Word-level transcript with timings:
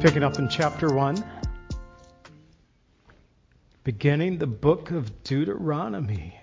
picking 0.00 0.22
up 0.22 0.38
in 0.38 0.46
chapter 0.48 0.92
1. 0.92 1.24
Beginning 3.82 4.36
the 4.36 4.46
book 4.46 4.90
of 4.90 5.22
Deuteronomy. 5.24 6.38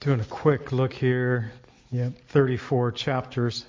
Doing 0.00 0.20
a 0.20 0.24
quick 0.24 0.72
look 0.72 0.92
here. 0.92 1.52
Yep, 1.90 2.12
34 2.28 2.92
chapters. 2.92 3.64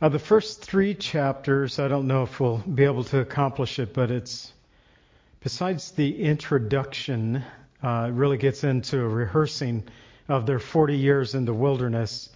Uh, 0.00 0.10
the 0.10 0.18
first 0.20 0.62
three 0.62 0.94
chapters, 0.94 1.80
I 1.80 1.88
don't 1.88 2.06
know 2.06 2.22
if 2.22 2.38
we'll 2.38 2.58
be 2.58 2.84
able 2.84 3.04
to 3.04 3.18
accomplish 3.18 3.78
it, 3.80 3.92
but 3.92 4.10
it's 4.12 4.52
besides 5.40 5.90
the 5.92 6.22
introduction, 6.22 7.42
uh, 7.82 8.10
really 8.12 8.36
gets 8.36 8.64
into 8.64 8.98
a 9.00 9.08
rehearsing 9.08 9.84
of 10.28 10.46
their 10.46 10.58
40 10.58 10.96
years 10.96 11.34
in 11.34 11.44
the 11.44 11.54
wilderness. 11.54 12.28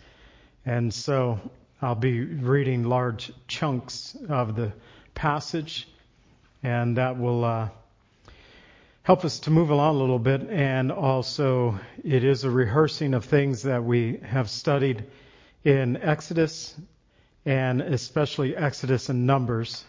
And 0.65 0.93
so 0.93 1.41
I'll 1.83 1.95
be 1.95 2.21
reading 2.21 2.85
large 2.85 3.33
chunks 3.49 4.17
of 4.29 4.55
the 4.55 4.73
passage, 5.15 5.89
and 6.63 6.97
that 6.99 7.19
will 7.19 7.45
uh, 7.45 7.69
help 9.03 9.25
us 9.25 9.41
to 9.41 9.51
move 9.51 9.71
along 9.71 9.97
a 9.97 9.99
little 9.99 10.19
bit. 10.19 10.43
And 10.51 10.93
also, 10.93 11.79
it 12.05 12.23
is 12.23 12.45
a 12.45 12.51
rehearsing 12.51 13.15
of 13.15 13.25
things 13.25 13.63
that 13.63 13.83
we 13.83 14.21
have 14.25 14.51
studied 14.51 15.05
in 15.65 15.97
Exodus 15.97 16.75
and 17.45 17.81
especially 17.81 18.57
Exodus 18.57 19.09
and 19.09 19.27
Numbers. 19.27 19.85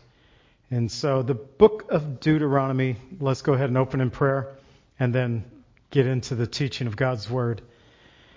And 0.72 0.90
so 0.90 1.22
the 1.22 1.34
book 1.34 1.88
of 1.90 2.22
Deuteronomy, 2.22 2.96
let's 3.20 3.42
go 3.42 3.54
ahead 3.54 3.68
and 3.68 3.78
open 3.78 4.00
in 4.00 4.10
prayer 4.10 4.56
and 4.98 5.14
then 5.14 5.44
get 5.90 6.08
into 6.08 6.34
the 6.34 6.48
teaching 6.48 6.88
of 6.88 6.96
God's 6.96 7.30
Word. 7.30 7.62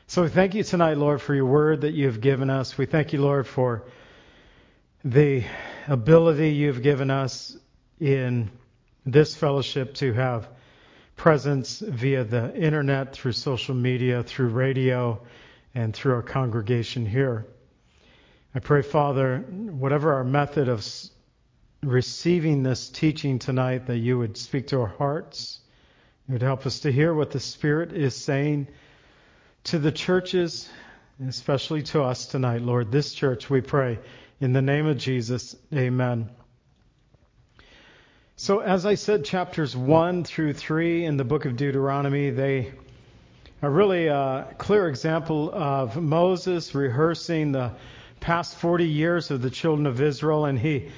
So 0.09 0.23
we 0.23 0.29
thank 0.29 0.55
you 0.57 0.65
tonight, 0.65 0.99
Lord, 0.99 1.23
for 1.23 1.33
your 1.33 1.47
Word 1.47 1.83
that 1.83 1.93
you 1.93 2.07
have 2.07 2.21
given 2.21 2.51
us. 2.51 2.77
We 2.77 2.87
thank 2.87 3.13
you, 3.13 3.23
Lord, 3.23 3.47
for 3.47 3.85
the 5.05 5.45
ability 5.87 6.51
you've 6.51 6.83
given 6.83 7.09
us 7.09 7.57
in 8.01 8.51
this 9.07 9.37
fellowship 9.37 9.95
to 9.95 10.13
have 10.15 10.49
presence 11.15 11.79
via 11.79 12.25
the 12.25 12.53
internet, 12.57 13.13
through 13.13 13.33
social 13.33 13.77
media, 13.77 14.25
through 14.25 14.49
radio, 14.49 15.23
and 15.73 15.95
through 15.95 16.15
our 16.15 16.23
congregation 16.23 17.07
here. 17.07 17.47
I 18.57 18.59
pray, 18.59 18.83
Father, 18.83 19.39
whatever 19.39 20.15
our 20.15 20.25
method 20.25 20.69
of 20.69 20.85
receiving 21.85 22.63
this 22.63 22.89
teaching 22.89 23.39
tonight, 23.39 23.87
that 23.87 23.99
you 23.99 24.19
would 24.19 24.37
speak 24.37 24.69
to 24.69 24.81
our 24.81 24.87
hearts. 24.87 25.61
You 26.29 26.33
would 26.33 26.43
help 26.43 26.67
us 26.67 26.81
to 26.81 26.93
hear 26.93 27.13
what 27.15 27.31
the 27.31 27.41
Spirit 27.41 27.93
is 27.93 28.17
saying 28.17 28.69
to 29.65 29.79
the 29.79 29.93
churches, 29.93 30.69
especially 31.27 31.83
to 31.85 32.03
us 32.03 32.27
tonight, 32.27 32.63
Lord. 32.63 32.91
This 32.91 33.13
church, 33.13 33.51
we 33.51 33.61
pray. 33.61 33.99
In 34.41 34.53
the 34.53 34.63
name 34.63 34.87
of 34.87 34.99
Jesus, 34.99 35.55
amen. 35.73 36.31
So, 38.37 38.59
as 38.59 38.85
I 38.85 38.97
said, 38.97 39.25
chapters 39.25 39.77
1 39.77 40.25
through 40.25 40.55
3 40.55 41.05
in 41.05 41.17
the 41.17 41.25
book 41.25 41.45
of 41.45 41.57
Deuteronomy, 41.57 42.31
they 42.31 42.73
are 43.63 43.71
really 43.71 44.09
a 44.09 44.55
clear 44.59 44.89
example 44.89 45.51
of 45.55 45.97
Moses 45.97 46.75
rehearsing 46.75 47.53
the 47.53 47.73
past 48.19 48.57
40 48.57 48.87
years 48.87 49.31
of 49.31 49.41
the 49.41 49.51
children 49.51 49.87
of 49.87 50.01
Israel, 50.01 50.47
and 50.47 50.59
he 50.59 50.89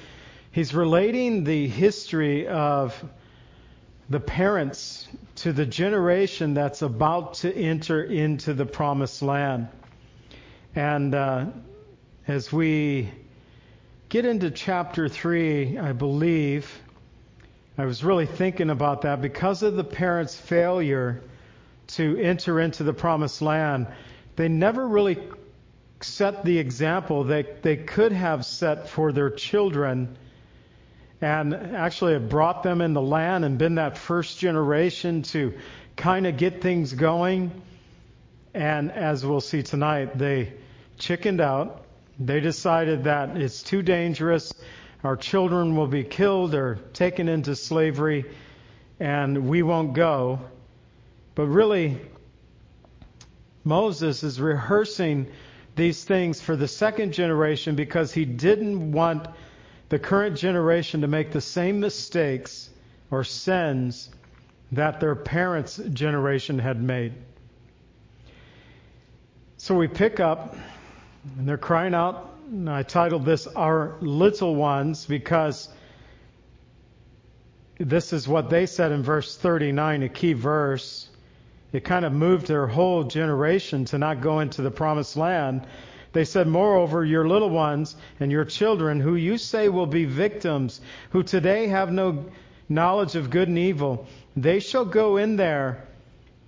he's 0.57 0.73
relating 0.73 1.43
the 1.43 1.67
history 1.67 2.47
of 2.47 3.05
the 4.09 4.19
parents 4.19 5.07
to 5.35 5.53
the 5.53 5.67
generation 5.67 6.55
that's 6.55 6.81
about 6.81 7.35
to 7.35 7.55
enter 7.55 8.01
into 8.01 8.55
the 8.55 8.65
promised 8.65 9.21
land. 9.21 9.67
And 10.73 11.13
uh, 11.13 11.45
as 12.27 12.51
we 12.51 13.07
get 14.09 14.25
into 14.25 14.49
chapter 14.49 15.07
3, 15.07 15.77
I 15.77 15.91
believe, 15.91 16.67
I 17.77 17.85
was 17.85 18.03
really 18.03 18.25
thinking 18.25 18.71
about 18.71 19.03
that 19.03 19.21
because 19.21 19.61
of 19.61 19.75
the 19.75 19.83
parents' 19.83 20.35
failure 20.35 21.21
to 21.89 22.17
enter 22.17 22.59
into 22.59 22.83
the 22.83 22.93
promised 22.93 23.43
land, 23.43 23.85
they 24.37 24.47
never 24.47 24.87
really 24.87 25.19
set 26.01 26.43
the 26.43 26.57
example 26.57 27.25
that 27.25 27.61
they 27.61 27.77
could 27.77 28.11
have 28.11 28.43
set 28.43 28.89
for 28.89 29.11
their 29.11 29.29
children 29.29 30.17
and 31.21 31.53
actually 31.53 32.13
have 32.13 32.29
brought 32.29 32.63
them 32.63 32.81
in 32.81 32.93
the 32.93 33.01
land 33.01 33.43
and 33.43 33.57
been 33.57 33.75
that 33.75 33.97
first 33.97 34.37
generation 34.37 35.23
to 35.23 35.53
kind 35.95 36.27
of 36.27 36.37
get 36.37 36.61
things 36.61 36.93
going. 36.93 37.51
And 38.53 38.91
as 38.91 39.25
we'll 39.25 39.41
see 39.41 39.63
tonight, 39.63 40.17
they 40.17 40.53
chickened 40.97 41.41
out. 41.41 41.83
They 42.19 42.39
decided 42.39 43.05
that 43.05 43.37
it's 43.37 43.63
too 43.63 43.81
dangerous. 43.81 44.53
Our 45.03 45.15
children 45.15 45.75
will 45.75 45.87
be 45.87 46.03
killed 46.03 46.55
or 46.55 46.79
taken 46.93 47.29
into 47.29 47.55
slavery, 47.55 48.25
and 48.99 49.47
we 49.47 49.61
won't 49.61 49.93
go. 49.93 50.39
But 51.35 51.47
really, 51.47 51.99
Moses 53.63 54.23
is 54.23 54.39
rehearsing 54.39 55.27
these 55.75 56.03
things 56.03 56.41
for 56.41 56.55
the 56.55 56.67
second 56.67 57.13
generation 57.13 57.75
because 57.75 58.11
he 58.11 58.25
didn't 58.25 58.91
want 58.91 59.27
the 59.89 59.99
current 59.99 60.37
generation 60.37 61.01
to 61.01 61.07
make 61.07 61.31
the 61.31 61.41
same 61.41 61.79
mistakes 61.79 62.69
or 63.11 63.23
sins 63.23 64.09
that 64.71 64.99
their 64.99 65.15
parents' 65.15 65.77
generation 65.77 66.59
had 66.59 66.81
made. 66.81 67.13
So 69.57 69.75
we 69.75 69.87
pick 69.87 70.19
up, 70.19 70.55
and 71.37 71.47
they're 71.47 71.57
crying 71.57 71.93
out. 71.93 72.35
And 72.49 72.69
I 72.69 72.83
titled 72.83 73.25
this 73.25 73.47
Our 73.47 73.95
Little 74.01 74.55
Ones 74.55 75.05
because 75.05 75.69
this 77.77 78.13
is 78.13 78.27
what 78.27 78.49
they 78.49 78.65
said 78.65 78.91
in 78.91 79.03
verse 79.03 79.37
39, 79.37 80.03
a 80.03 80.09
key 80.09 80.33
verse 80.33 81.09
it 81.73 81.83
kind 81.83 82.05
of 82.05 82.13
moved 82.13 82.47
their 82.47 82.65
whole 82.65 83.03
generation 83.03 83.85
to 83.85 83.97
not 83.97 84.21
go 84.21 84.39
into 84.39 84.61
the 84.61 84.71
promised 84.71 85.17
land. 85.17 85.67
They 86.17 86.25
said, 86.25 86.47
Moreover, 86.47 87.05
your 87.05 87.27
little 87.27 87.51
ones 87.51 87.95
and 88.19 88.31
your 88.31 88.43
children, 88.43 88.99
who 88.99 89.13
you 89.13 89.37
say 89.37 89.69
will 89.69 89.85
be 89.85 90.05
victims, 90.05 90.81
who 91.11 91.21
today 91.21 91.67
have 91.67 91.91
no 91.91 92.25
knowledge 92.67 93.15
of 93.15 93.29
good 93.29 93.47
and 93.47 93.59
evil, 93.59 94.07
they 94.35 94.59
shall 94.59 94.83
go 94.83 95.17
in 95.17 95.35
there, 95.35 95.85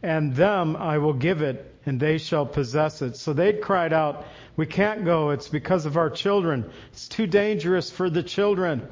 and 0.01 0.35
them 0.35 0.75
I 0.75 0.97
will 0.97 1.13
give 1.13 1.43
it, 1.43 1.71
and 1.85 1.99
they 1.99 2.17
shall 2.17 2.47
possess 2.47 3.03
it. 3.03 3.15
So 3.15 3.31
they'd 3.31 3.61
cried 3.61 3.93
out, 3.93 4.25
We 4.55 4.65
can't 4.65 5.05
go. 5.05 5.29
It's 5.29 5.49
because 5.49 5.85
of 5.85 5.97
our 5.97 6.09
children. 6.09 6.71
It's 6.91 7.07
too 7.07 7.27
dangerous 7.27 7.91
for 7.91 8.09
the 8.09 8.23
children. 8.23 8.89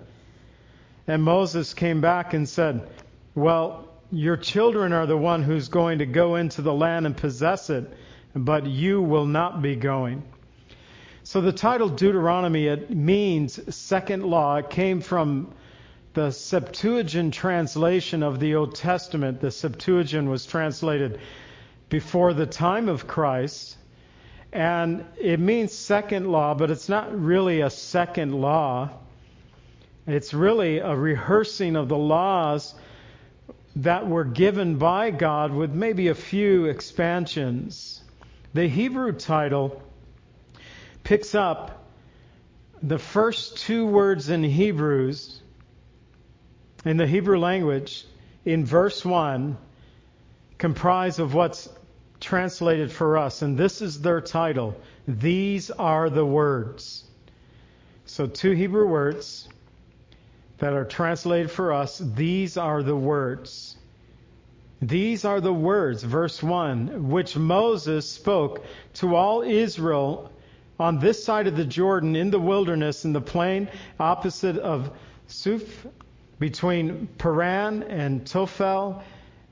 And 1.08 1.24
Moses 1.24 1.74
came 1.74 2.02
back 2.02 2.36
and 2.36 2.48
said, 2.48 2.88
Well, 3.34 3.88
your 4.12 4.38
children 4.38 4.94
are 4.94 5.08
the 5.08 5.18
one 5.18 5.42
who's 5.42 5.70
going 5.70 5.98
to 5.98 6.06
go 6.06 6.36
into 6.36 6.62
the 6.62 6.72
land 6.72 7.08
and 7.08 7.18
possess 7.18 7.72
it, 7.72 7.92
but 8.36 8.68
you 8.68 9.02
will 9.02 9.26
not 9.26 9.64
be 9.64 9.76
going. 9.76 10.22
So 11.28 11.42
the 11.42 11.52
title 11.52 11.90
Deuteronomy 11.90 12.68
it 12.68 12.90
means 12.90 13.76
second 13.76 14.24
law. 14.24 14.56
It 14.56 14.70
came 14.70 15.02
from 15.02 15.54
the 16.14 16.32
Septuagint 16.32 17.34
translation 17.34 18.24
of 18.24 18.40
the 18.40 18.56
Old 18.56 18.76
Testament. 18.76 19.42
The 19.42 19.52
Septuagint 19.52 20.30
was 20.30 20.46
translated 20.46 21.20
before 21.90 22.34
the 22.34 22.46
time 22.46 22.88
of 22.88 23.08
Christ. 23.08 23.76
And 24.54 25.04
it 25.20 25.42
means 25.42 25.74
second 25.74 26.32
law, 26.32 26.54
but 26.54 26.72
it's 26.72 26.88
not 26.88 27.14
really 27.20 27.60
a 27.60 27.70
second 27.70 28.32
law. 28.32 28.92
It's 30.08 30.34
really 30.34 30.78
a 30.78 30.96
rehearsing 30.96 31.76
of 31.76 31.90
the 31.90 31.98
laws 31.98 32.74
that 33.76 34.08
were 34.08 34.24
given 34.24 34.78
by 34.78 35.12
God 35.12 35.52
with 35.52 35.74
maybe 35.74 36.08
a 36.08 36.16
few 36.16 36.68
expansions. 36.68 38.02
The 38.54 38.70
Hebrew 38.70 39.12
title 39.12 39.82
picks 41.08 41.34
up 41.34 41.86
the 42.84 43.00
first 43.00 43.60
two 43.60 43.86
words 43.86 44.28
in 44.28 44.44
Hebrews, 44.44 45.42
in 46.84 46.98
the 46.98 47.08
Hebrew 47.08 47.40
language, 47.40 48.06
in 48.44 48.66
verse 48.66 49.06
1 49.06 49.58
comprise 50.58 51.20
of 51.20 51.34
what's 51.34 51.70
translated 52.20 52.92
for 52.92 53.18
us, 53.18 53.42
and 53.42 53.58
this 53.58 53.82
is 53.82 54.02
their 54.02 54.20
title. 54.20 54.76
These 55.08 55.72
are 55.72 56.10
the 56.10 56.26
words. 56.26 57.06
So, 58.06 58.28
two 58.28 58.52
Hebrew 58.52 58.86
words 58.86 59.48
that 60.58 60.74
are 60.74 60.84
translated 60.84 61.50
for 61.50 61.72
us. 61.72 62.00
These 62.00 62.58
are 62.58 62.84
the 62.84 62.98
words. 62.98 63.78
These 64.82 65.24
are 65.24 65.40
the 65.40 65.54
words, 65.54 66.04
verse 66.04 66.44
1, 66.44 67.10
which 67.10 67.38
Moses 67.38 68.12
spoke 68.12 68.66
to 68.96 69.16
all 69.16 69.42
Israel 69.42 70.34
on 70.80 71.00
this 71.00 71.24
side 71.24 71.48
of 71.48 71.56
the 71.56 71.66
Jordan 71.66 72.16
in 72.16 72.30
the 72.30 72.40
wilderness 72.40 73.06
in 73.06 73.14
the 73.14 73.22
plain 73.22 73.68
opposite 74.00 74.58
of 74.58 74.92
Suph, 75.28 75.88
between 76.40 77.08
Paran 77.18 77.84
and 77.84 78.24
Tophel, 78.24 79.02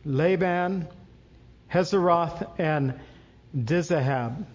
Laban, 0.06 0.88
Hazeroth, 1.72 2.48
and 2.60 2.94
Dizahab. 3.58 4.46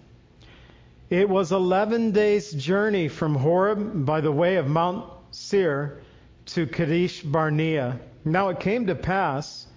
It 1.09 1.27
was 1.27 1.51
11 1.51 2.11
days' 2.11 2.51
journey 2.51 3.09
from 3.09 3.35
Horeb 3.35 4.05
by 4.05 4.21
the 4.21 4.31
way 4.31 4.55
of 4.55 4.67
Mount 4.67 5.11
Seir 5.31 5.99
to 6.47 6.65
Kadesh 6.65 7.21
Barnea. 7.21 7.99
Now 8.23 8.49
it 8.49 8.61
came 8.61 8.87
to 8.87 8.95
pass 8.95 9.67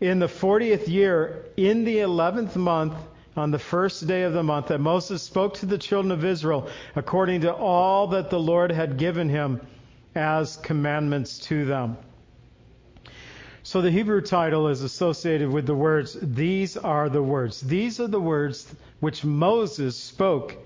in 0.00 0.18
the 0.18 0.26
40th 0.26 0.88
year, 0.88 1.46
in 1.56 1.84
the 1.84 1.98
11th 1.98 2.54
month, 2.56 2.94
on 3.38 3.50
the 3.50 3.58
first 3.58 4.06
day 4.06 4.22
of 4.22 4.32
the 4.32 4.42
month, 4.42 4.68
that 4.68 4.80
Moses 4.80 5.22
spoke 5.22 5.54
to 5.54 5.66
the 5.66 5.78
children 5.78 6.12
of 6.12 6.24
Israel 6.24 6.68
according 6.96 7.42
to 7.42 7.54
all 7.54 8.08
that 8.08 8.30
the 8.30 8.38
Lord 8.38 8.72
had 8.72 8.98
given 8.98 9.28
him 9.28 9.60
as 10.14 10.56
commandments 10.56 11.38
to 11.40 11.64
them. 11.64 11.96
So 13.62 13.82
the 13.82 13.90
Hebrew 13.90 14.22
title 14.22 14.68
is 14.68 14.82
associated 14.82 15.50
with 15.50 15.66
the 15.66 15.74
words, 15.74 16.16
These 16.20 16.76
are 16.76 17.08
the 17.08 17.22
words. 17.22 17.60
These 17.60 18.00
are 18.00 18.08
the 18.08 18.20
words 18.20 18.74
which 19.00 19.24
Moses 19.24 19.96
spoke 19.96 20.56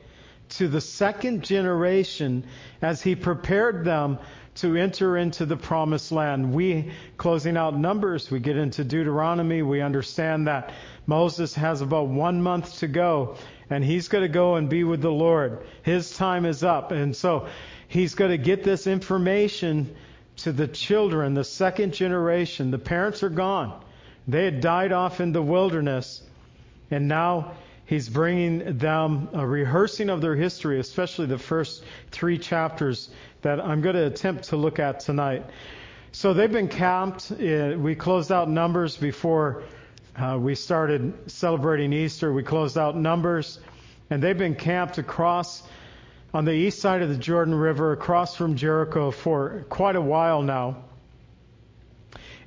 to 0.51 0.69
the 0.69 0.81
second 0.81 1.43
generation 1.43 2.45
as 2.81 3.03
he 3.03 3.15
prepared 3.15 3.85
them 3.85 4.19
to 4.55 4.77
enter 4.77 5.17
into 5.17 5.47
the 5.47 5.57
promised 5.57 6.13
land. 6.13 6.53
We, 6.53 6.93
closing 7.17 7.57
out 7.57 7.77
Numbers, 7.77 8.31
we 8.31 8.39
get 8.39 8.57
into 8.57 8.85
Deuteronomy, 8.85 9.63
we 9.63 9.81
understand 9.81 10.47
that 10.47 10.73
Moses 11.07 11.55
has 11.55 11.81
about 11.81 12.09
one 12.09 12.43
month 12.43 12.79
to 12.81 12.89
go, 12.89 13.37
and 13.71 13.83
he's 13.83 14.09
going 14.09 14.23
to 14.23 14.29
go 14.29 14.57
and 14.57 14.69
be 14.69 14.85
with 14.85 15.01
the 15.01 15.11
Lord. 15.11 15.65
His 15.83 16.15
time 16.15 16.45
is 16.45 16.63
up. 16.63 16.93
And 16.93 17.17
so 17.17 17.49
he's 17.89 18.15
going 18.15 18.31
to 18.31 18.39
get 18.39 18.63
this 18.63 18.87
information 18.87 19.97
to 20.39 20.53
the 20.53 20.69
children, 20.69 21.35
the 21.35 21.45
second 21.45 21.95
generation. 21.95 22.71
The 22.71 22.79
parents 22.79 23.23
are 23.23 23.31
gone. 23.31 23.83
They 24.29 24.45
had 24.45 24.61
died 24.61 24.93
off 24.93 25.21
in 25.21 25.33
the 25.33 25.43
wilderness, 25.43 26.23
and 26.91 27.09
now 27.09 27.53
he's 27.87 28.09
bringing 28.09 28.79
them 28.79 29.31
a 29.33 29.47
rehearsing 29.47 30.11
of 30.11 30.21
their 30.21 30.37
history, 30.37 30.79
especially 30.79 31.27
the 31.27 31.39
first 31.39 31.83
three 32.11 32.39
chapters 32.39 33.11
that 33.43 33.61
I'm 33.61 33.81
going 33.81 33.97
to 33.97 34.07
attempt 34.07 34.45
to 34.45 34.57
look 34.57 34.79
at 34.79 35.01
tonight. 35.01 35.45
So 36.13 36.35
they've 36.35 36.51
been 36.51 36.69
camped. 36.69 37.31
We 37.31 37.95
closed 37.95 38.33
out 38.33 38.49
Numbers 38.49 38.97
before 38.97 39.65
uh, 40.17 40.39
we 40.41 40.55
started 40.55 41.31
celebrating 41.31 41.93
Easter. 41.93 42.33
We 42.33 42.43
closed 42.43 42.77
out 42.77 42.97
Numbers, 42.97 43.59
and 44.11 44.23
they've 44.23 44.37
been 44.37 44.55
camped 44.55 44.99
across 44.99 45.63
on 46.35 46.45
the 46.45 46.53
east 46.53 46.81
side 46.81 47.03
of 47.03 47.09
the 47.09 47.17
Jordan 47.17 47.55
River, 47.55 47.93
across 47.93 48.37
from 48.37 48.57
Jericho, 48.57 49.11
for 49.11 49.65
quite 49.69 49.97
a 49.97 50.01
while 50.01 50.43
now. 50.43 50.85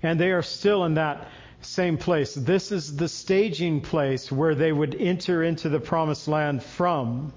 And 0.01 0.19
they 0.19 0.31
are 0.31 0.41
still 0.41 0.85
in 0.85 0.95
that 0.95 1.27
same 1.61 1.97
place. 1.97 2.33
This 2.35 2.71
is 2.71 2.95
the 2.95 3.07
staging 3.07 3.81
place 3.81 4.31
where 4.31 4.55
they 4.55 4.71
would 4.71 4.95
enter 4.95 5.43
into 5.43 5.69
the 5.69 5.79
promised 5.79 6.27
land 6.27 6.63
from. 6.63 7.33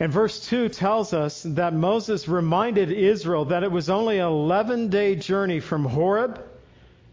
And 0.00 0.12
verse 0.12 0.40
2 0.48 0.70
tells 0.70 1.12
us 1.12 1.42
that 1.44 1.72
Moses 1.72 2.26
reminded 2.26 2.90
Israel 2.90 3.44
that 3.46 3.62
it 3.62 3.70
was 3.70 3.88
only 3.88 4.18
an 4.18 4.26
11 4.26 4.88
day 4.88 5.14
journey 5.14 5.60
from 5.60 5.84
Horeb, 5.84 6.44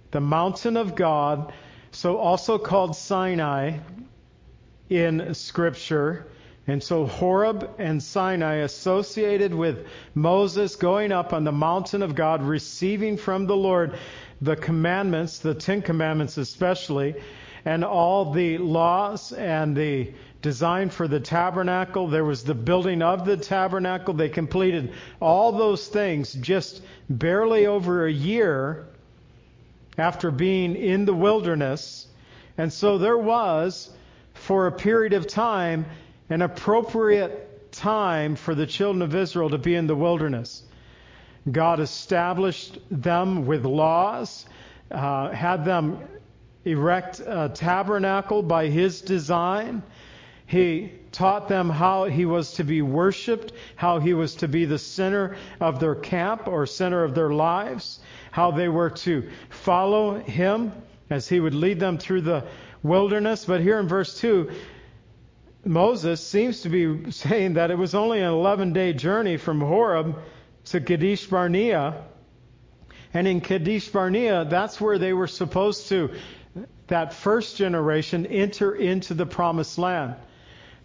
the 0.10 0.22
mountain 0.22 0.78
of 0.78 0.95
God, 0.95 1.54
so 1.92 2.18
also 2.18 2.57
called 2.57 2.95
Sinai 2.95 3.78
in 4.89 5.33
Scripture. 5.36 6.25
And 6.68 6.81
so 6.81 7.06
Horeb 7.06 7.69
and 7.78 8.01
Sinai 8.01 8.56
associated 8.56 9.54
with 9.54 9.86
Moses 10.16 10.75
going 10.75 11.12
up 11.12 11.33
on 11.33 11.44
the 11.44 11.51
mountain 11.51 12.01
of 12.01 12.16
God, 12.16 12.42
receiving 12.42 13.18
from 13.18 13.45
the 13.45 13.56
Lord 13.56 13.98
the 14.42 14.56
commandments, 14.56 15.39
the 15.39 15.54
Ten 15.54 15.81
Commandments 15.81 16.38
especially, 16.38 17.16
and 17.65 17.83
all 17.83 18.31
the 18.31 18.57
laws 18.57 19.31
and 19.31 19.75
the 19.75 20.11
design 20.41 20.89
for 20.89 21.07
the 21.07 21.19
tabernacle. 21.19 22.07
There 22.07 22.25
was 22.25 22.43
the 22.43 22.55
building 22.55 23.01
of 23.01 23.25
the 23.25 23.37
tabernacle. 23.37 24.13
They 24.13 24.29
completed 24.29 24.93
all 25.19 25.51
those 25.51 25.87
things 25.87 26.33
just 26.33 26.81
barely 27.09 27.67
over 27.67 28.05
a 28.05 28.11
year 28.11 28.87
after 29.97 30.31
being 30.31 30.75
in 30.75 31.05
the 31.05 31.13
wilderness. 31.13 32.07
And 32.57 32.71
so 32.71 32.97
there 32.97 33.17
was, 33.17 33.89
for 34.33 34.67
a 34.67 34.71
period 34.71 35.13
of 35.13 35.27
time, 35.27 35.85
an 36.29 36.41
appropriate 36.41 37.71
time 37.71 38.35
for 38.35 38.55
the 38.55 38.65
children 38.65 39.01
of 39.01 39.15
Israel 39.15 39.49
to 39.49 39.57
be 39.57 39.75
in 39.75 39.87
the 39.87 39.95
wilderness. 39.95 40.63
God 41.49 41.79
established 41.79 42.77
them 42.89 43.45
with 43.45 43.65
laws, 43.65 44.45
uh, 44.91 45.29
had 45.31 45.65
them 45.65 45.99
erect 46.65 47.19
a 47.19 47.51
tabernacle 47.53 48.43
by 48.43 48.67
his 48.67 49.01
design. 49.01 49.83
He 50.45 50.91
taught 51.11 51.47
them 51.47 51.69
how 51.69 52.05
he 52.05 52.25
was 52.25 52.53
to 52.53 52.63
be 52.63 52.81
worshiped, 52.81 53.53
how 53.75 53.99
he 53.99 54.13
was 54.13 54.35
to 54.35 54.47
be 54.47 54.65
the 54.65 54.77
center 54.77 55.37
of 55.59 55.79
their 55.79 55.95
camp 55.95 56.47
or 56.47 56.65
center 56.65 57.03
of 57.03 57.15
their 57.15 57.31
lives, 57.31 57.99
how 58.31 58.51
they 58.51 58.67
were 58.67 58.89
to 58.89 59.29
follow 59.49 60.19
him 60.19 60.71
as 61.09 61.27
he 61.27 61.39
would 61.39 61.53
lead 61.53 61.79
them 61.79 61.97
through 61.97 62.21
the 62.21 62.45
wilderness. 62.83 63.45
But 63.45 63.61
here 63.61 63.79
in 63.79 63.87
verse 63.87 64.19
2, 64.19 64.51
Moses 65.63 66.25
seems 66.25 66.61
to 66.61 66.69
be 66.69 67.11
saying 67.11 67.53
that 67.53 67.71
it 67.71 67.77
was 67.77 67.93
only 67.93 68.19
an 68.19 68.31
11 68.31 68.73
day 68.73 68.93
journey 68.93 69.37
from 69.37 69.61
Horeb 69.61 70.17
to 70.65 70.81
Kadesh 70.81 71.27
Barnea. 71.27 72.03
And 73.13 73.27
in 73.27 73.41
Kadesh 73.41 73.89
Barnea, 73.89 74.45
that's 74.45 74.80
where 74.80 74.97
they 74.97 75.13
were 75.13 75.27
supposed 75.27 75.89
to, 75.89 76.11
that 76.92 77.14
first 77.14 77.56
generation, 77.56 78.26
enter 78.26 78.76
into 78.76 79.14
the 79.14 79.26
promised 79.26 79.78
land. 79.78 80.14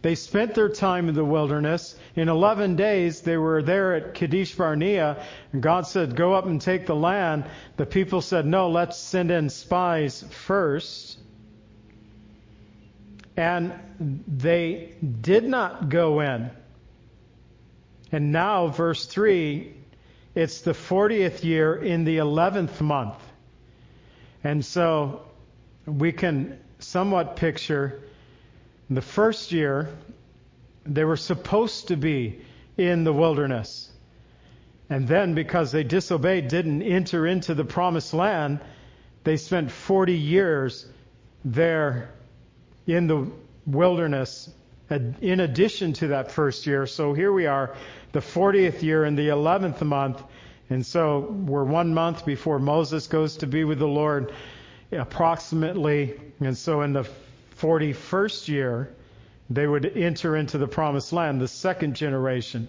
They 0.03 0.15
spent 0.15 0.55
their 0.55 0.69
time 0.69 1.09
in 1.09 1.17
the 1.17 1.25
wilderness. 1.25 1.97
In 2.15 2.29
11 2.29 2.77
days, 2.77 3.23
they 3.23 3.37
were 3.37 3.61
there 3.61 3.93
at 3.97 4.15
Kadesh 4.15 4.55
Barnea, 4.55 5.25
and 5.53 5.61
God 5.61 5.85
said, 5.85 6.15
Go 6.15 6.33
up 6.33 6.47
and 6.47 6.61
take 6.61 6.87
the 6.87 6.95
land. 6.95 7.45
The 7.77 7.87
people 7.87 8.21
said, 8.21 8.47
No, 8.47 8.71
let's 8.71 8.97
send 8.97 9.33
in 9.33 9.51
spies 9.51 10.25
first. 10.31 11.19
And 13.37 13.73
they 14.29 14.95
did 15.21 15.43
not 15.43 15.89
go 15.89 16.21
in. 16.21 16.51
And 18.13 18.31
now, 18.31 18.69
verse 18.69 19.07
3, 19.07 19.75
it's 20.37 20.61
the 20.61 20.71
40th 20.71 21.43
year 21.43 21.75
in 21.75 22.05
the 22.05 22.19
11th 22.19 22.81
month. 22.81 23.19
And 24.45 24.65
so 24.65 25.26
we 25.87 26.13
can 26.13 26.59
somewhat 26.79 27.37
picture 27.37 28.01
the 28.91 29.03
first 29.03 29.53
year, 29.53 29.89
they 30.85 31.05
were 31.05 31.17
supposed 31.17 31.89
to 31.89 31.97
be 31.97 32.41
in 32.77 33.05
the 33.05 33.13
wilderness. 33.13 33.91
And 34.89 35.09
then, 35.09 35.35
because 35.35 35.73
they 35.73 35.83
disobeyed, 35.83 36.49
didn't 36.49 36.83
enter 36.83 37.27
into 37.27 37.55
the 37.55 37.65
promised 37.65 38.15
land, 38.15 38.61
they 39.25 39.37
spent 39.37 39.73
40 39.73 40.15
years 40.17 40.87
there 41.45 42.11
in 42.87 43.09
the 43.09 43.29
wilderness 43.67 44.49
in 44.89 45.41
addition 45.41 45.93
to 45.95 46.09
that 46.09 46.31
first 46.31 46.67
year. 46.67 46.87
So 46.87 47.13
here 47.13 47.33
we 47.33 47.47
are, 47.47 47.75
the 48.13 48.21
40th 48.21 48.83
year 48.83 49.05
in 49.05 49.17
the 49.17 49.29
11th 49.29 49.83
month. 49.83 50.23
And 50.71 50.87
so 50.87 51.19
we're 51.19 51.65
one 51.65 51.93
month 51.93 52.25
before 52.25 52.61
Moses 52.61 53.09
goes 53.09 53.39
to 53.39 53.49
be 53.49 53.65
with 53.65 53.81
the 53.81 53.89
Lord, 53.89 54.33
approximately. 54.93 56.21
And 56.41 56.57
so 56.57 56.83
in 56.83 56.93
the 56.93 57.09
41st 57.59 58.49
year, 58.49 58.95
they 59.49 59.67
would 59.67 59.97
enter 59.97 60.37
into 60.37 60.59
the 60.59 60.67
promised 60.67 61.13
land, 61.13 61.41
the 61.41 61.49
second 61.49 61.95
generation. 61.95 62.69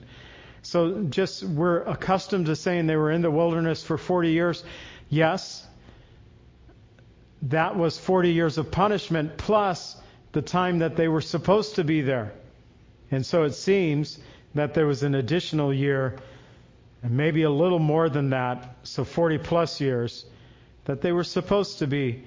So 0.62 1.04
just 1.04 1.44
we're 1.44 1.82
accustomed 1.84 2.48
to 2.48 2.56
saying 2.56 2.88
they 2.88 2.96
were 2.96 3.12
in 3.12 3.22
the 3.22 3.32
wilderness 3.32 3.84
for 3.84 3.98
40 3.98 4.30
years. 4.32 4.64
Yes, 5.10 5.66
that 7.44 7.76
was 7.76 7.98
40 7.98 8.32
years 8.32 8.58
of 8.58 8.72
punishment 8.72 9.38
plus 9.38 9.96
the 10.34 10.42
time 10.42 10.80
that 10.80 10.96
they 10.96 11.08
were 11.08 11.22
supposed 11.22 11.76
to 11.76 11.84
be 11.84 12.02
there. 12.02 12.34
And 13.12 13.26
so 13.26 13.44
it 13.44 13.54
seems 13.54 14.20
that 14.56 14.74
there 14.74 14.86
was 14.86 15.04
an 15.04 15.16
additional 15.16 15.74
year 15.74 16.18
and 17.04 17.16
maybe 17.16 17.44
a 17.44 17.50
little 17.50 17.80
more 17.80 18.10
than 18.10 18.32
that, 18.32 18.76
so 18.84 19.04
40 19.04 19.38
plus 19.38 19.80
years, 19.80 20.26
that 20.88 21.02
they 21.02 21.12
were 21.12 21.24
supposed 21.24 21.80
to 21.80 21.88
be 21.88 22.24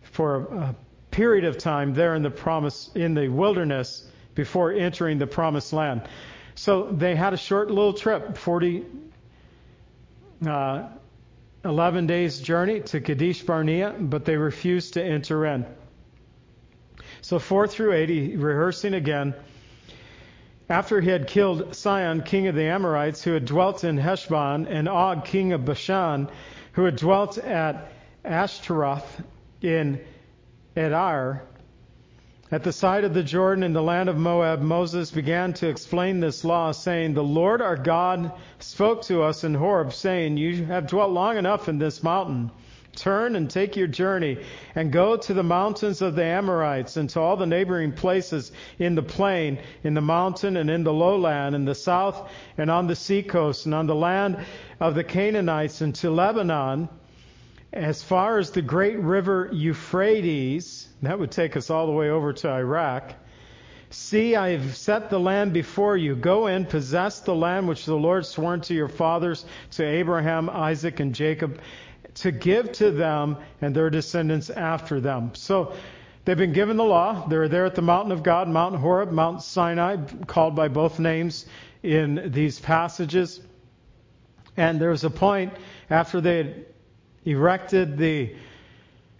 for 0.00 0.36
a 0.36 0.76
period 1.10 1.44
of 1.44 1.58
time 1.58 1.92
there 1.92 2.14
in 2.14 2.22
the 2.22 2.30
promise 2.30 2.90
in 2.94 3.12
the 3.14 3.28
wilderness 3.28 4.06
before 4.34 4.72
entering 4.72 5.18
the 5.18 5.26
promised 5.26 5.72
land. 5.74 6.02
So 6.54 6.90
they 6.90 7.14
had 7.14 7.34
a 7.34 7.36
short 7.36 7.68
little 7.68 7.92
trip, 7.92 8.38
40, 8.38 8.84
uh, 10.46 10.88
11 11.64 12.06
days 12.06 12.40
journey 12.40 12.80
to 12.80 13.00
Kadesh 13.00 13.42
Barnea, 13.42 13.94
but 13.98 14.24
they 14.24 14.36
refused 14.36 14.94
to 14.94 15.04
enter 15.04 15.44
in. 15.44 15.66
So 17.20 17.38
4 17.38 17.66
through 17.66 17.92
8, 17.92 18.38
rehearsing 18.38 18.94
again. 18.94 19.34
After 20.70 21.00
he 21.00 21.10
had 21.10 21.26
killed 21.26 21.74
Sihon, 21.74 22.22
king 22.22 22.46
of 22.46 22.54
the 22.54 22.64
Amorites, 22.64 23.22
who 23.22 23.32
had 23.32 23.44
dwelt 23.44 23.84
in 23.84 23.98
Heshbon, 23.98 24.66
and 24.66 24.88
Og, 24.88 25.24
king 25.26 25.52
of 25.52 25.64
Bashan, 25.64 26.30
who 26.72 26.84
had 26.84 26.96
dwelt 26.96 27.38
at 27.38 27.92
Ashtaroth 28.24 29.22
in 29.62 30.00
Edrei, 30.76 31.40
at 32.50 32.64
the 32.64 32.72
side 32.72 33.04
of 33.04 33.12
the 33.12 33.22
Jordan 33.22 33.62
in 33.62 33.74
the 33.74 33.82
land 33.82 34.08
of 34.08 34.16
Moab, 34.16 34.62
Moses 34.62 35.10
began 35.10 35.52
to 35.54 35.68
explain 35.68 36.18
this 36.18 36.44
law, 36.44 36.72
saying, 36.72 37.12
The 37.12 37.22
Lord 37.22 37.60
our 37.60 37.76
God 37.76 38.32
spoke 38.58 39.02
to 39.02 39.22
us 39.22 39.44
in 39.44 39.54
Horeb, 39.54 39.92
saying, 39.92 40.38
You 40.38 40.64
have 40.64 40.86
dwelt 40.86 41.10
long 41.10 41.36
enough 41.36 41.68
in 41.68 41.78
this 41.78 42.02
mountain. 42.02 42.50
Turn 42.96 43.36
and 43.36 43.50
take 43.50 43.76
your 43.76 43.86
journey 43.86 44.38
and 44.74 44.90
go 44.90 45.16
to 45.18 45.34
the 45.34 45.42
mountains 45.42 46.00
of 46.00 46.14
the 46.14 46.24
Amorites 46.24 46.96
and 46.96 47.10
to 47.10 47.20
all 47.20 47.36
the 47.36 47.46
neighboring 47.46 47.92
places 47.92 48.50
in 48.78 48.94
the 48.94 49.02
plain, 49.02 49.58
in 49.84 49.92
the 49.92 50.00
mountain 50.00 50.56
and 50.56 50.70
in 50.70 50.84
the 50.84 50.92
lowland, 50.92 51.54
in 51.54 51.66
the 51.66 51.74
south 51.74 52.30
and 52.56 52.70
on 52.70 52.86
the 52.86 52.96
seacoast 52.96 53.66
and 53.66 53.74
on 53.74 53.86
the 53.86 53.94
land 53.94 54.38
of 54.80 54.94
the 54.94 55.04
Canaanites 55.04 55.82
and 55.82 55.94
to 55.96 56.10
Lebanon 56.10 56.88
as 57.72 58.02
far 58.02 58.38
as 58.38 58.50
the 58.50 58.62
great 58.62 58.98
river 58.98 59.50
Euphrates, 59.52 60.88
that 61.02 61.18
would 61.18 61.30
take 61.30 61.56
us 61.56 61.70
all 61.70 61.86
the 61.86 61.92
way 61.92 62.10
over 62.10 62.32
to 62.32 62.48
Iraq. 62.48 63.14
See, 63.90 64.36
I 64.36 64.50
have 64.50 64.76
set 64.76 65.10
the 65.10 65.20
land 65.20 65.52
before 65.52 65.96
you. 65.96 66.14
Go 66.14 66.46
in, 66.46 66.66
possess 66.66 67.20
the 67.20 67.34
land 67.34 67.68
which 67.68 67.86
the 67.86 67.94
Lord 67.94 68.26
swore 68.26 68.58
to 68.58 68.74
your 68.74 68.88
fathers, 68.88 69.44
to 69.72 69.84
Abraham, 69.84 70.50
Isaac, 70.50 71.00
and 71.00 71.14
Jacob, 71.14 71.60
to 72.14 72.30
give 72.30 72.72
to 72.72 72.90
them 72.90 73.36
and 73.60 73.74
their 73.74 73.90
descendants 73.90 74.50
after 74.50 75.00
them. 75.00 75.34
So 75.34 75.74
they've 76.24 76.36
been 76.36 76.52
given 76.52 76.76
the 76.76 76.84
law. 76.84 77.26
They're 77.28 77.48
there 77.48 77.64
at 77.64 77.74
the 77.74 77.82
mountain 77.82 78.12
of 78.12 78.22
God, 78.22 78.48
Mount 78.48 78.76
Horeb, 78.76 79.10
Mount 79.10 79.42
Sinai, 79.42 79.96
called 80.26 80.54
by 80.54 80.68
both 80.68 80.98
names 80.98 81.46
in 81.82 82.30
these 82.32 82.58
passages. 82.60 83.40
And 84.56 84.80
there 84.80 84.90
was 84.90 85.04
a 85.04 85.10
point 85.10 85.54
after 85.88 86.20
they 86.20 86.36
had 86.38 86.66
erected 87.24 87.98
the 87.98 88.34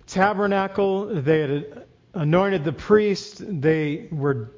tabernacle, 0.07 1.07
they 1.23 1.41
had 1.41 1.85
anointed 2.15 2.65
the 2.65 2.73
priest, 2.73 3.43
they 3.61 4.09
were 4.11 4.51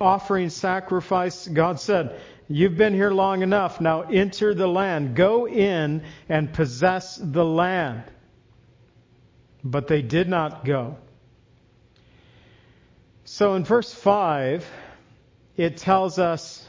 offering 0.00 0.50
sacrifice. 0.50 1.46
God 1.48 1.80
said, 1.80 2.20
You've 2.48 2.76
been 2.76 2.94
here 2.94 3.10
long 3.10 3.42
enough. 3.42 3.80
Now 3.80 4.02
enter 4.02 4.54
the 4.54 4.68
land. 4.68 5.16
Go 5.16 5.48
in 5.48 6.04
and 6.28 6.52
possess 6.52 7.16
the 7.16 7.44
land. 7.44 8.04
But 9.64 9.88
they 9.88 10.00
did 10.00 10.28
not 10.28 10.64
go. 10.64 10.96
So 13.24 13.54
in 13.54 13.64
verse 13.64 13.92
5, 13.92 14.64
it 15.56 15.78
tells 15.78 16.20
us 16.20 16.64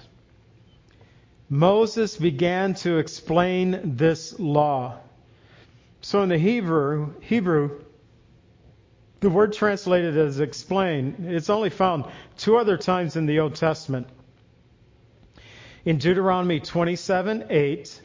Moses 1.47 2.17
began 2.17 2.73
to 2.75 2.97
explain 2.97 3.95
this 3.97 4.39
law. 4.39 4.97
So 6.01 6.21
in 6.21 6.29
the 6.29 6.37
Hebrew, 6.37 7.13
Hebrew, 7.21 7.81
the 9.19 9.29
word 9.29 9.53
translated 9.53 10.17
as 10.17 10.39
explain, 10.39 11.25
it's 11.27 11.49
only 11.49 11.69
found 11.69 12.05
two 12.37 12.57
other 12.57 12.77
times 12.77 13.15
in 13.15 13.25
the 13.25 13.39
Old 13.39 13.55
Testament. 13.55 14.07
In 15.85 15.97
Deuteronomy 15.97 16.59
27, 16.59 17.45
8, 17.49 18.01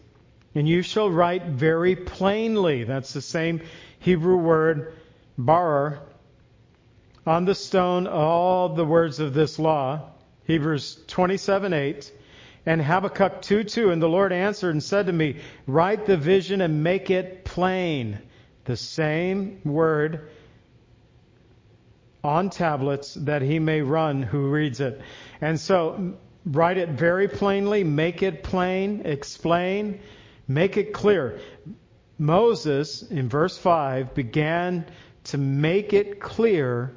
and 0.55 0.69
you 0.69 0.83
shall 0.83 1.11
write 1.11 1.47
very 1.47 1.97
plainly, 1.97 2.85
that's 2.85 3.13
the 3.13 3.21
same 3.21 3.61
Hebrew 3.99 4.37
word, 4.37 4.95
barar, 5.37 6.01
on 7.27 7.45
the 7.45 7.55
stone 7.55 8.07
all 8.07 8.71
the 8.71 8.85
words 8.85 9.21
of 9.21 9.35
this 9.35 9.59
law. 9.59 10.11
Hebrews 10.45 10.99
27, 11.07 11.73
8 11.73 12.13
and 12.64 12.81
Habakkuk 12.81 13.42
2:2 13.42 13.92
and 13.92 14.00
the 14.00 14.09
Lord 14.09 14.33
answered 14.33 14.71
and 14.71 14.83
said 14.83 15.07
to 15.07 15.12
me 15.12 15.37
write 15.66 16.07
the 16.07 16.16
vision 16.16 16.61
and 16.61 16.83
make 16.83 17.11
it 17.11 17.45
plain. 17.45 18.19
The 18.64 18.76
same 18.76 19.61
word 19.64 20.28
on 22.23 22.50
tablets 22.50 23.14
that 23.14 23.42
he 23.42 23.59
may 23.59 23.83
run 23.83 24.23
who 24.23 24.49
reads 24.49 24.81
it. 24.81 25.00
And 25.40 25.59
so 25.59 26.14
write 26.47 26.78
it 26.78 26.90
very 26.90 27.26
plainly 27.26 27.83
make 27.83 28.23
it 28.23 28.45
plain 28.45 29.02
explain 29.04 30.00
make 30.47 30.76
it 30.76 30.92
clear. 30.92 31.40
Moses 32.19 33.02
in 33.02 33.28
verse 33.28 33.59
5 33.59 34.14
began 34.14 34.87
to 35.25 35.38
make 35.38 35.92
it 35.92 36.21
clear 36.21 36.97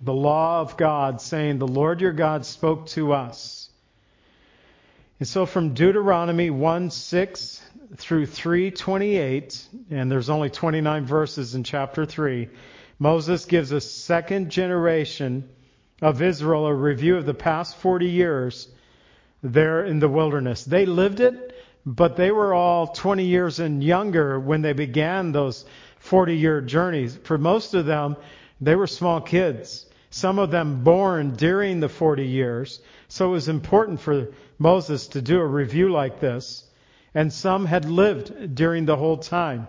the 0.00 0.12
law 0.12 0.60
of 0.60 0.76
God 0.76 1.20
saying 1.20 1.58
the 1.58 1.68
Lord 1.68 2.00
your 2.00 2.12
God 2.12 2.44
spoke 2.44 2.86
to 2.86 3.12
us 3.12 3.61
and 5.22 5.28
so 5.28 5.46
from 5.46 5.72
Deuteronomy 5.72 6.50
1 6.50 6.90
6 6.90 7.62
through 7.96 8.26
328, 8.26 9.68
and 9.92 10.10
there's 10.10 10.28
only 10.28 10.50
29 10.50 11.06
verses 11.06 11.54
in 11.54 11.62
chapter 11.62 12.04
3, 12.04 12.48
Moses 12.98 13.44
gives 13.44 13.70
a 13.70 13.80
second 13.80 14.50
generation 14.50 15.48
of 16.00 16.22
Israel 16.22 16.66
a 16.66 16.74
review 16.74 17.16
of 17.16 17.24
the 17.24 17.34
past 17.34 17.76
40 17.76 18.06
years 18.06 18.66
there 19.44 19.84
in 19.84 20.00
the 20.00 20.08
wilderness. 20.08 20.64
They 20.64 20.86
lived 20.86 21.20
it, 21.20 21.54
but 21.86 22.16
they 22.16 22.32
were 22.32 22.52
all 22.52 22.88
20 22.88 23.24
years 23.24 23.60
and 23.60 23.80
younger 23.80 24.40
when 24.40 24.62
they 24.62 24.72
began 24.72 25.30
those 25.30 25.64
40 26.00 26.36
year 26.36 26.60
journeys. 26.60 27.16
For 27.22 27.38
most 27.38 27.74
of 27.74 27.86
them, 27.86 28.16
they 28.60 28.74
were 28.74 28.88
small 28.88 29.20
kids. 29.20 29.86
Some 30.14 30.38
of 30.38 30.50
them 30.50 30.84
born 30.84 31.36
during 31.36 31.80
the 31.80 31.88
40 31.88 32.26
years. 32.26 32.80
So 33.08 33.28
it 33.28 33.32
was 33.32 33.48
important 33.48 33.98
for 33.98 34.28
Moses 34.58 35.08
to 35.08 35.22
do 35.22 35.40
a 35.40 35.46
review 35.46 35.90
like 35.90 36.20
this, 36.20 36.64
and 37.14 37.32
some 37.32 37.64
had 37.64 37.86
lived 37.86 38.54
during 38.54 38.84
the 38.84 38.96
whole 38.96 39.16
time. 39.16 39.68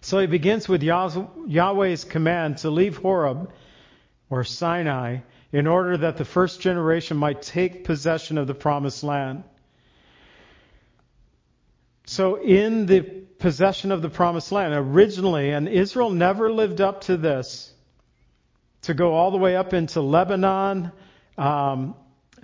So 0.00 0.18
he 0.18 0.26
begins 0.26 0.68
with 0.68 0.82
Yahweh's 0.82 2.02
command 2.02 2.58
to 2.58 2.70
leave 2.70 2.96
Horeb 2.96 3.52
or 4.30 4.42
Sinai 4.42 5.18
in 5.52 5.68
order 5.68 5.96
that 5.98 6.16
the 6.16 6.24
first 6.24 6.60
generation 6.60 7.16
might 7.16 7.42
take 7.42 7.84
possession 7.84 8.36
of 8.36 8.48
the 8.48 8.54
promised 8.54 9.04
land. 9.04 9.44
So 12.06 12.34
in 12.34 12.86
the 12.86 13.02
possession 13.02 13.92
of 13.92 14.02
the 14.02 14.10
promised 14.10 14.50
land, 14.50 14.74
originally, 14.74 15.50
and 15.50 15.68
Israel 15.68 16.10
never 16.10 16.50
lived 16.50 16.80
up 16.80 17.02
to 17.02 17.16
this, 17.16 17.72
to 18.86 18.94
go 18.94 19.14
all 19.14 19.32
the 19.32 19.36
way 19.36 19.56
up 19.56 19.74
into 19.74 20.00
Lebanon, 20.00 20.92
um, 21.36 21.96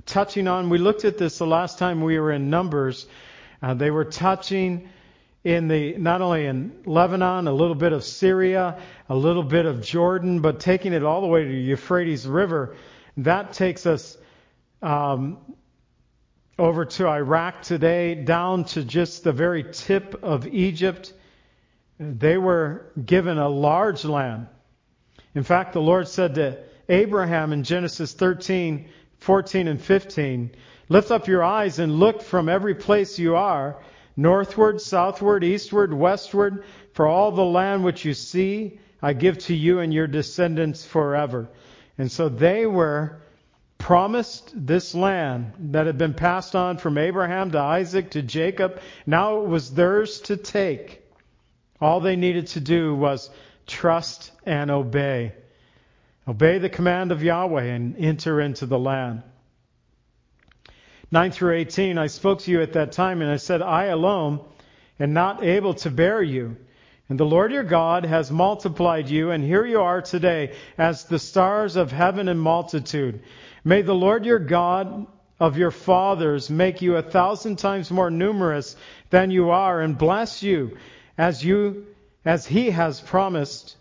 touching 0.06 0.48
on, 0.48 0.70
we 0.70 0.78
looked 0.78 1.04
at 1.04 1.16
this 1.16 1.38
the 1.38 1.46
last 1.46 1.78
time 1.78 2.02
we 2.02 2.18
were 2.18 2.32
in 2.32 2.50
Numbers. 2.50 3.06
Uh, 3.62 3.74
they 3.74 3.92
were 3.92 4.04
touching 4.04 4.88
in 5.44 5.68
the, 5.68 5.96
not 5.98 6.20
only 6.20 6.46
in 6.46 6.82
Lebanon, 6.84 7.46
a 7.46 7.52
little 7.52 7.76
bit 7.76 7.92
of 7.92 8.02
Syria, 8.02 8.80
a 9.08 9.14
little 9.14 9.44
bit 9.44 9.66
of 9.66 9.82
Jordan, 9.82 10.40
but 10.40 10.58
taking 10.58 10.92
it 10.92 11.04
all 11.04 11.20
the 11.20 11.28
way 11.28 11.44
to 11.44 11.48
the 11.48 11.60
Euphrates 11.60 12.26
River. 12.26 12.74
That 13.18 13.52
takes 13.52 13.86
us 13.86 14.16
um, 14.82 15.38
over 16.58 16.86
to 16.86 17.06
Iraq 17.06 17.62
today, 17.62 18.16
down 18.16 18.64
to 18.64 18.82
just 18.82 19.22
the 19.22 19.32
very 19.32 19.62
tip 19.72 20.24
of 20.24 20.48
Egypt. 20.48 21.12
They 22.00 22.36
were 22.36 22.90
given 23.04 23.38
a 23.38 23.48
large 23.48 24.04
land. 24.04 24.48
In 25.34 25.42
fact, 25.42 25.72
the 25.72 25.80
Lord 25.80 26.08
said 26.08 26.34
to 26.34 26.58
Abraham 26.88 27.52
in 27.52 27.64
Genesis 27.64 28.12
13, 28.12 28.88
14 29.18 29.68
and 29.68 29.80
15. 29.80 30.50
Lift 30.88 31.10
up 31.10 31.26
your 31.26 31.42
eyes 31.42 31.78
and 31.78 31.98
look 31.98 32.22
from 32.22 32.48
every 32.48 32.74
place 32.74 33.18
you 33.18 33.36
are, 33.36 33.76
northward, 34.16 34.80
southward, 34.80 35.42
eastward, 35.42 35.94
westward, 35.94 36.64
for 36.92 37.06
all 37.06 37.32
the 37.32 37.44
land 37.44 37.82
which 37.82 38.04
you 38.04 38.12
see, 38.12 38.78
I 39.00 39.14
give 39.14 39.38
to 39.38 39.54
you 39.54 39.80
and 39.80 39.92
your 39.92 40.06
descendants 40.06 40.84
forever. 40.84 41.48
And 41.96 42.10
so 42.10 42.28
they 42.28 42.66
were 42.66 43.22
promised 43.78 44.52
this 44.54 44.94
land 44.94 45.52
that 45.58 45.86
had 45.86 45.98
been 45.98 46.14
passed 46.14 46.54
on 46.54 46.78
from 46.78 46.98
Abraham 46.98 47.50
to 47.52 47.58
Isaac 47.58 48.10
to 48.10 48.22
Jacob. 48.22 48.80
Now 49.06 49.40
it 49.40 49.48
was 49.48 49.74
theirs 49.74 50.20
to 50.20 50.36
take. 50.36 51.02
All 51.80 52.00
they 52.00 52.14
needed 52.14 52.46
to 52.48 52.60
do 52.60 52.94
was 52.94 53.28
trust 53.66 54.30
and 54.44 54.70
obey. 54.70 55.32
Obey 56.26 56.58
the 56.58 56.68
command 56.68 57.12
of 57.12 57.22
Yahweh 57.22 57.64
and 57.64 57.96
enter 57.96 58.40
into 58.40 58.66
the 58.66 58.78
land. 58.78 59.22
9 61.10 61.30
through 61.30 61.56
18, 61.56 61.98
I 61.98 62.06
spoke 62.06 62.40
to 62.40 62.50
you 62.50 62.62
at 62.62 62.72
that 62.72 62.92
time, 62.92 63.20
and 63.20 63.30
I 63.30 63.36
said, 63.36 63.60
I 63.60 63.86
alone 63.86 64.40
am 64.98 65.12
not 65.12 65.44
able 65.44 65.74
to 65.74 65.90
bear 65.90 66.22
you. 66.22 66.56
And 67.08 67.20
the 67.20 67.26
Lord 67.26 67.52
your 67.52 67.64
God 67.64 68.06
has 68.06 68.30
multiplied 68.30 69.10
you, 69.10 69.30
and 69.30 69.44
here 69.44 69.66
you 69.66 69.82
are 69.82 70.00
today 70.00 70.54
as 70.78 71.04
the 71.04 71.18
stars 71.18 71.76
of 71.76 71.92
heaven 71.92 72.28
in 72.28 72.38
multitude. 72.38 73.22
May 73.64 73.82
the 73.82 73.94
Lord 73.94 74.24
your 74.24 74.38
God 74.38 75.06
of 75.38 75.58
your 75.58 75.72
fathers 75.72 76.48
make 76.48 76.80
you 76.80 76.96
a 76.96 77.02
thousand 77.02 77.56
times 77.58 77.90
more 77.90 78.10
numerous 78.10 78.76
than 79.10 79.30
you 79.30 79.50
are, 79.50 79.80
and 79.82 79.98
bless 79.98 80.42
you 80.42 80.78
as 81.18 81.44
you 81.44 81.86
as 82.24 82.46
he 82.46 82.70
has 82.70 83.00
promised. 83.00 83.76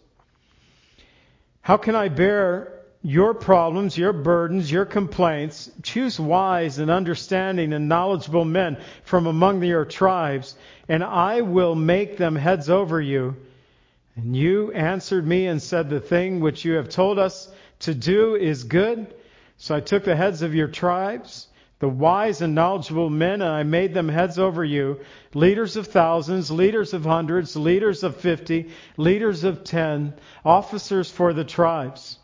How 1.61 1.77
can 1.77 1.95
I 1.95 2.09
bear 2.09 2.81
your 3.03 3.33
problems, 3.33 3.97
your 3.97 4.13
burdens, 4.13 4.71
your 4.71 4.85
complaints. 4.85 5.71
Choose 5.81 6.19
wise 6.19 6.77
and 6.77 6.91
understanding 6.91 7.73
and 7.73 7.89
knowledgeable 7.89 8.45
men 8.45 8.77
from 9.03 9.25
among 9.25 9.63
your 9.63 9.85
tribes, 9.85 10.55
and 10.87 11.03
I 11.03 11.41
will 11.41 11.75
make 11.75 12.17
them 12.17 12.35
heads 12.35 12.69
over 12.69 13.01
you. 13.01 13.35
And 14.15 14.35
you 14.35 14.71
answered 14.73 15.25
me 15.25 15.47
and 15.47 15.61
said, 15.61 15.89
The 15.89 15.99
thing 15.99 16.41
which 16.41 16.63
you 16.63 16.73
have 16.73 16.89
told 16.89 17.17
us 17.17 17.49
to 17.79 17.95
do 17.95 18.35
is 18.35 18.63
good. 18.63 19.13
So 19.57 19.75
I 19.75 19.79
took 19.79 20.03
the 20.03 20.15
heads 20.15 20.41
of 20.41 20.53
your 20.53 20.67
tribes, 20.67 21.47
the 21.81 21.89
wise 21.89 22.41
and 22.41 22.53
knowledgeable 22.53 23.09
men, 23.09 23.41
and 23.41 23.51
I 23.51 23.63
made 23.63 23.95
them 23.95 24.07
heads 24.07 24.37
over 24.37 24.63
you, 24.63 24.99
leaders 25.33 25.75
of 25.75 25.87
thousands, 25.87 26.51
leaders 26.51 26.93
of 26.93 27.03
hundreds, 27.03 27.55
leaders 27.55 28.03
of 28.03 28.15
fifty, 28.15 28.69
leaders 28.97 29.43
of 29.43 29.63
ten, 29.63 30.13
officers 30.45 31.09
for 31.09 31.33
the 31.33 31.43
tribes. 31.43 32.19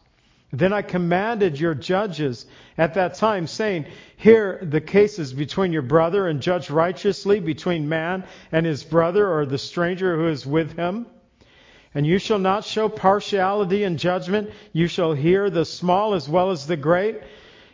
Then 0.54 0.74
I 0.74 0.84
commanded 0.84 1.60
your 1.60 1.74
judges 1.74 2.46
at 2.78 2.94
that 2.94 3.16
time, 3.16 3.48
saying, 3.48 3.88
Hear 4.16 4.60
the 4.62 4.80
cases 4.80 5.34
between 5.34 5.74
your 5.74 5.82
brother 5.82 6.28
and 6.28 6.40
judge 6.40 6.70
righteously 6.70 7.40
between 7.40 7.90
man 7.90 8.26
and 8.52 8.64
his 8.64 8.84
brother 8.84 9.28
or 9.28 9.48
the 9.48 9.58
stranger 9.58 10.16
who 10.16 10.28
is 10.28 10.46
with 10.46 10.78
him. 10.78 11.08
And 11.96 12.06
you 12.06 12.20
shall 12.20 12.38
not 12.38 12.64
show 12.64 12.90
partiality 12.90 13.84
in 13.84 13.98
judgment. 13.98 14.52
You 14.72 14.86
shall 14.86 15.14
hear 15.14 15.50
the 15.50 15.66
small 15.66 16.14
as 16.14 16.30
well 16.30 16.52
as 16.52 16.68
the 16.68 16.78
great. 16.78 17.22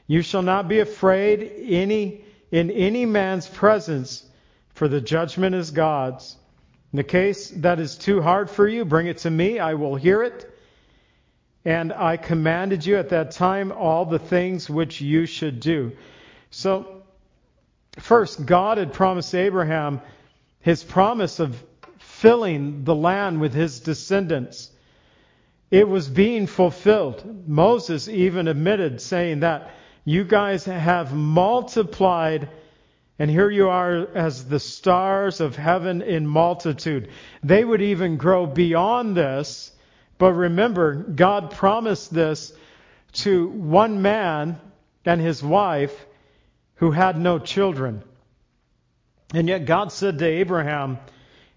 You 0.08 0.22
shall 0.22 0.42
not 0.42 0.68
be 0.68 0.80
afraid 0.80 1.52
any, 1.68 2.24
in 2.52 2.70
any 2.72 3.06
man's 3.06 3.48
presence, 3.48 4.26
for 4.74 4.88
the 4.88 5.02
judgment 5.02 5.56
is 5.56 5.72
God's. 5.72 6.36
In 6.92 6.98
the 6.98 7.04
case 7.04 7.50
that 7.58 7.80
is 7.80 7.98
too 7.98 8.22
hard 8.22 8.50
for 8.50 8.68
you, 8.68 8.86
bring 8.86 9.08
it 9.08 9.20
to 9.20 9.32
me. 9.32 9.60
I 9.60 9.74
will 9.76 9.96
hear 9.96 10.24
it. 10.24 10.50
And 11.66 11.94
I 11.94 12.18
commanded 12.18 12.86
you 12.86 12.98
at 12.98 13.10
that 13.10 13.32
time 13.32 13.72
all 13.72 14.06
the 14.06 14.20
things 14.20 14.70
which 14.70 15.00
you 15.00 15.26
should 15.26 15.60
do. 15.60 15.94
So, 16.52 17.04
first, 18.00 18.46
God 18.46 18.78
had 18.78 18.94
promised 18.94 19.34
Abraham 19.34 20.02
his 20.60 20.84
promise 20.84 21.40
of 21.40 21.62
filling 22.00 22.84
the 22.84 22.96
land 22.96 23.42
with 23.42 23.54
his 23.54 23.80
descendants. 23.80 24.70
It 25.72 25.88
was 25.88 26.08
being 26.08 26.48
fulfilled. 26.48 27.48
Moses 27.48 28.08
even 28.08 28.48
admitted, 28.48 29.02
saying 29.02 29.40
that 29.40 29.72
you 30.06 30.24
guys 30.24 30.66
have 30.66 31.14
multiplied, 31.14 32.50
and 33.20 33.30
here 33.30 33.50
you 33.50 33.70
are 33.70 34.08
as 34.16 34.46
the 34.46 34.60
stars 34.60 35.40
of 35.40 35.56
heaven 35.56 36.02
in 36.02 36.28
multitude. 36.28 37.10
They 37.44 37.64
would 37.64 37.82
even 37.82 38.18
grow 38.18 38.46
beyond 38.46 39.16
this 39.16 39.74
but 40.18 40.34
remember, 40.34 40.96
God 40.96 41.52
promised 41.52 42.14
this 42.14 42.54
to 43.14 43.50
one 43.50 44.02
man 44.02 44.58
and 45.06 45.20
his 45.20 45.44
wife 45.44 46.06
who 46.76 46.92
had 46.92 47.18
no 47.18 47.40
children. 47.40 48.04
And 49.34 49.48
yet 49.48 49.66
God 49.66 49.92
said 49.92 50.20
to 50.20 50.26
Abraham 50.26 51.00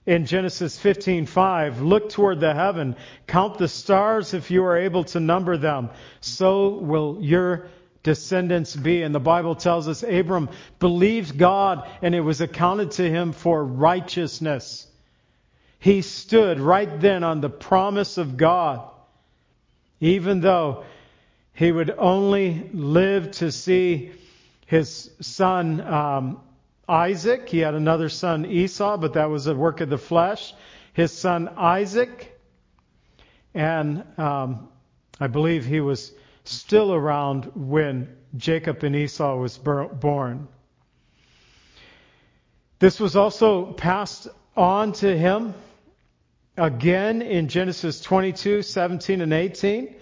in 0.04 0.26
Genesis 0.26 0.78
15:5, 0.78 1.80
"Look 1.80 2.08
toward 2.08 2.40
the 2.40 2.54
heaven, 2.54 2.96
count 3.26 3.58
the 3.58 3.68
stars 3.68 4.34
if 4.34 4.50
you 4.50 4.64
are 4.64 4.76
able 4.76 5.04
to 5.04 5.20
number 5.20 5.56
them, 5.56 5.90
so 6.20 6.70
will 6.78 7.18
your 7.20 7.68
descendants 8.06 8.74
be." 8.74 9.02
And 9.02 9.14
the 9.14 9.20
Bible 9.20 9.56
tells 9.56 9.88
us 9.88 10.02
Abram 10.02 10.48
believed 10.78 11.36
God 11.36 11.86
and 12.00 12.14
it 12.14 12.20
was 12.20 12.40
accounted 12.40 12.92
to 12.92 13.10
him 13.10 13.32
for 13.32 13.62
righteousness. 13.62 14.86
He 15.78 16.00
stood 16.02 16.60
right 16.60 17.00
then 17.00 17.24
on 17.24 17.40
the 17.40 17.50
promise 17.50 18.16
of 18.16 18.36
God, 18.36 18.88
even 20.00 20.40
though 20.40 20.84
he 21.52 21.72
would 21.72 21.90
only 21.90 22.70
live 22.72 23.30
to 23.32 23.50
see 23.50 24.12
his 24.66 25.10
son 25.20 25.80
um, 25.80 26.40
Isaac. 26.88 27.48
He 27.48 27.58
had 27.58 27.74
another 27.74 28.08
son 28.08 28.46
Esau, 28.46 28.96
but 28.98 29.14
that 29.14 29.30
was 29.30 29.46
a 29.46 29.54
work 29.54 29.80
of 29.80 29.88
the 29.88 29.98
flesh. 29.98 30.54
His 30.92 31.12
son 31.12 31.48
Isaac, 31.56 32.38
and 33.54 34.04
um, 34.18 34.68
I 35.18 35.26
believe 35.26 35.64
he 35.64 35.80
was 35.80 36.12
still 36.48 36.92
around 36.92 37.50
when 37.54 38.16
Jacob 38.36 38.82
and 38.82 38.94
Esau 38.96 39.36
was 39.36 39.58
born. 39.58 40.48
This 42.78 43.00
was 43.00 43.16
also 43.16 43.72
passed 43.72 44.28
on 44.56 44.92
to 44.92 45.16
him 45.16 45.54
Again, 46.58 47.20
in 47.20 47.48
Genesis 47.48 48.00
22, 48.00 48.62
17 48.62 49.20
and 49.20 49.32
18, 49.32 49.94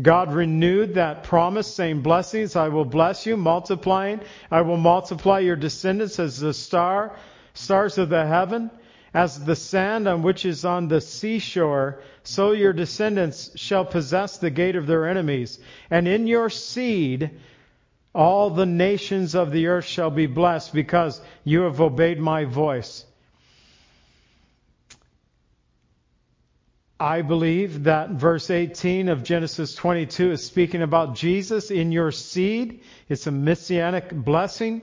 God 0.00 0.32
renewed 0.32 0.94
that 0.94 1.24
promise, 1.24 1.74
saying, 1.74 2.02
Blessings, 2.02 2.54
I 2.54 2.68
will 2.68 2.84
bless 2.84 3.26
you, 3.26 3.36
multiplying. 3.36 4.20
I 4.48 4.60
will 4.60 4.76
multiply 4.76 5.40
your 5.40 5.56
descendants 5.56 6.20
as 6.20 6.38
the 6.38 6.54
star, 6.54 7.16
stars 7.54 7.98
of 7.98 8.08
the 8.08 8.24
heaven, 8.24 8.70
as 9.16 9.42
the 9.42 9.56
sand 9.56 10.06
on 10.06 10.22
which 10.22 10.44
is 10.44 10.66
on 10.66 10.88
the 10.88 11.00
seashore, 11.00 12.02
so 12.22 12.52
your 12.52 12.74
descendants 12.74 13.50
shall 13.58 13.82
possess 13.82 14.36
the 14.36 14.50
gate 14.50 14.76
of 14.76 14.86
their 14.86 15.08
enemies. 15.08 15.58
And 15.90 16.06
in 16.06 16.26
your 16.26 16.50
seed, 16.50 17.30
all 18.14 18.50
the 18.50 18.66
nations 18.66 19.34
of 19.34 19.52
the 19.52 19.68
earth 19.68 19.86
shall 19.86 20.10
be 20.10 20.26
blessed 20.26 20.74
because 20.74 21.18
you 21.44 21.62
have 21.62 21.80
obeyed 21.80 22.18
my 22.18 22.44
voice. 22.44 23.06
I 27.00 27.22
believe 27.22 27.84
that 27.84 28.10
verse 28.10 28.50
18 28.50 29.08
of 29.08 29.24
Genesis 29.24 29.74
22 29.74 30.32
is 30.32 30.44
speaking 30.44 30.82
about 30.82 31.14
Jesus 31.14 31.70
in 31.70 31.90
your 31.90 32.12
seed. 32.12 32.82
It's 33.08 33.26
a 33.26 33.32
messianic 33.32 34.10
blessing. 34.10 34.82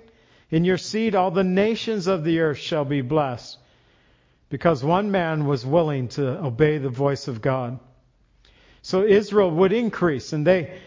In 0.49 0.65
your 0.65 0.79
seed, 0.79 1.13
all 1.13 1.29
the 1.29 1.43
nations 1.43 2.07
of 2.07 2.23
the 2.23 2.39
earth 2.39 2.57
shall 2.57 2.85
be 2.85 3.01
blessed. 3.01 3.59
Because 4.53 4.83
one 4.83 5.09
man 5.09 5.47
was 5.47 5.65
willing 5.65 6.09
to 6.09 6.45
obey 6.45 6.77
the 6.77 6.87
voice 6.87 7.27
of 7.27 7.41
God. 7.41 7.79
So 8.83 9.03
Israel 9.03 9.49
would 9.49 9.73
increase, 9.73 10.31
and 10.31 10.45
they 10.45 10.79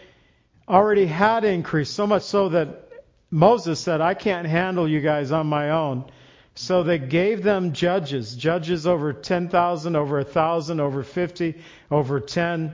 already 0.69 1.05
had 1.05 1.43
increased, 1.43 1.93
so 1.93 2.07
much 2.07 2.23
so 2.23 2.47
that 2.47 2.89
Moses 3.29 3.77
said, 3.81 3.99
I 3.99 4.13
can't 4.13 4.47
handle 4.47 4.87
you 4.87 5.01
guys 5.01 5.33
on 5.33 5.47
my 5.47 5.71
own. 5.71 6.05
So 6.55 6.83
they 6.83 6.97
gave 6.97 7.43
them 7.43 7.73
judges, 7.73 8.37
judges 8.37 8.87
over 8.87 9.11
10,000, 9.11 9.97
over 9.97 10.15
1,000, 10.15 10.79
over 10.79 11.03
50, 11.03 11.55
over 11.91 12.21
10, 12.21 12.73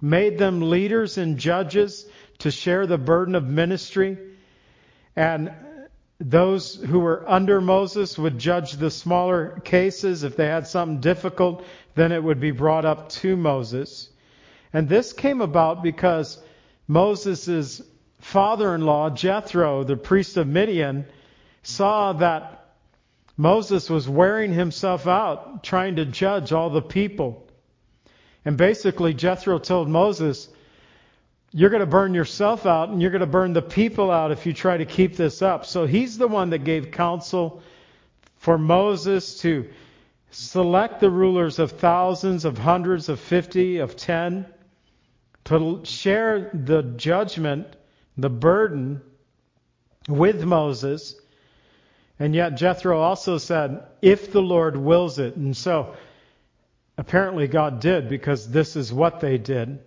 made 0.00 0.38
them 0.38 0.70
leaders 0.70 1.18
and 1.18 1.38
judges 1.38 2.04
to 2.38 2.50
share 2.50 2.88
the 2.88 2.98
burden 2.98 3.36
of 3.36 3.44
ministry. 3.44 4.18
And 5.14 5.52
those 6.24 6.76
who 6.76 7.00
were 7.00 7.24
under 7.28 7.60
Moses 7.60 8.16
would 8.16 8.38
judge 8.38 8.72
the 8.72 8.90
smaller 8.90 9.60
cases. 9.64 10.22
If 10.22 10.36
they 10.36 10.46
had 10.46 10.66
something 10.66 11.00
difficult, 11.00 11.64
then 11.94 12.12
it 12.12 12.22
would 12.22 12.40
be 12.40 12.52
brought 12.52 12.84
up 12.84 13.08
to 13.10 13.36
Moses. 13.36 14.08
And 14.72 14.88
this 14.88 15.12
came 15.12 15.40
about 15.40 15.82
because 15.82 16.40
Moses' 16.86 17.82
father 18.20 18.74
in 18.74 18.82
law, 18.82 19.10
Jethro, 19.10 19.84
the 19.84 19.96
priest 19.96 20.36
of 20.36 20.46
Midian, 20.46 21.06
saw 21.62 22.12
that 22.14 22.76
Moses 23.36 23.90
was 23.90 24.08
wearing 24.08 24.52
himself 24.52 25.06
out 25.06 25.64
trying 25.64 25.96
to 25.96 26.04
judge 26.04 26.52
all 26.52 26.70
the 26.70 26.82
people. 26.82 27.46
And 28.44 28.56
basically, 28.56 29.14
Jethro 29.14 29.58
told 29.58 29.88
Moses, 29.88 30.48
You're 31.52 31.70
going 31.70 31.80
to 31.80 31.86
burn 31.86 32.14
yourself 32.14 32.66
out 32.66 32.88
and 32.88 33.00
you're 33.00 33.10
going 33.10 33.20
to 33.20 33.26
burn 33.26 33.52
the 33.52 33.62
people 33.62 34.10
out 34.10 34.32
if 34.32 34.46
you 34.46 34.52
try 34.52 34.76
to 34.76 34.86
keep 34.86 35.16
this 35.16 35.42
up. 35.42 35.66
So 35.66 35.86
he's 35.86 36.18
the 36.18 36.28
one 36.28 36.50
that 36.50 36.64
gave 36.64 36.90
counsel 36.90 37.62
for 38.36 38.56
Moses 38.58 39.38
to 39.40 39.68
select 40.30 41.00
the 41.00 41.10
rulers 41.10 41.58
of 41.58 41.72
thousands, 41.72 42.44
of 42.44 42.56
hundreds, 42.56 43.08
of 43.08 43.20
fifty, 43.20 43.78
of 43.78 43.96
ten, 43.96 44.46
to 45.44 45.80
share 45.84 46.50
the 46.54 46.82
judgment, 46.82 47.66
the 48.16 48.30
burden 48.30 49.02
with 50.08 50.42
Moses 50.42 51.16
and 52.22 52.36
yet 52.36 52.56
Jethro 52.56 53.00
also 53.00 53.36
said, 53.36 53.82
if 54.00 54.30
the 54.30 54.40
Lord 54.40 54.76
wills 54.76 55.18
it. 55.18 55.34
And 55.34 55.56
so 55.56 55.96
apparently 56.96 57.48
God 57.48 57.80
did 57.80 58.08
because 58.08 58.48
this 58.48 58.76
is 58.76 58.92
what 58.92 59.18
they 59.18 59.38
did. 59.38 59.80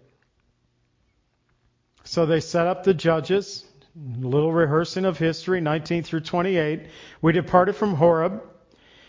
So 2.08 2.28
they 2.28 2.40
set 2.40 2.68
up 2.68 2.84
the 2.84 2.94
judges 2.94 3.66
A 3.96 4.28
little 4.28 4.54
rehearsing 4.54 5.06
of 5.06 5.18
history, 5.18 5.60
19 5.60 6.04
through 6.04 6.20
28. 6.20 6.86
We 7.20 7.34
departed 7.34 7.76
from 7.76 7.96
Horeb, 7.96 8.44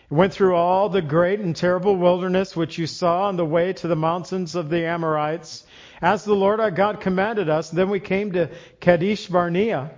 went 0.09 0.33
through 0.33 0.57
all 0.57 0.89
the 0.89 1.03
great 1.03 1.41
and 1.41 1.55
terrible 1.55 1.97
wilderness 1.97 2.57
which 2.57 2.79
you 2.79 2.87
saw 2.87 3.29
on 3.29 3.37
the 3.37 3.45
way 3.45 3.75
to 3.75 3.87
the 3.87 3.97
mountains 3.97 4.55
of 4.55 4.71
the 4.71 4.87
Amorites, 4.87 5.67
as 6.01 6.25
the 6.25 6.35
Lord 6.35 6.59
our 6.59 6.71
God 6.71 7.01
commanded 7.01 7.51
us. 7.51 7.69
Then 7.69 7.91
we 7.91 8.01
came 8.01 8.33
to 8.33 8.49
Kadesh 8.81 9.27
Barnea. 9.27 9.91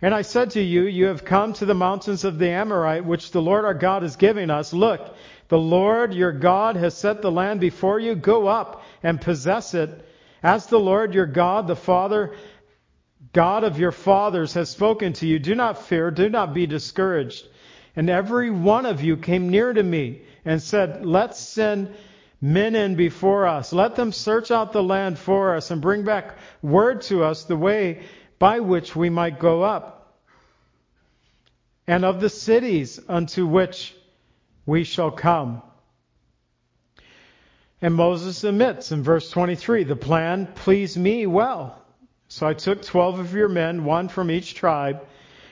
And 0.00 0.14
I 0.14 0.22
said 0.22 0.50
to 0.52 0.62
you, 0.62 0.82
You 0.82 1.06
have 1.06 1.24
come 1.24 1.54
to 1.54 1.66
the 1.66 1.74
mountains 1.74 2.24
of 2.24 2.38
the 2.38 2.50
Amorite, 2.50 3.04
which 3.04 3.32
the 3.32 3.42
Lord 3.42 3.64
our 3.64 3.74
God 3.74 4.04
is 4.04 4.14
giving 4.14 4.48
us. 4.48 4.72
Look, 4.72 5.16
the 5.48 5.58
Lord 5.58 6.14
your 6.14 6.32
God 6.32 6.76
has 6.76 6.96
set 6.96 7.20
the 7.20 7.32
land 7.32 7.58
before 7.58 7.98
you. 7.98 8.14
Go 8.14 8.46
up 8.46 8.84
and 9.02 9.20
possess 9.20 9.74
it. 9.74 10.06
As 10.42 10.66
the 10.66 10.80
Lord 10.80 11.14
your 11.14 11.26
God, 11.26 11.66
the 11.66 11.76
Father, 11.76 12.34
God 13.32 13.64
of 13.64 13.78
your 13.78 13.92
fathers, 13.92 14.54
has 14.54 14.70
spoken 14.70 15.12
to 15.14 15.26
you, 15.26 15.38
do 15.38 15.54
not 15.54 15.82
fear, 15.82 16.10
do 16.10 16.28
not 16.28 16.54
be 16.54 16.66
discouraged. 16.66 17.46
And 17.94 18.08
every 18.08 18.50
one 18.50 18.86
of 18.86 19.02
you 19.02 19.16
came 19.16 19.50
near 19.50 19.72
to 19.72 19.82
me 19.82 20.22
and 20.44 20.62
said, 20.62 21.04
Let's 21.04 21.38
send 21.38 21.94
men 22.40 22.74
in 22.74 22.94
before 22.94 23.46
us. 23.46 23.72
Let 23.72 23.96
them 23.96 24.12
search 24.12 24.50
out 24.50 24.72
the 24.72 24.82
land 24.82 25.18
for 25.18 25.54
us 25.56 25.70
and 25.70 25.82
bring 25.82 26.04
back 26.04 26.38
word 26.62 27.02
to 27.02 27.24
us 27.24 27.44
the 27.44 27.56
way 27.56 28.02
by 28.38 28.60
which 28.60 28.96
we 28.96 29.10
might 29.10 29.38
go 29.38 29.62
up, 29.62 30.16
and 31.86 32.06
of 32.06 32.22
the 32.22 32.30
cities 32.30 32.98
unto 33.06 33.46
which 33.46 33.94
we 34.64 34.84
shall 34.84 35.10
come. 35.10 35.62
And 37.82 37.94
Moses 37.94 38.44
admits 38.44 38.92
in 38.92 39.02
verse 39.02 39.30
23 39.30 39.84
the 39.84 39.96
plan 39.96 40.46
pleased 40.54 40.98
me 40.98 41.26
well. 41.26 41.80
So 42.28 42.46
I 42.46 42.54
took 42.54 42.82
12 42.82 43.18
of 43.18 43.34
your 43.34 43.48
men, 43.48 43.84
one 43.84 44.08
from 44.08 44.30
each 44.30 44.54
tribe, 44.54 45.04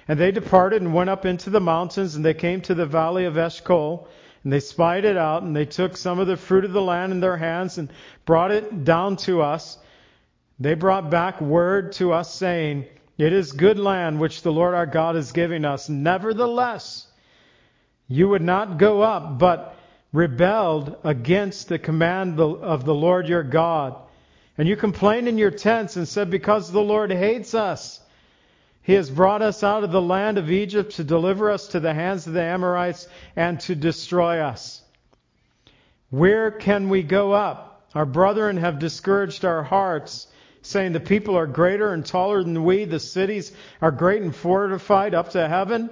and 0.06 0.18
they 0.18 0.30
departed 0.30 0.82
and 0.82 0.94
went 0.94 1.10
up 1.10 1.26
into 1.26 1.50
the 1.50 1.60
mountains, 1.60 2.14
and 2.14 2.24
they 2.24 2.34
came 2.34 2.60
to 2.62 2.74
the 2.74 2.86
valley 2.86 3.24
of 3.24 3.36
Eshcol, 3.36 4.06
and 4.44 4.52
they 4.52 4.60
spied 4.60 5.04
it 5.04 5.16
out, 5.16 5.42
and 5.42 5.56
they 5.56 5.64
took 5.64 5.96
some 5.96 6.18
of 6.18 6.26
the 6.26 6.36
fruit 6.36 6.64
of 6.64 6.72
the 6.72 6.82
land 6.82 7.12
in 7.12 7.20
their 7.20 7.36
hands 7.36 7.78
and 7.78 7.92
brought 8.24 8.52
it 8.52 8.84
down 8.84 9.16
to 9.16 9.42
us. 9.42 9.78
They 10.60 10.74
brought 10.74 11.10
back 11.10 11.40
word 11.40 11.92
to 11.92 12.12
us 12.12 12.32
saying, 12.32 12.86
It 13.16 13.32
is 13.32 13.52
good 13.52 13.78
land 13.78 14.20
which 14.20 14.42
the 14.42 14.52
Lord 14.52 14.74
our 14.74 14.86
God 14.86 15.16
is 15.16 15.32
giving 15.32 15.64
us. 15.64 15.88
Nevertheless, 15.88 17.06
you 18.06 18.28
would 18.28 18.42
not 18.42 18.78
go 18.78 19.02
up, 19.02 19.38
but 19.38 19.74
rebelled 20.12 20.96
against 21.04 21.68
the 21.68 21.78
command 21.78 22.40
of 22.40 22.84
the 22.84 22.94
Lord 22.94 23.28
your 23.28 23.42
God. 23.42 23.96
And 24.56 24.66
you 24.66 24.76
complained 24.76 25.28
in 25.28 25.38
your 25.38 25.50
tents 25.50 25.96
and 25.96 26.08
said, 26.08 26.30
Because 26.30 26.70
the 26.70 26.80
Lord 26.80 27.10
hates 27.10 27.54
us, 27.54 28.00
he 28.82 28.94
has 28.94 29.10
brought 29.10 29.42
us 29.42 29.62
out 29.62 29.84
of 29.84 29.92
the 29.92 30.00
land 30.00 30.38
of 30.38 30.50
Egypt 30.50 30.92
to 30.96 31.04
deliver 31.04 31.50
us 31.50 31.68
to 31.68 31.80
the 31.80 31.92
hands 31.92 32.26
of 32.26 32.32
the 32.32 32.42
Amorites 32.42 33.06
and 33.36 33.60
to 33.60 33.74
destroy 33.74 34.40
us. 34.40 34.82
Where 36.10 36.50
can 36.50 36.88
we 36.88 37.02
go 37.02 37.32
up? 37.32 37.86
Our 37.94 38.06
brethren 38.06 38.56
have 38.56 38.78
discouraged 38.78 39.44
our 39.44 39.62
hearts 39.62 40.26
saying 40.62 40.92
the 40.92 41.00
people 41.00 41.36
are 41.36 41.46
greater 41.46 41.92
and 41.92 42.04
taller 42.04 42.42
than 42.42 42.64
we, 42.64 42.84
the 42.84 43.00
cities 43.00 43.52
are 43.80 43.90
great 43.90 44.22
and 44.22 44.34
fortified 44.34 45.14
up 45.14 45.30
to 45.30 45.48
heaven. 45.48 45.90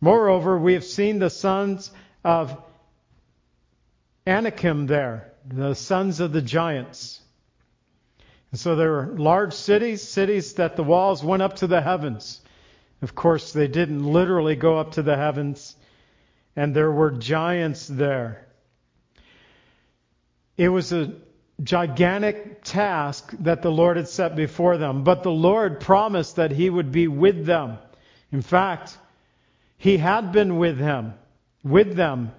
Moreover, 0.00 0.58
we 0.58 0.74
have 0.74 0.84
seen 0.84 1.18
the 1.18 1.30
sons 1.30 1.90
of 2.24 2.56
Anakim 4.26 4.86
there, 4.86 5.32
the 5.46 5.74
sons 5.74 6.20
of 6.20 6.32
the 6.32 6.42
giants. 6.42 7.20
And 8.50 8.58
so 8.58 8.74
there 8.74 8.90
were 8.90 9.14
large 9.16 9.52
cities, 9.52 10.02
cities 10.02 10.54
that 10.54 10.76
the 10.76 10.82
walls 10.82 11.22
went 11.22 11.42
up 11.42 11.56
to 11.56 11.66
the 11.66 11.80
heavens. 11.80 12.40
Of 13.02 13.14
course, 13.14 13.52
they 13.52 13.68
didn't 13.68 14.04
literally 14.04 14.56
go 14.56 14.78
up 14.78 14.92
to 14.92 15.02
the 15.02 15.16
heavens, 15.16 15.76
and 16.56 16.74
there 16.74 16.90
were 16.90 17.10
giants 17.10 17.86
there. 17.86 18.46
It 20.56 20.70
was 20.70 20.92
a 20.92 21.12
gigantic 21.62 22.64
task 22.64 23.32
that 23.40 23.62
the 23.62 23.70
Lord 23.70 23.96
had 23.96 24.08
set 24.08 24.36
before 24.36 24.78
them. 24.78 25.04
But 25.04 25.22
the 25.22 25.30
Lord 25.30 25.80
promised 25.80 26.36
that 26.36 26.50
He 26.50 26.68
would 26.68 26.92
be 26.92 27.08
with 27.08 27.46
them. 27.46 27.78
In 28.32 28.42
fact, 28.42 28.96
He 29.76 29.98
had 29.98 30.32
been 30.32 30.56
with 30.56 30.78
him, 30.78 31.14
with 31.62 31.94
them, 31.94 32.32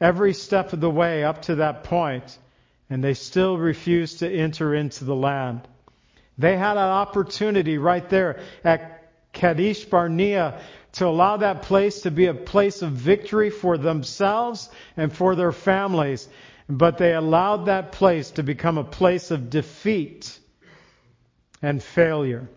every 0.00 0.34
step 0.34 0.72
of 0.72 0.80
the 0.80 0.90
way 0.90 1.24
up 1.24 1.42
to 1.42 1.56
that 1.56 1.84
point, 1.84 2.38
and 2.90 3.02
they 3.02 3.14
still 3.14 3.56
refused 3.56 4.20
to 4.20 4.30
enter 4.30 4.74
into 4.74 5.04
the 5.04 5.16
land. 5.16 5.66
They 6.38 6.56
had 6.56 6.76
an 6.76 6.78
opportunity 6.78 7.78
right 7.78 8.08
there 8.08 8.40
at 8.64 9.10
Kadesh 9.32 9.84
Barnea 9.84 10.60
to 10.92 11.06
allow 11.06 11.38
that 11.38 11.62
place 11.62 12.02
to 12.02 12.10
be 12.10 12.26
a 12.26 12.34
place 12.34 12.82
of 12.82 12.92
victory 12.92 13.50
for 13.50 13.78
themselves 13.78 14.68
and 14.96 15.12
for 15.12 15.34
their 15.34 15.52
families 15.52 16.28
but 16.68 16.98
they 16.98 17.12
allowed 17.12 17.66
that 17.66 17.92
place 17.92 18.30
to 18.32 18.42
become 18.42 18.78
a 18.78 18.84
place 18.84 19.30
of 19.30 19.50
defeat 19.50 20.38
and 21.60 21.82
failure. 21.82 22.48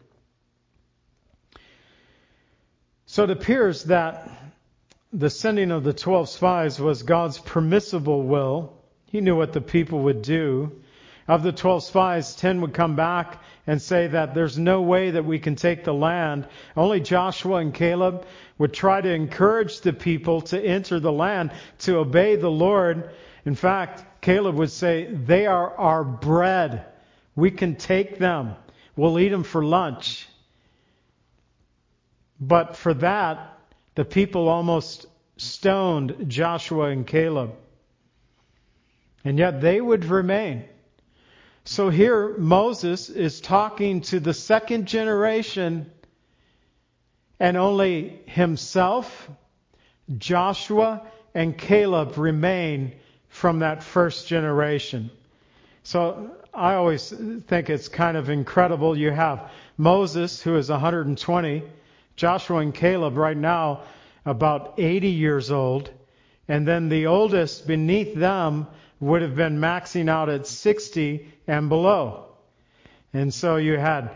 So 3.06 3.24
it 3.24 3.30
appears 3.30 3.86
that 3.86 4.32
the 5.18 5.32
sending 5.32 5.72
of 5.72 5.84
the 5.84 5.94
12 5.94 6.30
spies 6.30 6.80
was 6.80 7.02
God's 7.02 7.40
permissible 7.40 8.22
will. 8.22 8.78
He 9.08 9.20
knew 9.20 9.36
what 9.36 9.52
the 9.52 9.62
people 9.62 10.02
would 10.02 10.22
do. 10.22 10.72
Of 11.28 11.42
the 11.42 11.52
12 11.52 11.84
spies, 11.84 12.36
10 12.36 12.62
would 12.62 12.76
come 12.76 12.96
back 12.96 13.42
and 13.66 13.82
say 13.82 14.06
that 14.08 14.36
there's 14.36 14.60
no 14.60 14.84
way 14.84 15.10
that 15.10 15.26
we 15.26 15.40
can 15.40 15.56
take 15.56 15.84
the 15.84 15.94
land. 15.94 16.48
Only 16.76 17.00
Joshua 17.00 17.56
and 17.56 17.74
Caleb 17.74 18.28
would 18.60 18.74
try 18.74 19.02
to 19.02 19.12
encourage 19.12 19.82
the 19.82 19.92
people 19.92 20.42
to 20.42 20.62
enter 20.64 21.00
the 21.00 21.12
land, 21.12 21.52
to 21.80 21.98
obey 21.98 22.36
the 22.36 22.52
Lord. 22.52 23.10
In 23.44 23.56
fact, 23.56 24.22
Caleb 24.22 24.56
would 24.56 24.72
say, 24.72 25.06
They 25.06 25.48
are 25.48 25.76
our 25.78 26.04
bread. 26.04 26.86
We 27.36 27.50
can 27.50 27.76
take 27.76 28.20
them. 28.20 28.56
We'll 28.96 29.20
eat 29.20 29.30
them 29.30 29.44
for 29.44 29.66
lunch. 29.66 30.28
But 32.40 32.76
for 32.76 32.94
that, 32.94 33.57
the 33.98 34.06
people 34.06 34.48
almost 34.48 35.08
stoned 35.38 36.26
Joshua 36.28 36.90
and 36.90 37.08
Caleb. 37.08 37.56
And 39.26 39.40
yet 39.40 39.60
they 39.60 39.82
would 39.82 40.06
remain. 40.06 40.66
So 41.66 41.90
here 41.90 42.38
Moses 42.38 43.10
is 43.10 43.42
talking 43.42 44.02
to 44.02 44.20
the 44.20 44.36
second 44.36 44.88
generation, 44.88 45.90
and 47.40 47.58
only 47.58 48.22
himself, 48.28 49.32
Joshua, 50.16 51.02
and 51.34 51.58
Caleb 51.58 52.20
remain 52.20 52.94
from 53.30 53.60
that 53.60 53.82
first 53.82 54.28
generation. 54.28 55.10
So 55.82 56.36
I 56.54 56.76
always 56.76 57.10
think 57.48 57.72
it's 57.72 57.88
kind 57.88 58.16
of 58.16 58.30
incredible. 58.30 58.96
You 58.96 59.10
have 59.10 59.50
Moses, 59.76 60.40
who 60.40 60.56
is 60.56 60.70
120, 60.70 61.64
Joshua 62.18 62.58
and 62.58 62.74
Caleb 62.74 63.16
right 63.16 63.38
now 63.38 63.84
about 64.26 64.74
80 64.78 65.08
years 65.08 65.52
old, 65.52 65.90
and 66.48 66.68
then 66.68 66.90
the 66.90 67.06
oldest 67.06 67.68
beneath 67.68 68.16
them 68.16 68.68
would 69.00 69.22
have 69.22 69.36
been 69.36 69.60
maxing 69.60 70.10
out 70.10 70.28
at 70.28 70.48
60 70.48 71.32
and 71.48 71.70
below. 71.70 72.26
And 73.14 73.34
so 73.34 73.58
you 73.58 73.78
had 73.78 74.10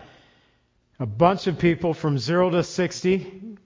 a 1.00 1.06
bunch 1.06 1.48
of 1.48 1.60
people 1.60 1.94
from 1.94 2.18
0 2.18 2.50
to 2.50 2.64
60 2.64 3.58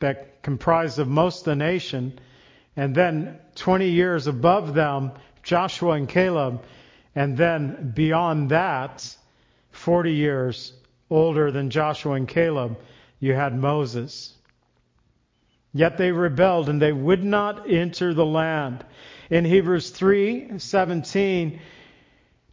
that 0.00 0.42
comprised 0.42 0.98
of 0.98 1.08
most 1.08 1.40
of 1.40 1.44
the 1.46 1.56
nation, 1.56 2.18
and 2.76 2.94
then 2.94 3.38
20 3.54 3.88
years 3.88 4.26
above 4.26 4.74
them, 4.74 5.12
Joshua 5.42 5.92
and 5.92 6.08
Caleb, 6.08 6.64
and 7.14 7.36
then 7.36 7.92
beyond 7.94 8.50
that, 8.50 9.16
40 9.70 10.12
years 10.12 10.72
older 11.10 11.50
than 11.50 11.70
Joshua 11.70 12.14
and 12.14 12.28
Caleb, 12.28 12.76
you 13.20 13.34
had 13.34 13.58
Moses. 13.58 14.34
Yet 15.72 15.98
they 15.98 16.12
rebelled 16.12 16.68
and 16.68 16.80
they 16.80 16.92
would 16.92 17.24
not 17.24 17.70
enter 17.70 18.14
the 18.14 18.26
land. 18.26 18.84
In 19.30 19.44
Hebrews 19.44 19.90
3:17, 19.90 21.60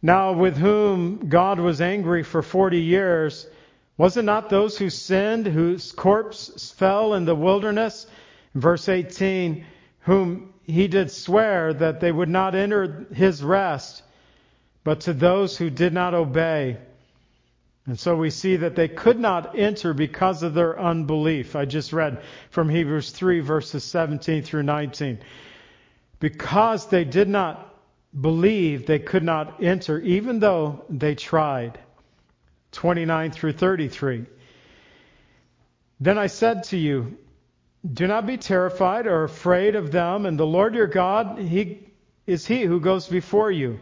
now 0.02 0.32
with 0.32 0.56
whom 0.56 1.28
God 1.28 1.58
was 1.58 1.80
angry 1.80 2.22
for 2.22 2.42
40 2.42 2.80
years, 2.80 3.46
was 3.96 4.16
it 4.16 4.24
not 4.24 4.50
those 4.50 4.76
who 4.76 4.90
sinned 4.90 5.46
whose 5.46 5.92
corpse 5.92 6.72
fell 6.72 7.14
in 7.14 7.24
the 7.24 7.34
wilderness? 7.34 8.06
verse 8.56 8.88
18, 8.88 9.64
whom 10.00 10.52
he 10.64 10.88
did 10.88 11.10
swear 11.10 11.72
that 11.74 12.00
they 12.00 12.10
would 12.10 12.28
not 12.28 12.54
enter 12.54 13.06
his 13.14 13.42
rest, 13.42 14.02
but 14.82 15.00
to 15.00 15.12
those 15.12 15.56
who 15.56 15.70
did 15.70 15.92
not 15.92 16.14
obey. 16.14 16.78
And 17.86 17.98
so 17.98 18.16
we 18.16 18.30
see 18.30 18.56
that 18.56 18.74
they 18.74 18.88
could 18.88 19.18
not 19.18 19.56
enter 19.56 19.94
because 19.94 20.42
of 20.42 20.54
their 20.54 20.78
unbelief. 20.78 21.54
I 21.54 21.64
just 21.64 21.92
read 21.92 22.22
from 22.50 22.68
Hebrews 22.68 23.10
3, 23.10 23.40
verses 23.40 23.84
17 23.84 24.42
through 24.42 24.64
19. 24.64 25.20
Because 26.18 26.88
they 26.88 27.04
did 27.04 27.28
not 27.28 27.74
believe, 28.18 28.86
they 28.86 28.98
could 28.98 29.22
not 29.22 29.62
enter, 29.62 30.00
even 30.00 30.40
though 30.40 30.84
they 30.90 31.14
tried. 31.14 31.78
29 32.72 33.30
through 33.30 33.52
33. 33.52 34.26
Then 36.00 36.18
I 36.18 36.26
said 36.26 36.64
to 36.64 36.76
you, 36.76 37.16
Do 37.90 38.06
not 38.06 38.26
be 38.26 38.36
terrified 38.36 39.06
or 39.06 39.22
afraid 39.22 39.76
of 39.76 39.92
them, 39.92 40.26
and 40.26 40.38
the 40.38 40.46
Lord 40.46 40.74
your 40.74 40.88
God, 40.88 41.38
He 41.38 41.88
is 42.26 42.46
He 42.46 42.62
who 42.62 42.80
goes 42.80 43.06
before 43.06 43.50
you. 43.50 43.78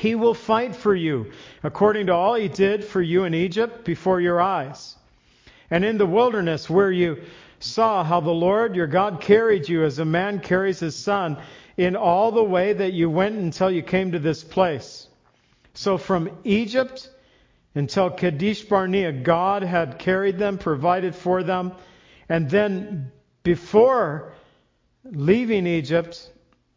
He 0.00 0.14
will 0.14 0.34
fight 0.34 0.74
for 0.74 0.94
you, 0.94 1.30
according 1.62 2.06
to 2.06 2.14
all 2.14 2.34
He 2.34 2.48
did 2.48 2.84
for 2.84 3.02
you 3.02 3.24
in 3.24 3.34
Egypt 3.34 3.84
before 3.84 4.18
your 4.18 4.40
eyes. 4.40 4.96
And 5.70 5.84
in 5.84 5.98
the 5.98 6.06
wilderness, 6.06 6.70
where 6.70 6.90
you 6.90 7.22
saw 7.58 8.02
how 8.02 8.20
the 8.20 8.30
Lord 8.30 8.74
your 8.74 8.86
God 8.86 9.20
carried 9.20 9.68
you 9.68 9.84
as 9.84 9.98
a 9.98 10.04
man 10.06 10.40
carries 10.40 10.80
his 10.80 10.96
son, 10.96 11.36
in 11.76 11.96
all 11.96 12.32
the 12.32 12.42
way 12.42 12.72
that 12.72 12.94
you 12.94 13.10
went 13.10 13.36
until 13.36 13.70
you 13.70 13.82
came 13.82 14.12
to 14.12 14.18
this 14.18 14.42
place. 14.42 15.06
So 15.74 15.98
from 15.98 16.30
Egypt 16.44 17.10
until 17.74 18.10
Kadesh 18.10 18.62
Barnea, 18.62 19.12
God 19.12 19.62
had 19.62 19.98
carried 19.98 20.38
them, 20.38 20.56
provided 20.58 21.14
for 21.14 21.42
them. 21.42 21.72
And 22.28 22.48
then 22.50 23.12
before 23.42 24.32
leaving 25.04 25.66
Egypt, 25.66 26.30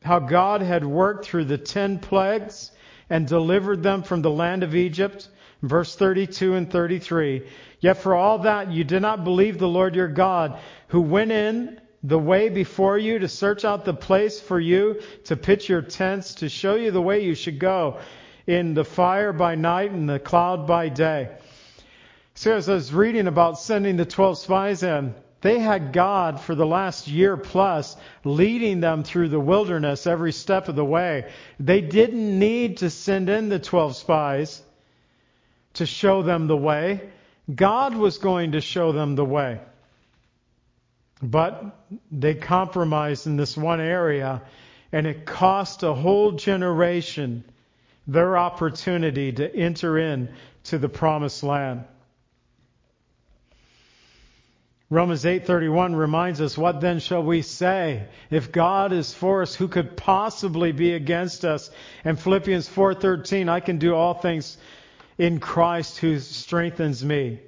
how 0.03 0.19
God 0.19 0.61
had 0.61 0.85
worked 0.85 1.25
through 1.25 1.45
the 1.45 1.57
ten 1.57 1.99
plagues 1.99 2.71
and 3.09 3.27
delivered 3.27 3.83
them 3.83 4.03
from 4.03 4.21
the 4.21 4.31
land 4.31 4.63
of 4.63 4.75
Egypt. 4.75 5.27
Verse 5.61 5.95
32 5.95 6.55
and 6.55 6.69
33. 6.69 7.47
Yet 7.79 7.97
for 7.97 8.15
all 8.15 8.39
that 8.39 8.71
you 8.71 8.83
did 8.83 9.01
not 9.01 9.23
believe 9.23 9.57
the 9.57 9.67
Lord 9.67 9.95
your 9.95 10.09
God, 10.09 10.59
who 10.87 11.01
went 11.01 11.31
in 11.31 11.79
the 12.03 12.19
way 12.19 12.49
before 12.49 12.97
you 12.97 13.19
to 13.19 13.29
search 13.29 13.63
out 13.63 13.85
the 13.85 13.93
place 13.93 14.39
for 14.41 14.59
you 14.59 15.01
to 15.25 15.37
pitch 15.37 15.69
your 15.69 15.81
tents, 15.81 16.35
to 16.35 16.49
show 16.49 16.75
you 16.75 16.91
the 16.91 17.01
way 17.01 17.23
you 17.23 17.33
should 17.33 17.59
go 17.59 17.99
in 18.45 18.73
the 18.73 18.83
fire 18.83 19.31
by 19.31 19.55
night 19.55 19.91
and 19.91 20.09
the 20.09 20.19
cloud 20.19 20.67
by 20.67 20.89
day. 20.89 21.29
So 22.35 22.55
as 22.55 22.67
I 22.67 22.73
was 22.73 22.93
reading 22.93 23.27
about 23.27 23.59
sending 23.59 23.95
the 23.95 24.05
12 24.05 24.37
spies 24.37 24.83
in, 24.83 25.15
they 25.43 25.59
had 25.59 25.91
God 25.91 26.39
for 26.39 26.55
the 26.55 26.65
last 26.65 27.07
year 27.09 27.35
plus 27.35 27.95
leading 28.23 28.79
them 28.79 29.03
through 29.03 29.27
the 29.27 29.39
wilderness 29.39 30.07
every 30.07 30.31
step 30.31 30.69
of 30.69 30.75
the 30.75 30.85
way. 30.85 31.29
They 31.59 31.81
didn't 31.81 32.39
need 32.39 32.77
to 32.77 32.89
send 32.89 33.29
in 33.29 33.49
the 33.49 33.59
12 33.59 33.97
spies 33.97 34.61
to 35.73 35.85
show 35.85 36.23
them 36.23 36.47
the 36.47 36.57
way. 36.57 37.01
God 37.53 37.93
was 37.93 38.19
going 38.19 38.53
to 38.53 38.61
show 38.61 38.93
them 38.93 39.15
the 39.15 39.25
way. 39.25 39.59
But 41.21 41.61
they 42.09 42.35
compromised 42.35 43.27
in 43.27 43.35
this 43.35 43.57
one 43.57 43.81
area, 43.81 44.43
and 44.93 45.05
it 45.05 45.25
cost 45.25 45.83
a 45.83 45.93
whole 45.93 46.31
generation 46.31 47.43
their 48.07 48.37
opportunity 48.37 49.33
to 49.33 49.53
enter 49.53 49.97
in 49.97 50.29
to 50.65 50.77
the 50.77 50.89
promised 50.89 51.43
land. 51.43 51.83
Romans 54.93 55.25
8:31 55.25 55.95
reminds 55.95 56.39
us 56.39 56.55
what 56.55 56.79
then 56.79 56.99
shall 56.99 57.23
we 57.23 57.41
say 57.41 58.03
if 58.29 58.51
God 58.51 58.93
is 58.93 59.11
for 59.11 59.41
us 59.41 59.55
who 59.55 59.67
could 59.67 59.97
possibly 59.97 60.71
be 60.71 60.93
against 60.93 61.43
us 61.45 61.71
and 62.05 62.19
Philippians 62.19 62.69
4:13 62.69 63.49
I 63.49 63.59
can 63.59 63.79
do 63.79 63.95
all 63.95 64.13
things 64.13 64.55
in 65.17 65.39
Christ 65.39 65.97
who 65.97 66.19
strengthens 66.19 67.03
me. 67.03 67.39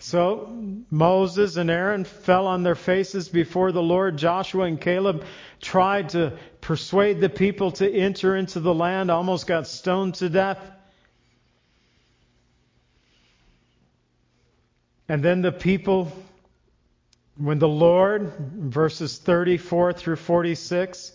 So 0.00 0.54
Moses 0.90 1.56
and 1.56 1.70
Aaron 1.70 2.04
fell 2.04 2.46
on 2.46 2.62
their 2.62 2.74
faces 2.74 3.30
before 3.30 3.72
the 3.72 3.82
Lord. 3.82 4.18
Joshua 4.18 4.64
and 4.64 4.78
Caleb 4.78 5.24
tried 5.62 6.10
to 6.10 6.34
persuade 6.60 7.22
the 7.22 7.30
people 7.30 7.70
to 7.72 7.90
enter 7.90 8.36
into 8.36 8.60
the 8.60 8.74
land, 8.74 9.10
almost 9.10 9.46
got 9.46 9.66
stoned 9.66 10.16
to 10.16 10.28
death. 10.28 10.58
And 15.08 15.22
then 15.22 15.42
the 15.42 15.52
people, 15.52 16.12
when 17.36 17.58
the 17.58 17.68
Lord, 17.68 18.32
verses 18.38 19.18
34 19.18 19.92
through 19.92 20.16
46, 20.16 21.12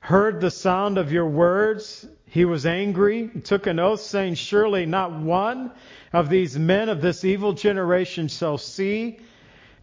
heard 0.00 0.40
the 0.40 0.50
sound 0.50 0.98
of 0.98 1.12
your 1.12 1.26
words, 1.26 2.06
he 2.26 2.44
was 2.44 2.64
angry, 2.66 3.28
took 3.44 3.66
an 3.66 3.78
oath, 3.78 4.00
saying, 4.00 4.34
Surely 4.34 4.86
not 4.86 5.12
one 5.12 5.72
of 6.12 6.28
these 6.28 6.58
men 6.58 6.88
of 6.88 7.00
this 7.00 7.24
evil 7.24 7.52
generation 7.52 8.28
shall 8.28 8.58
see 8.58 9.18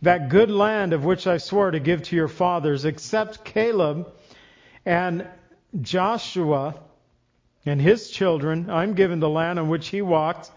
that 0.02 0.30
good 0.30 0.52
land 0.52 0.94
of 0.94 1.04
which 1.04 1.28
I 1.28 1.38
swore 1.38 1.72
to 1.72 1.80
give 1.80 2.04
to 2.04 2.16
your 2.16 2.28
fathers, 2.28 2.86
except 2.86 3.44
Caleb 3.44 4.12
and 4.86 5.28
Joshua 5.82 6.76
and 7.66 7.82
his 7.82 8.10
children. 8.10 8.70
I'm 8.70 8.94
given 8.94 9.20
the 9.20 9.30
land 9.30 9.60
on 9.60 9.68
which 9.68 9.88
he 9.88 10.02
walked 10.02 10.52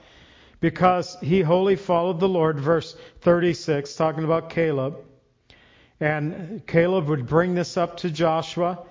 because 0.61 1.17
he 1.21 1.43
wholly 1.43 1.77
followed 1.77 2.21
the 2.21 2.29
Lord. 2.29 2.59
Verse 2.59 2.97
36, 3.21 3.95
talking 3.95 4.25
about 4.25 4.51
Caleb. 4.51 4.99
And 6.01 6.67
Caleb 6.67 7.09
would 7.09 7.27
bring 7.27 7.55
this 7.55 7.77
up 7.77 7.99
to 7.99 8.11
Joshua, 8.11 8.85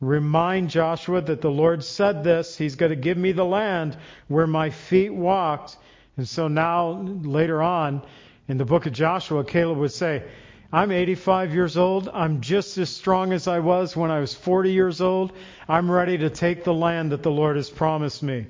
remind 0.00 0.70
Joshua 0.70 1.20
that 1.20 1.40
the 1.40 1.50
Lord 1.50 1.84
said 1.84 2.24
this. 2.24 2.56
He's 2.56 2.74
going 2.74 2.90
to 2.90 2.96
give 2.96 3.16
me 3.16 3.32
the 3.32 3.44
land 3.44 3.96
where 4.28 4.46
my 4.46 4.70
feet 4.70 5.14
walked. 5.14 5.76
And 6.16 6.28
so 6.28 6.48
now, 6.48 6.90
later 6.92 7.62
on 7.62 8.02
in 8.48 8.58
the 8.58 8.64
book 8.64 8.86
of 8.86 8.92
Joshua, 8.92 9.44
Caleb 9.44 9.78
would 9.78 9.92
say, 9.92 10.24
I'm 10.72 10.92
85 10.92 11.52
years 11.52 11.76
old. 11.76 12.08
I'm 12.12 12.40
just 12.40 12.78
as 12.78 12.90
strong 12.90 13.32
as 13.32 13.48
I 13.48 13.58
was 13.58 13.96
when 13.96 14.10
I 14.10 14.20
was 14.20 14.34
40 14.34 14.72
years 14.72 15.00
old. 15.00 15.32
I'm 15.68 15.90
ready 15.90 16.18
to 16.18 16.30
take 16.30 16.62
the 16.62 16.74
land 16.74 17.10
that 17.10 17.24
the 17.24 17.30
Lord 17.30 17.56
has 17.56 17.70
promised 17.70 18.22
me. 18.22 18.46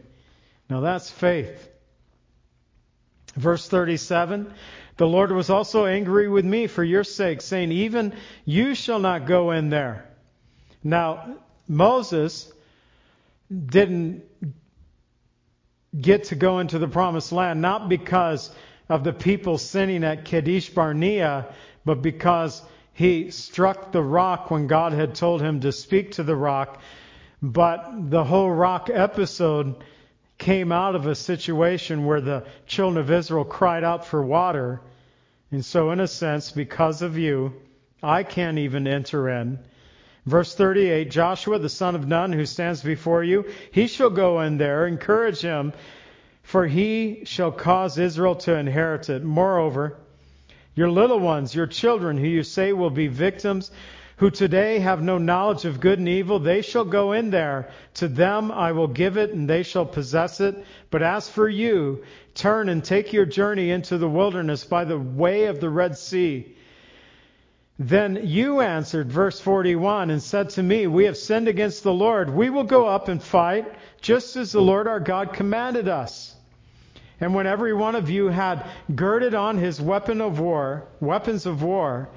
Now 0.69 0.81
that's 0.81 1.11
faith. 1.11 1.70
Verse 3.35 3.69
37 3.69 4.53
The 4.97 5.07
Lord 5.07 5.33
was 5.33 5.51
also 5.51 5.87
angry 5.87 6.29
with 6.29 6.45
me 6.45 6.67
for 6.67 6.85
your 6.85 7.05
sake, 7.05 7.41
saying, 7.41 7.73
Even 7.73 8.15
you 8.45 8.75
shall 8.75 8.99
not 8.99 9.27
go 9.27 9.51
in 9.53 9.71
there. 9.71 10.09
Now, 10.83 11.37
Moses 11.69 12.51
didn't 13.51 14.25
get 15.99 16.25
to 16.25 16.35
go 16.35 16.59
into 16.61 16.79
the 16.79 16.89
promised 16.89 17.33
land, 17.33 17.61
not 17.61 17.89
because 17.89 18.51
of 18.89 19.05
the 19.05 19.13
people 19.13 19.59
sinning 19.59 20.05
at 20.05 20.25
Kadesh 20.25 20.71
Barnea, 20.71 21.47
but 21.85 22.03
because 22.03 22.63
he 22.93 23.31
struck 23.31 23.93
the 23.93 24.03
rock 24.03 24.51
when 24.51 24.67
God 24.67 24.93
had 24.93 25.15
told 25.15 25.41
him 25.41 25.61
to 25.61 25.73
speak 25.73 26.13
to 26.13 26.23
the 26.23 26.37
rock. 26.37 26.81
But 27.43 28.11
the 28.11 28.25
whole 28.25 28.51
rock 28.51 28.91
episode 28.93 29.77
came 30.41 30.73
out 30.73 30.97
of 30.97 31.07
a 31.07 31.15
situation 31.15 32.07
where 32.07 32.21
the 32.21 32.45
children 32.67 32.99
of 32.99 33.11
Israel 33.11 33.45
cried 33.45 33.85
out 33.85 34.05
for 34.05 34.21
water. 34.21 34.81
And 35.53 35.65
so, 35.65 35.93
in 35.93 36.01
a 36.01 36.09
sense, 36.09 36.51
because 36.51 37.03
of 37.03 37.17
you, 37.17 37.53
I 38.03 38.25
can't 38.25 38.59
even 38.59 38.89
enter 38.89 39.29
in. 39.29 39.61
Verse 40.27 40.55
38 40.55 41.11
Joshua, 41.11 41.59
the 41.59 41.69
son 41.69 41.95
of 41.95 42.09
Nun, 42.09 42.33
who 42.33 42.47
stands 42.47 42.83
before 42.83 43.23
you, 43.23 43.45
he 43.71 43.87
shall 43.87 44.11
go 44.11 44.41
in 44.41 44.59
there, 44.59 44.87
encourage 44.87 45.41
him, 45.41 45.73
for 46.43 46.67
he 46.67 47.23
shall 47.25 47.53
cause 47.53 47.99
Israel 47.99 48.35
to 48.37 48.55
inherit 48.55 49.09
it. 49.11 49.23
Moreover, 49.23 49.99
your 50.75 50.91
little 50.91 51.21
ones, 51.21 51.55
your 51.55 51.67
children, 51.67 52.17
who 52.17 52.27
you 52.27 52.43
say 52.43 52.73
will 52.73 52.91
be 52.91 53.09
victims, 53.09 53.71
who 54.21 54.31
today 54.31 54.81
have 54.81 55.01
no 55.03 55.17
knowledge 55.17 55.65
of 55.65 55.81
good 55.81 55.99
and 55.99 56.07
evil, 56.07 56.39
they 56.39 56.61
shall 56.61 56.85
go 56.85 57.13
in 57.13 57.31
there. 57.31 57.71
To 57.95 58.07
them 58.07 58.53
I 58.53 58.73
will 58.73 58.87
give 58.87 59.17
it, 59.17 59.31
and 59.31 59.49
they 59.49 59.63
shall 59.63 59.87
possess 59.87 60.43
it. 60.43 60.63
But 60.91 61.03
as 61.03 61.27
for 61.27 61.49
you, 61.49 62.05
turn 62.35 62.69
and 62.69 62.85
take 62.85 63.15
your 63.15 63.25
journey 63.25 63.71
into 63.71 63.97
the 63.97 64.11
wilderness 64.11 64.63
by 64.63 64.85
the 64.85 64.99
way 64.99 65.47
of 65.47 65.59
the 65.59 65.71
Red 65.71 65.97
Sea. 65.97 66.55
Then 67.79 68.21
you 68.25 68.61
answered, 68.61 69.11
verse 69.11 69.41
41, 69.41 70.11
and 70.11 70.23
said 70.23 70.51
to 70.51 70.63
me, 70.63 70.87
We 70.87 71.07
have 71.07 71.17
sinned 71.17 71.49
against 71.49 71.83
the 71.83 71.95
Lord. 71.95 72.29
We 72.29 72.51
will 72.51 72.65
go 72.65 72.87
up 72.87 73.09
and 73.09 73.23
fight, 73.23 73.73
just 74.03 74.37
as 74.37 74.53
the 74.53 74.61
Lord 74.61 74.87
our 74.87 75.01
God 75.01 75.33
commanded 75.33 75.89
us. 75.89 76.37
And 77.23 77.35
when 77.35 77.47
every 77.47 77.73
one 77.73 77.95
of 77.95 78.11
you 78.11 78.27
had 78.29 78.69
girded 78.95 79.35
on 79.35 79.57
his 79.57 79.81
weapon 79.81 80.21
of 80.21 80.41
war, 80.41 80.89
weapons 81.01 81.47
of 81.47 81.63
war, 81.63 82.11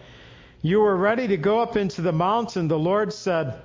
you 0.63 0.79
were 0.79 0.95
ready 0.95 1.27
to 1.27 1.35
go 1.35 1.59
up 1.59 1.75
into 1.75 2.01
the 2.01 2.13
mountain, 2.13 2.69
the 2.69 2.79
Lord 2.79 3.11
said, 3.11 3.61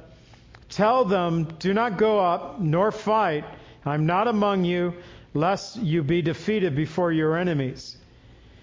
Tell 0.68 1.04
them, 1.04 1.44
do 1.60 1.72
not 1.72 1.96
go 1.96 2.18
up 2.18 2.60
nor 2.60 2.90
fight. 2.90 3.44
I'm 3.86 4.04
not 4.04 4.26
among 4.26 4.64
you, 4.64 4.94
lest 5.32 5.76
you 5.76 6.02
be 6.02 6.22
defeated 6.22 6.74
before 6.74 7.12
your 7.12 7.38
enemies. 7.38 7.96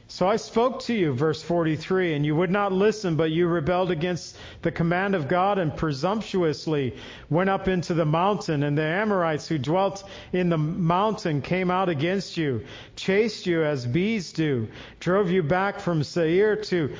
So 0.10 0.28
I 0.28 0.36
spoke 0.36 0.82
to 0.82 0.94
you, 0.94 1.14
verse 1.14 1.42
43, 1.42 2.14
and 2.14 2.26
you 2.26 2.36
would 2.36 2.52
not 2.52 2.74
listen, 2.74 3.16
but 3.16 3.32
you 3.32 3.48
rebelled 3.48 3.90
against 3.90 4.38
the 4.62 4.72
command 4.72 5.16
of 5.16 5.30
God 5.30 5.58
and 5.58 5.76
presumptuously 5.76 6.98
went 7.30 7.50
up 7.50 7.70
into 7.70 7.94
the 7.94 8.06
mountain. 8.06 8.64
And 8.64 8.78
the 8.78 8.84
Amorites 8.84 9.48
who 9.48 9.58
dwelt 9.58 10.04
in 10.34 10.50
the 10.50 10.58
mountain 10.58 11.42
came 11.42 11.72
out 11.72 11.88
against 11.88 12.36
you, 12.36 12.66
chased 12.98 13.46
you 13.46 13.64
as 13.64 13.86
bees 13.86 14.34
do, 14.34 14.68
drove 15.00 15.32
you 15.32 15.42
back 15.42 15.80
from 15.80 16.04
Seir 16.04 16.58
to 16.58 16.96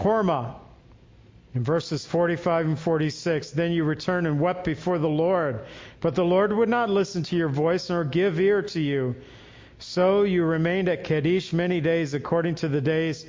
Hormah. 0.00 0.56
In 1.54 1.64
verses 1.64 2.06
45 2.06 2.66
and 2.66 2.78
46, 2.78 3.50
then 3.50 3.72
you 3.72 3.82
returned 3.82 4.26
and 4.26 4.38
wept 4.38 4.64
before 4.64 4.98
the 4.98 5.08
Lord. 5.08 5.64
But 6.00 6.14
the 6.14 6.24
Lord 6.24 6.52
would 6.52 6.68
not 6.68 6.90
listen 6.90 7.24
to 7.24 7.36
your 7.36 7.48
voice 7.48 7.90
nor 7.90 8.04
give 8.04 8.38
ear 8.38 8.62
to 8.62 8.80
you. 8.80 9.16
So 9.80 10.22
you 10.22 10.44
remained 10.44 10.88
at 10.88 11.04
Kadesh 11.04 11.52
many 11.52 11.80
days 11.80 12.14
according 12.14 12.56
to 12.56 12.68
the 12.68 12.80
days 12.80 13.26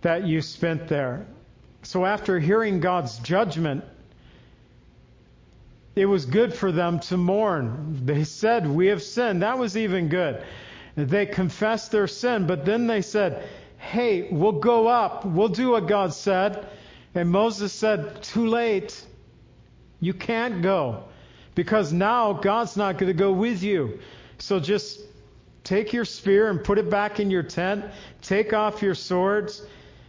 that 0.00 0.26
you 0.26 0.42
spent 0.42 0.88
there. 0.88 1.26
So 1.82 2.04
after 2.04 2.40
hearing 2.40 2.80
God's 2.80 3.18
judgment, 3.18 3.84
it 5.94 6.06
was 6.06 6.24
good 6.24 6.54
for 6.54 6.72
them 6.72 7.00
to 7.00 7.16
mourn. 7.16 8.00
They 8.06 8.24
said, 8.24 8.66
We 8.66 8.88
have 8.88 9.02
sinned. 9.02 9.42
That 9.42 9.58
was 9.58 9.76
even 9.76 10.08
good. 10.08 10.42
They 10.96 11.26
confessed 11.26 11.92
their 11.92 12.06
sin, 12.06 12.46
but 12.46 12.64
then 12.64 12.86
they 12.86 13.02
said, 13.02 13.46
Hey, 13.82 14.28
we'll 14.30 14.60
go 14.60 14.86
up. 14.86 15.24
We'll 15.24 15.48
do 15.48 15.70
what 15.70 15.88
God 15.88 16.14
said. 16.14 16.66
And 17.14 17.28
Moses 17.30 17.72
said, 17.72 18.22
Too 18.22 18.46
late. 18.46 19.04
You 20.00 20.14
can't 20.14 20.62
go 20.62 21.04
because 21.54 21.92
now 21.92 22.32
God's 22.32 22.76
not 22.76 22.96
going 22.96 23.12
to 23.12 23.18
go 23.18 23.32
with 23.32 23.62
you. 23.62 23.98
So 24.38 24.60
just 24.60 25.00
take 25.64 25.92
your 25.92 26.04
spear 26.04 26.48
and 26.48 26.62
put 26.62 26.78
it 26.78 26.90
back 26.90 27.20
in 27.20 27.30
your 27.30 27.42
tent. 27.42 27.84
Take 28.22 28.52
off 28.52 28.82
your 28.82 28.94
swords 28.94 29.62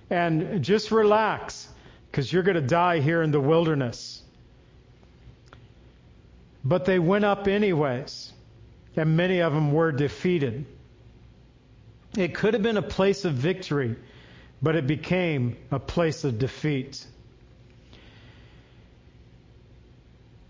and 0.10 0.64
just 0.64 0.92
relax 0.92 1.68
because 2.10 2.32
you're 2.32 2.44
going 2.44 2.56
to 2.56 2.62
die 2.62 3.00
here 3.00 3.24
in 3.24 3.32
the 3.32 3.42
wilderness. 3.42 4.22
But 6.64 6.86
they 6.86 7.00
went 7.00 7.26
up 7.26 7.48
anyways, 7.48 8.32
and 8.96 9.18
many 9.18 9.42
of 9.42 9.52
them 9.52 9.74
were 9.74 9.92
defeated. 9.92 10.66
It 12.16 12.36
could 12.36 12.54
have 12.54 12.62
been 12.62 12.78
a 12.78 12.84
place 12.84 13.26
of 13.26 13.34
victory, 13.34 13.96
but 14.62 14.76
it 14.76 14.86
became 14.86 15.58
a 15.72 15.80
place 15.80 16.24
of 16.24 16.38
defeat. 16.38 17.06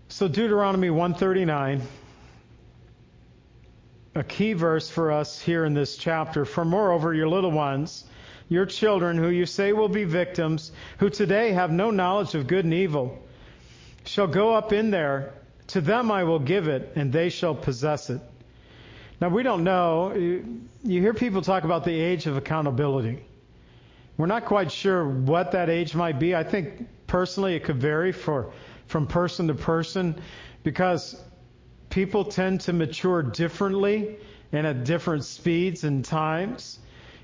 So 0.08 0.28
Deuteronomy 0.28 0.90
139, 0.90 1.80
a 4.14 4.22
key 4.22 4.52
verse 4.52 4.90
for 4.90 5.10
us 5.10 5.40
here 5.40 5.64
in 5.64 5.74
this 5.74 5.96
chapter. 5.96 6.44
For 6.44 6.64
moreover, 6.64 7.14
your 7.14 7.28
little 7.28 7.50
ones, 7.50 8.04
your 8.48 8.66
children, 8.66 9.16
who 9.16 9.28
you 9.28 9.46
say 9.46 9.72
will 9.72 9.88
be 9.88 10.04
victims, 10.04 10.70
who 10.98 11.08
today 11.08 11.52
have 11.52 11.72
no 11.72 11.90
knowledge 11.90 12.34
of 12.34 12.46
good 12.46 12.64
and 12.64 12.74
evil, 12.74 13.18
shall 14.04 14.26
go 14.26 14.54
up 14.54 14.72
in 14.72 14.90
there. 14.90 15.32
To 15.68 15.80
them 15.80 16.12
I 16.12 16.24
will 16.24 16.40
give 16.40 16.68
it, 16.68 16.92
and 16.94 17.10
they 17.10 17.30
shall 17.30 17.54
possess 17.54 18.10
it. 18.10 18.20
Now, 19.20 19.28
we 19.28 19.42
don't 19.42 19.64
know. 19.64 20.12
You 20.12 21.00
hear 21.00 21.14
people 21.14 21.40
talk 21.40 21.64
about 21.64 21.84
the 21.84 21.98
age 21.98 22.26
of 22.26 22.36
accountability. 22.36 23.24
We're 24.16 24.26
not 24.26 24.44
quite 24.44 24.70
sure 24.70 25.08
what 25.08 25.52
that 25.52 25.70
age 25.70 25.94
might 25.94 26.18
be. 26.18 26.34
I 26.34 26.44
think 26.44 26.86
personally 27.06 27.54
it 27.54 27.64
could 27.64 27.80
vary 27.80 28.12
for, 28.12 28.52
from 28.86 29.06
person 29.06 29.48
to 29.48 29.54
person 29.54 30.20
because 30.62 31.20
people 31.90 32.24
tend 32.24 32.60
to 32.62 32.72
mature 32.72 33.22
differently 33.22 34.16
and 34.52 34.66
at 34.66 34.84
different 34.84 35.24
speeds 35.24 35.84
and 35.84 36.04
times 36.04 36.78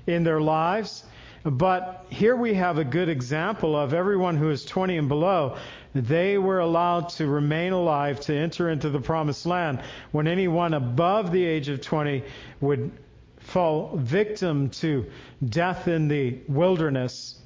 in 0.07 0.23
their 0.23 0.41
lives. 0.41 1.03
But 1.43 2.05
here 2.09 2.35
we 2.35 2.53
have 2.53 2.77
a 2.77 2.83
good 2.83 3.09
example 3.09 3.75
of 3.75 3.93
everyone 3.93 4.37
who 4.37 4.51
is 4.51 4.63
20 4.63 4.97
and 4.97 5.07
below. 5.07 5.57
They 5.95 6.37
were 6.37 6.59
allowed 6.59 7.09
to 7.09 7.25
remain 7.25 7.73
alive 7.73 8.19
to 8.21 8.35
enter 8.35 8.69
into 8.69 8.89
the 8.89 8.99
promised 8.99 9.45
land 9.45 9.81
when 10.11 10.27
anyone 10.27 10.73
above 10.73 11.31
the 11.31 11.43
age 11.43 11.67
of 11.67 11.81
20 11.81 12.23
would 12.61 12.91
fall 13.39 13.97
victim 13.97 14.69
to 14.69 15.07
death 15.43 15.87
in 15.87 16.07
the 16.07 16.37
wilderness. 16.47 17.39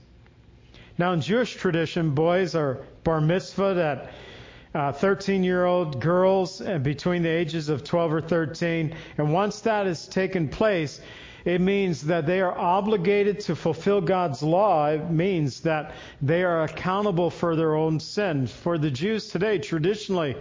Now, 0.97 1.13
in 1.13 1.21
Jewish 1.21 1.55
tradition, 1.55 2.11
boys 2.11 2.53
are 2.53 2.79
bar 3.03 3.21
mitzvahed 3.21 3.77
at 3.77 4.99
13 4.99 5.41
uh, 5.41 5.45
year 5.45 5.65
old 5.65 6.01
girls 6.01 6.59
and 6.59 6.83
between 6.83 7.23
the 7.23 7.29
ages 7.29 7.69
of 7.69 7.85
12 7.85 8.13
or 8.13 8.21
13. 8.21 8.93
And 9.17 9.33
once 9.33 9.61
that 9.61 9.85
has 9.85 10.07
taken 10.07 10.49
place, 10.49 10.99
it 11.45 11.61
means 11.61 12.01
that 12.01 12.25
they 12.25 12.41
are 12.41 12.57
obligated 12.57 13.39
to 13.41 13.55
fulfill 13.55 14.01
God's 14.01 14.41
law. 14.41 14.87
It 14.87 15.11
means 15.11 15.61
that 15.61 15.93
they 16.21 16.43
are 16.43 16.63
accountable 16.63 17.29
for 17.29 17.55
their 17.55 17.75
own 17.75 17.99
sin. 17.99 18.47
For 18.47 18.79
the 18.79 18.89
Jews 18.89 19.29
today, 19.29 19.59
traditionally, 19.59 20.35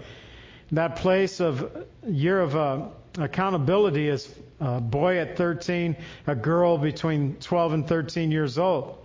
that 0.73 0.97
place 0.97 1.41
of 1.41 1.87
year 2.07 2.41
of 2.41 2.57
uh, 2.57 2.87
accountability 3.19 4.09
is 4.09 4.35
a 4.61 4.81
boy 4.81 5.19
at 5.19 5.37
13, 5.37 5.95
a 6.27 6.35
girl 6.35 6.79
between 6.79 7.37
12 7.37 7.73
and 7.75 7.87
13 7.87 8.31
years 8.31 8.59
old 8.59 9.04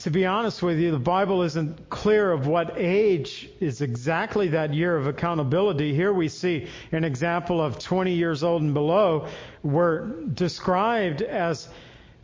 to 0.00 0.10
be 0.10 0.24
honest 0.24 0.62
with 0.62 0.78
you, 0.78 0.90
the 0.90 0.98
Bible 0.98 1.42
isn't 1.42 1.90
clear 1.90 2.32
of 2.32 2.46
what 2.46 2.74
age 2.76 3.50
is 3.60 3.82
exactly 3.82 4.48
that 4.48 4.72
year 4.72 4.96
of 4.96 5.06
accountability. 5.06 5.94
Here 5.94 6.12
we 6.12 6.28
see 6.28 6.68
an 6.90 7.04
example 7.04 7.60
of 7.60 7.78
20 7.78 8.14
years 8.14 8.42
old 8.42 8.62
and 8.62 8.72
below 8.72 9.28
were 9.62 10.08
described 10.32 11.20
as 11.20 11.68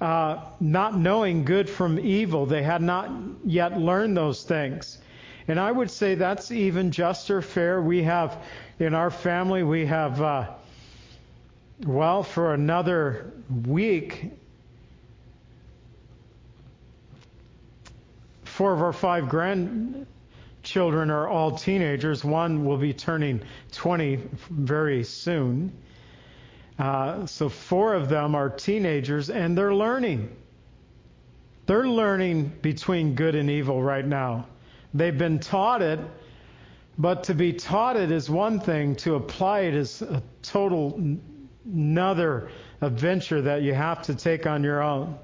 uh, 0.01 0.43
not 0.59 0.99
knowing 0.99 1.45
good 1.45 1.69
from 1.69 1.99
evil. 1.99 2.47
They 2.47 2.63
had 2.63 2.81
not 2.81 3.11
yet 3.45 3.79
learned 3.79 4.17
those 4.17 4.43
things. 4.43 4.97
And 5.47 5.61
I 5.61 5.71
would 5.71 5.91
say 5.91 6.15
that's 6.15 6.51
even 6.51 6.91
just 6.91 7.31
or 7.31 7.43
fair. 7.43 7.81
We 7.83 8.03
have, 8.05 8.43
in 8.79 8.95
our 8.95 9.11
family, 9.11 9.63
we 9.63 9.85
have, 9.85 10.21
uh, 10.23 10.55
well, 11.85 12.23
for 12.23 12.55
another 12.55 13.33
week, 13.67 14.33
four 18.57 18.73
of 18.73 18.81
our 18.81 18.93
five 18.93 19.29
grandchildren 19.29 21.11
are 21.11 21.29
all 21.29 21.53
teenagers. 21.53 22.25
One 22.25 22.65
will 22.65 22.79
be 22.79 22.95
turning 22.95 23.43
20 23.73 24.19
very 24.49 25.05
soon. 25.05 25.71
Uh, 26.79 27.27
so 27.27 27.51
four 27.51 27.93
of 27.93 28.09
them 28.09 28.35
are 28.35 28.49
teenagers, 28.49 29.29
and 29.29 29.59
they're 29.59 29.75
learning. 29.75 30.35
They're 31.67 31.87
learning 31.87 32.51
between 32.63 33.15
good 33.15 33.35
and 33.35 33.51
evil 33.51 33.83
right 33.83 34.07
now. 34.07 34.47
They've 34.95 35.17
been 35.17 35.39
taught 35.39 35.83
it, 35.83 36.01
but 36.97 37.25
to 37.25 37.35
be 37.35 37.53
taught 37.53 37.97
it 37.97 38.11
is 38.11 38.31
one 38.31 38.59
thing. 38.59 38.97
To 38.97 39.17
apply 39.17 39.61
it 39.61 39.75
is 39.75 40.01
a 40.01 40.23
total 40.41 40.99
another 41.67 42.49
adventure 42.81 43.43
that 43.43 43.61
you 43.61 43.75
have 43.75 44.01
to 44.03 44.15
take 44.15 44.47
on 44.47 44.65
your 44.65 44.83
own. 44.83 45.19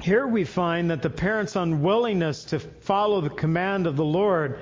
Here 0.00 0.26
we 0.26 0.44
find 0.44 0.90
that 0.90 1.02
the 1.02 1.10
parents' 1.10 1.56
unwillingness 1.56 2.44
to 2.46 2.58
follow 2.58 3.20
the 3.20 3.30
command 3.30 3.86
of 3.86 3.96
the 3.96 4.04
Lord 4.04 4.58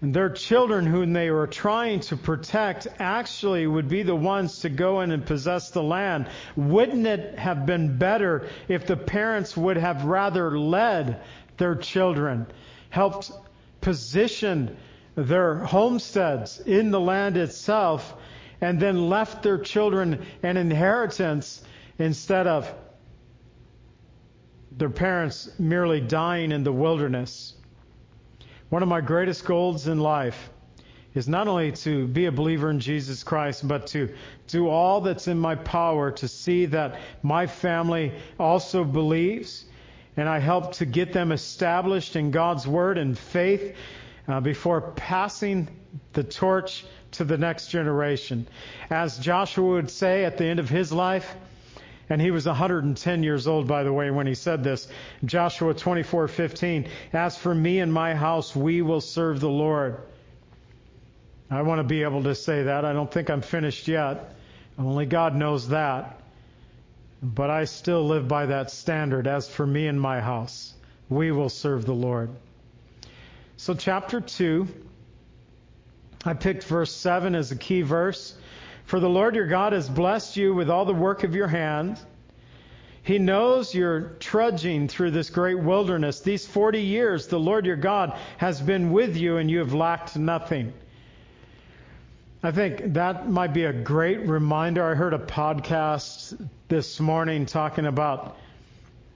and 0.00 0.14
their 0.14 0.30
children, 0.30 0.86
whom 0.86 1.12
they 1.12 1.30
were 1.30 1.46
trying 1.46 2.00
to 2.00 2.16
protect, 2.16 2.86
actually 2.98 3.66
would 3.66 3.88
be 3.88 4.02
the 4.02 4.14
ones 4.14 4.60
to 4.60 4.68
go 4.68 5.00
in 5.00 5.10
and 5.10 5.24
possess 5.26 5.70
the 5.70 5.82
land. 5.82 6.28
Wouldn't 6.54 7.06
it 7.06 7.38
have 7.38 7.66
been 7.66 7.96
better 7.98 8.46
if 8.68 8.86
the 8.86 8.96
parents 8.96 9.56
would 9.56 9.78
have 9.78 10.04
rather 10.04 10.56
led 10.58 11.20
their 11.56 11.74
children, 11.74 12.46
helped 12.90 13.32
position 13.80 14.76
their 15.16 15.56
homesteads 15.56 16.60
in 16.60 16.90
the 16.90 17.00
land 17.00 17.36
itself, 17.36 18.14
and 18.60 18.78
then 18.78 19.08
left 19.08 19.42
their 19.42 19.58
children 19.58 20.24
an 20.42 20.56
inheritance 20.56 21.62
instead 21.98 22.46
of 22.46 22.72
their 24.76 24.90
parents 24.90 25.48
merely 25.58 26.00
dying 26.00 26.52
in 26.52 26.62
the 26.62 26.72
wilderness. 26.72 27.54
One 28.68 28.82
of 28.82 28.88
my 28.88 29.00
greatest 29.00 29.44
goals 29.44 29.86
in 29.86 30.00
life 30.00 30.50
is 31.14 31.26
not 31.26 31.48
only 31.48 31.72
to 31.72 32.06
be 32.06 32.26
a 32.26 32.32
believer 32.32 32.68
in 32.68 32.78
Jesus 32.78 33.24
Christ, 33.24 33.66
but 33.66 33.86
to 33.88 34.14
do 34.48 34.68
all 34.68 35.00
that's 35.00 35.28
in 35.28 35.38
my 35.38 35.54
power 35.54 36.10
to 36.10 36.28
see 36.28 36.66
that 36.66 37.00
my 37.22 37.46
family 37.46 38.12
also 38.38 38.84
believes, 38.84 39.64
and 40.18 40.28
I 40.28 40.40
help 40.40 40.72
to 40.74 40.84
get 40.84 41.14
them 41.14 41.32
established 41.32 42.16
in 42.16 42.30
God's 42.30 42.66
Word 42.66 42.98
and 42.98 43.18
faith 43.18 43.74
uh, 44.28 44.40
before 44.40 44.92
passing 44.92 45.68
the 46.12 46.24
torch 46.24 46.84
to 47.12 47.24
the 47.24 47.38
next 47.38 47.68
generation. 47.68 48.46
As 48.90 49.18
Joshua 49.18 49.64
would 49.64 49.90
say 49.90 50.26
at 50.26 50.36
the 50.36 50.44
end 50.44 50.60
of 50.60 50.68
his 50.68 50.92
life, 50.92 51.34
and 52.08 52.20
he 52.20 52.30
was 52.30 52.46
110 52.46 53.22
years 53.22 53.46
old, 53.46 53.66
by 53.66 53.82
the 53.82 53.92
way, 53.92 54.10
when 54.10 54.26
he 54.26 54.34
said 54.34 54.62
this. 54.62 54.88
Joshua 55.24 55.74
24:15. 55.74 56.88
As 57.12 57.36
for 57.36 57.54
me 57.54 57.80
and 57.80 57.92
my 57.92 58.14
house, 58.14 58.54
we 58.54 58.82
will 58.82 59.00
serve 59.00 59.40
the 59.40 59.50
Lord. 59.50 59.98
I 61.50 61.62
want 61.62 61.78
to 61.78 61.84
be 61.84 62.02
able 62.02 62.24
to 62.24 62.34
say 62.34 62.64
that. 62.64 62.84
I 62.84 62.92
don't 62.92 63.10
think 63.10 63.30
I'm 63.30 63.42
finished 63.42 63.88
yet. 63.88 64.34
Only 64.78 65.06
God 65.06 65.34
knows 65.34 65.68
that. 65.68 66.20
But 67.22 67.50
I 67.50 67.64
still 67.64 68.06
live 68.06 68.28
by 68.28 68.46
that 68.46 68.70
standard. 68.70 69.26
As 69.26 69.48
for 69.48 69.66
me 69.66 69.86
and 69.86 70.00
my 70.00 70.20
house, 70.20 70.74
we 71.08 71.32
will 71.32 71.48
serve 71.48 71.86
the 71.86 71.94
Lord. 71.94 72.30
So, 73.56 73.74
chapter 73.74 74.20
2, 74.20 74.68
I 76.24 76.34
picked 76.34 76.64
verse 76.64 76.92
7 76.94 77.34
as 77.34 77.52
a 77.52 77.56
key 77.56 77.82
verse. 77.82 78.34
For 78.86 79.00
the 79.00 79.08
Lord 79.08 79.34
your 79.34 79.48
God 79.48 79.72
has 79.72 79.88
blessed 79.88 80.36
you 80.36 80.54
with 80.54 80.70
all 80.70 80.84
the 80.84 80.94
work 80.94 81.24
of 81.24 81.34
your 81.34 81.48
hands. 81.48 82.04
He 83.02 83.18
knows 83.18 83.74
you're 83.74 84.16
trudging 84.20 84.88
through 84.88 85.10
this 85.10 85.28
great 85.28 85.58
wilderness. 85.58 86.20
These 86.20 86.46
40 86.46 86.80
years, 86.80 87.26
the 87.26 87.38
Lord 87.38 87.66
your 87.66 87.76
God 87.76 88.16
has 88.38 88.60
been 88.60 88.92
with 88.92 89.16
you 89.16 89.38
and 89.38 89.50
you 89.50 89.58
have 89.58 89.74
lacked 89.74 90.16
nothing. 90.16 90.72
I 92.44 92.52
think 92.52 92.92
that 92.94 93.28
might 93.28 93.52
be 93.52 93.64
a 93.64 93.72
great 93.72 94.20
reminder. 94.20 94.84
I 94.84 94.94
heard 94.94 95.14
a 95.14 95.18
podcast 95.18 96.48
this 96.68 97.00
morning 97.00 97.46
talking 97.46 97.86
about 97.86 98.36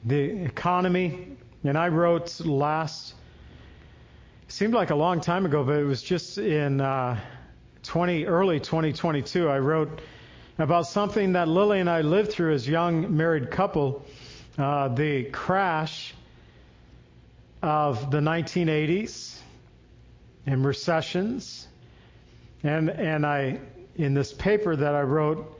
the 0.04 0.44
economy, 0.44 1.36
and 1.62 1.78
I 1.78 1.88
wrote 1.88 2.40
last, 2.40 3.14
seemed 4.48 4.74
like 4.74 4.90
a 4.90 4.96
long 4.96 5.20
time 5.20 5.46
ago, 5.46 5.62
but 5.62 5.76
it 5.76 5.84
was 5.84 6.02
just 6.02 6.38
in 6.38 6.80
uh, 6.80 7.20
20, 7.82 8.26
early 8.26 8.60
2022. 8.60 9.48
I 9.48 9.58
wrote 9.58 10.00
about 10.58 10.86
something 10.86 11.32
that 11.32 11.48
Lily 11.48 11.80
and 11.80 11.88
I 11.88 12.02
lived 12.02 12.32
through 12.32 12.54
as 12.54 12.68
young 12.68 13.16
married 13.16 13.50
couple, 13.50 14.04
uh, 14.58 14.88
the 14.88 15.24
crash 15.24 16.14
of 17.62 18.10
the 18.10 18.20
1980s 18.20 19.38
and 20.46 20.64
recessions 20.64 21.68
and, 22.62 22.90
and 22.90 23.24
I, 23.24 23.60
in 23.96 24.14
this 24.14 24.32
paper 24.32 24.76
that 24.76 24.94
I 24.94 25.02
wrote, 25.02 25.58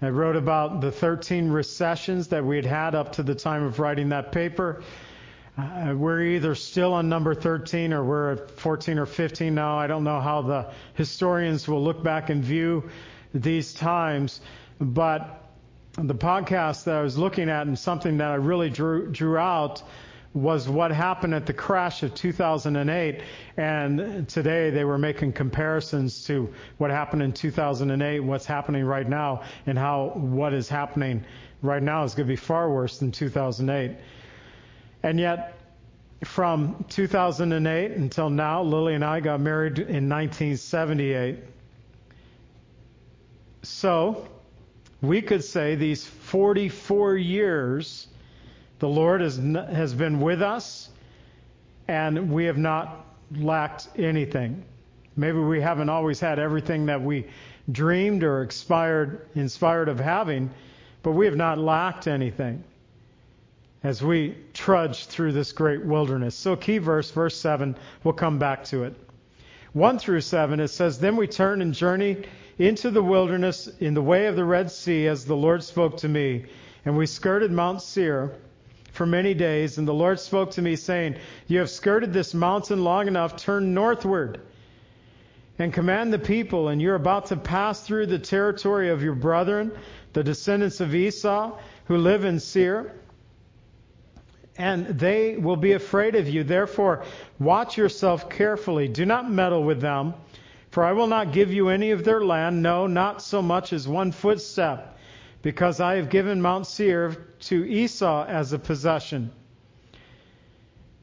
I 0.00 0.08
wrote 0.08 0.36
about 0.36 0.80
the 0.80 0.90
13 0.90 1.50
recessions 1.50 2.28
that 2.28 2.44
we 2.44 2.56
had 2.56 2.64
had 2.64 2.94
up 2.94 3.12
to 3.12 3.22
the 3.22 3.34
time 3.34 3.64
of 3.64 3.78
writing 3.78 4.10
that 4.10 4.32
paper. 4.32 4.82
Uh, 5.58 5.92
we're 5.92 6.22
either 6.22 6.54
still 6.54 6.92
on 6.92 7.08
number 7.08 7.34
13 7.34 7.92
or 7.92 8.04
we're 8.04 8.32
at 8.34 8.50
14 8.52 8.96
or 8.96 9.06
15 9.06 9.52
now. 9.52 9.76
I 9.76 9.88
don't 9.88 10.04
know 10.04 10.20
how 10.20 10.42
the 10.42 10.70
historians 10.94 11.66
will 11.66 11.82
look 11.82 12.00
back 12.04 12.30
and 12.30 12.44
view 12.44 12.88
these 13.34 13.74
times, 13.74 14.40
but 14.80 15.50
the 15.94 16.14
podcast 16.14 16.84
that 16.84 16.94
I 16.94 17.02
was 17.02 17.18
looking 17.18 17.50
at 17.50 17.66
and 17.66 17.76
something 17.76 18.18
that 18.18 18.30
I 18.30 18.36
really 18.36 18.70
drew, 18.70 19.10
drew 19.10 19.36
out 19.36 19.82
was 20.32 20.68
what 20.68 20.92
happened 20.92 21.34
at 21.34 21.46
the 21.46 21.54
crash 21.54 22.04
of 22.04 22.14
2008. 22.14 23.22
And 23.56 24.28
today 24.28 24.70
they 24.70 24.84
were 24.84 24.98
making 24.98 25.32
comparisons 25.32 26.24
to 26.26 26.54
what 26.76 26.92
happened 26.92 27.22
in 27.22 27.32
2008, 27.32 28.20
what's 28.20 28.46
happening 28.46 28.84
right 28.84 29.08
now, 29.08 29.42
and 29.66 29.76
how 29.76 30.12
what 30.14 30.54
is 30.54 30.68
happening 30.68 31.24
right 31.62 31.82
now 31.82 32.04
is 32.04 32.14
going 32.14 32.28
to 32.28 32.32
be 32.32 32.36
far 32.36 32.70
worse 32.70 32.98
than 32.98 33.10
2008. 33.10 33.96
And 35.02 35.20
yet, 35.20 35.54
from 36.24 36.84
2008 36.88 37.92
until 37.92 38.30
now, 38.30 38.62
Lily 38.62 38.94
and 38.94 39.04
I 39.04 39.20
got 39.20 39.40
married 39.40 39.78
in 39.78 40.08
1978. 40.08 41.38
So, 43.62 44.26
we 45.00 45.22
could 45.22 45.44
say 45.44 45.76
these 45.76 46.04
44 46.04 47.16
years 47.16 48.08
the 48.80 48.88
Lord 48.88 49.20
has, 49.20 49.36
has 49.36 49.94
been 49.94 50.20
with 50.20 50.42
us, 50.42 50.88
and 51.86 52.32
we 52.32 52.44
have 52.44 52.58
not 52.58 53.06
lacked 53.36 53.88
anything. 53.96 54.64
Maybe 55.16 55.38
we 55.38 55.60
haven't 55.60 55.88
always 55.88 56.20
had 56.20 56.38
everything 56.38 56.86
that 56.86 57.02
we 57.02 57.26
dreamed 57.70 58.22
or 58.22 58.42
expired, 58.42 59.28
inspired 59.34 59.88
of 59.88 59.98
having, 59.98 60.50
but 61.02 61.12
we 61.12 61.26
have 61.26 61.36
not 61.36 61.58
lacked 61.58 62.06
anything 62.06 62.62
as 63.82 64.02
we 64.02 64.36
trudge 64.54 65.06
through 65.06 65.32
this 65.32 65.52
great 65.52 65.84
wilderness. 65.84 66.34
So, 66.34 66.56
key 66.56 66.78
verse, 66.78 67.10
verse 67.10 67.36
7, 67.36 67.76
we'll 68.02 68.14
come 68.14 68.38
back 68.38 68.64
to 68.64 68.84
it. 68.84 68.94
1 69.72 69.98
through 69.98 70.22
7, 70.22 70.60
it 70.60 70.68
says, 70.68 70.98
Then 70.98 71.16
we 71.16 71.26
turned 71.26 71.62
and 71.62 71.72
journeyed 71.74 72.28
into 72.58 72.90
the 72.90 73.02
wilderness 73.02 73.68
in 73.78 73.94
the 73.94 74.02
way 74.02 74.26
of 74.26 74.36
the 74.36 74.44
Red 74.44 74.70
Sea 74.70 75.06
as 75.06 75.24
the 75.24 75.36
Lord 75.36 75.62
spoke 75.62 75.96
to 75.98 76.08
me, 76.08 76.46
and 76.84 76.96
we 76.96 77.06
skirted 77.06 77.52
Mount 77.52 77.82
Seir 77.82 78.32
for 78.92 79.06
many 79.06 79.34
days, 79.34 79.78
and 79.78 79.86
the 79.86 79.94
Lord 79.94 80.18
spoke 80.18 80.50
to 80.52 80.62
me, 80.62 80.74
saying, 80.74 81.16
You 81.46 81.60
have 81.60 81.70
skirted 81.70 82.12
this 82.12 82.34
mountain 82.34 82.82
long 82.82 83.06
enough, 83.06 83.36
turn 83.36 83.74
northward 83.74 84.40
and 85.58 85.72
command 85.72 86.12
the 86.12 86.18
people, 86.18 86.68
and 86.68 86.80
you're 86.80 86.94
about 86.94 87.26
to 87.26 87.36
pass 87.36 87.80
through 87.82 88.06
the 88.06 88.18
territory 88.18 88.90
of 88.90 89.02
your 89.02 89.14
brethren, 89.14 89.72
the 90.12 90.22
descendants 90.22 90.80
of 90.80 90.94
Esau, 90.94 91.58
who 91.86 91.96
live 91.96 92.24
in 92.24 92.40
Seir. 92.40 92.92
And 94.58 94.86
they 94.86 95.36
will 95.36 95.56
be 95.56 95.72
afraid 95.72 96.14
of 96.16 96.28
you. 96.28 96.44
Therefore, 96.44 97.04
watch 97.38 97.78
yourself 97.78 98.28
carefully. 98.28 98.88
Do 98.88 99.06
not 99.06 99.30
meddle 99.30 99.62
with 99.62 99.80
them, 99.80 100.14
for 100.70 100.84
I 100.84 100.92
will 100.92 101.06
not 101.06 101.32
give 101.32 101.52
you 101.52 101.68
any 101.68 101.92
of 101.92 102.04
their 102.04 102.20
land, 102.20 102.62
no, 102.62 102.86
not 102.86 103.22
so 103.22 103.40
much 103.40 103.72
as 103.72 103.88
one 103.88 104.12
footstep 104.12 104.98
because 105.42 105.80
I 105.80 105.96
have 105.96 106.10
given 106.10 106.42
Mount 106.42 106.66
Seir 106.66 107.26
to 107.40 107.64
Esau 107.64 108.24
as 108.26 108.52
a 108.52 108.58
possession. 108.58 109.30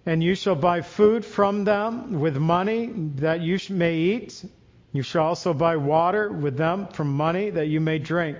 And 0.05 0.23
you 0.23 0.35
shall 0.35 0.55
buy 0.55 0.81
food 0.81 1.25
from 1.25 1.63
them 1.63 2.19
with 2.19 2.37
money 2.37 2.91
that 3.15 3.41
you 3.41 3.57
may 3.69 3.95
eat. 3.95 4.45
You 4.91 5.01
shall 5.01 5.25
also 5.25 5.53
buy 5.53 5.77
water 5.77 6.31
with 6.31 6.57
them 6.57 6.87
from 6.87 7.13
money 7.13 7.49
that 7.49 7.67
you 7.67 7.81
may 7.81 7.97
drink. 7.97 8.37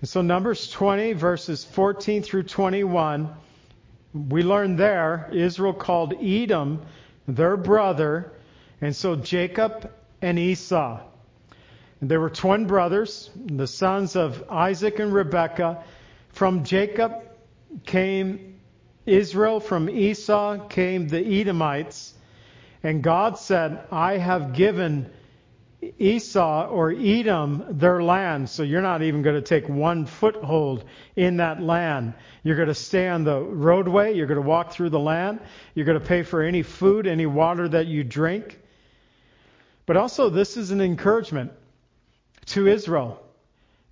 And 0.00 0.08
so, 0.08 0.22
Numbers 0.22 0.70
20, 0.70 1.12
verses 1.12 1.64
14 1.64 2.22
through 2.22 2.44
21, 2.44 3.34
we 4.14 4.42
learn 4.42 4.76
there 4.76 5.28
Israel 5.32 5.74
called 5.74 6.14
Edom 6.22 6.82
their 7.26 7.56
brother, 7.56 8.32
and 8.80 8.94
so 8.94 9.16
Jacob 9.16 9.90
and 10.22 10.38
Esau. 10.38 11.00
There 12.00 12.20
were 12.20 12.30
twin 12.30 12.66
brothers, 12.66 13.30
the 13.34 13.66
sons 13.66 14.14
of 14.14 14.44
Isaac 14.50 14.98
and 14.98 15.12
Rebekah. 15.12 15.82
From 16.30 16.64
Jacob 16.64 17.12
came 17.84 18.60
Israel, 19.06 19.60
from 19.60 19.88
Esau 19.88 20.68
came 20.68 21.08
the 21.08 21.40
Edomites. 21.40 22.14
And 22.82 23.02
God 23.02 23.38
said, 23.38 23.80
I 23.90 24.18
have 24.18 24.52
given 24.52 25.10
Esau 25.98 26.68
or 26.68 26.90
Edom 26.90 27.64
their 27.70 28.02
land, 28.02 28.48
so 28.48 28.62
you're 28.62 28.82
not 28.82 29.02
even 29.02 29.22
going 29.22 29.36
to 29.36 29.42
take 29.42 29.68
one 29.68 30.06
foothold 30.06 30.84
in 31.16 31.38
that 31.38 31.60
land. 31.62 32.14
You're 32.42 32.56
going 32.56 32.68
to 32.68 32.74
stay 32.74 33.08
on 33.08 33.24
the 33.24 33.40
roadway, 33.40 34.14
you're 34.14 34.26
going 34.26 34.40
to 34.40 34.46
walk 34.46 34.72
through 34.72 34.90
the 34.90 34.98
land, 34.98 35.40
you're 35.74 35.86
going 35.86 36.00
to 36.00 36.06
pay 36.06 36.22
for 36.22 36.42
any 36.42 36.62
food, 36.62 37.06
any 37.06 37.26
water 37.26 37.68
that 37.68 37.86
you 37.86 38.04
drink. 38.04 38.60
But 39.86 39.96
also, 39.96 40.30
this 40.30 40.56
is 40.56 40.70
an 40.70 40.80
encouragement 40.80 41.52
to 42.46 42.66
Israel. 42.66 43.20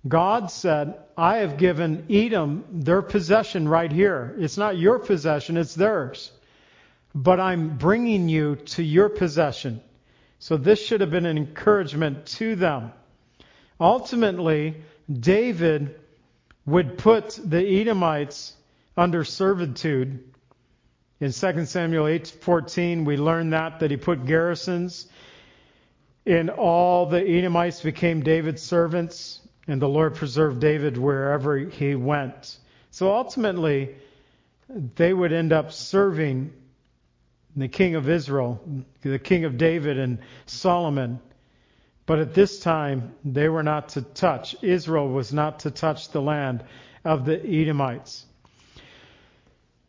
God 0.07 0.51
said, 0.51 0.95
I 1.17 1.37
have 1.37 1.57
given 1.57 2.05
Edom 2.09 2.65
their 2.71 3.01
possession 3.01 3.69
right 3.69 3.91
here. 3.91 4.35
It's 4.37 4.57
not 4.57 4.77
your 4.77 4.99
possession, 4.99 5.57
it's 5.57 5.75
theirs. 5.75 6.31
But 7.15 7.39
I'm 7.39 7.77
bringing 7.77 8.27
you 8.27 8.55
to 8.55 8.83
your 8.83 9.07
possession. 9.09 9.81
So 10.43 10.57
this 10.57 10.85
should 10.85 10.99
have 10.99 11.09
been 11.09 11.25
an 11.25 11.37
encouragement 11.37 12.25
to 12.37 12.57
them. 12.57 12.91
Ultimately, 13.79 14.75
David 15.09 15.95
would 16.65 16.97
put 16.97 17.39
the 17.41 17.65
Edomites 17.65 18.53
under 18.97 19.23
servitude. 19.23 20.21
In 21.21 21.31
2 21.31 21.65
Samuel 21.65 22.07
8:14, 22.07 23.05
we 23.05 23.15
learn 23.15 23.51
that 23.51 23.79
that 23.79 23.89
he 23.89 23.95
put 23.95 24.25
garrisons 24.25 25.07
and 26.25 26.49
all 26.49 27.05
the 27.05 27.25
Edomites 27.25 27.79
became 27.79 28.21
David's 28.21 28.61
servants, 28.61 29.39
and 29.69 29.81
the 29.81 29.87
Lord 29.87 30.15
preserved 30.15 30.59
David 30.59 30.97
wherever 30.97 31.57
he 31.57 31.95
went. 31.95 32.57
So 32.91 33.13
ultimately, 33.13 33.95
they 34.95 35.13
would 35.13 35.31
end 35.31 35.53
up 35.53 35.71
serving 35.71 36.51
the 37.55 37.67
king 37.67 37.95
of 37.95 38.09
Israel, 38.09 38.61
the 39.01 39.19
king 39.19 39.45
of 39.45 39.57
David 39.57 39.97
and 39.99 40.19
Solomon. 40.45 41.19
But 42.05 42.19
at 42.19 42.33
this 42.33 42.59
time, 42.59 43.13
they 43.23 43.47
were 43.47 43.63
not 43.63 43.89
to 43.89 44.01
touch. 44.01 44.55
Israel 44.61 45.07
was 45.07 45.31
not 45.31 45.59
to 45.59 45.71
touch 45.71 46.09
the 46.09 46.21
land 46.21 46.63
of 47.05 47.25
the 47.25 47.39
Edomites. 47.45 48.25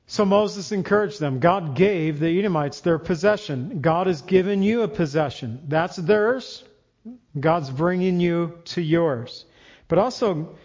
So 0.07 0.25
Moses 0.25 0.71
encouraged 0.71 1.19
them. 1.19 1.41
God 1.41 1.75
gave 1.75 2.21
the 2.21 2.39
Edomites 2.39 2.81
their 2.81 2.99
possession. 2.99 3.81
God 3.81 4.07
has 4.07 4.23
given 4.23 4.63
you 4.63 4.83
a 4.83 4.89
possession. 4.89 5.63
That's 5.67 5.97
theirs. 5.97 6.63
God's 7.39 7.71
bringing 7.71 8.21
you 8.21 8.59
to 8.67 8.83
yours. 8.83 9.45
But 9.89 9.99
also, 9.99 10.57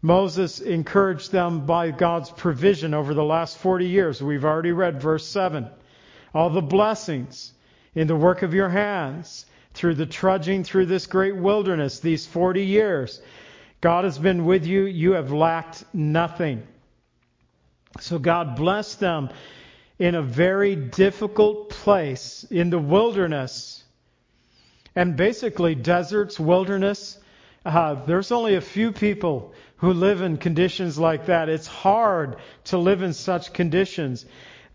Moses 0.00 0.60
encouraged 0.60 1.32
them 1.32 1.66
by 1.66 1.90
God's 1.90 2.30
provision 2.30 2.94
over 2.94 3.14
the 3.14 3.24
last 3.24 3.58
40 3.58 3.86
years. 3.86 4.22
We've 4.22 4.44
already 4.44 4.72
read 4.72 5.02
verse 5.02 5.26
7. 5.26 5.68
All 6.34 6.50
the 6.50 6.62
blessings 6.62 7.52
in 7.94 8.06
the 8.08 8.16
work 8.16 8.42
of 8.42 8.52
your 8.52 8.68
hands 8.68 9.46
through 9.72 9.94
the 9.94 10.06
trudging 10.06 10.64
through 10.64 10.86
this 10.86 11.06
great 11.06 11.36
wilderness, 11.36 12.00
these 12.00 12.26
40 12.26 12.64
years. 12.64 13.20
God 13.80 14.04
has 14.04 14.18
been 14.18 14.44
with 14.44 14.66
you. 14.66 14.84
You 14.84 15.12
have 15.12 15.32
lacked 15.32 15.84
nothing. 15.92 16.66
So 18.00 18.18
God 18.18 18.56
blessed 18.56 19.00
them 19.00 19.30
in 19.98 20.14
a 20.14 20.22
very 20.22 20.74
difficult 20.74 21.70
place 21.70 22.44
in 22.50 22.70
the 22.70 22.78
wilderness. 22.78 23.84
And 24.96 25.16
basically, 25.16 25.74
deserts, 25.74 26.38
wilderness, 26.38 27.18
uh, 27.64 27.94
there's 28.04 28.32
only 28.32 28.56
a 28.56 28.60
few 28.60 28.92
people 28.92 29.54
who 29.76 29.92
live 29.92 30.22
in 30.22 30.36
conditions 30.36 30.98
like 30.98 31.26
that. 31.26 31.48
It's 31.48 31.66
hard 31.66 32.36
to 32.64 32.78
live 32.78 33.02
in 33.02 33.12
such 33.12 33.52
conditions. 33.52 34.24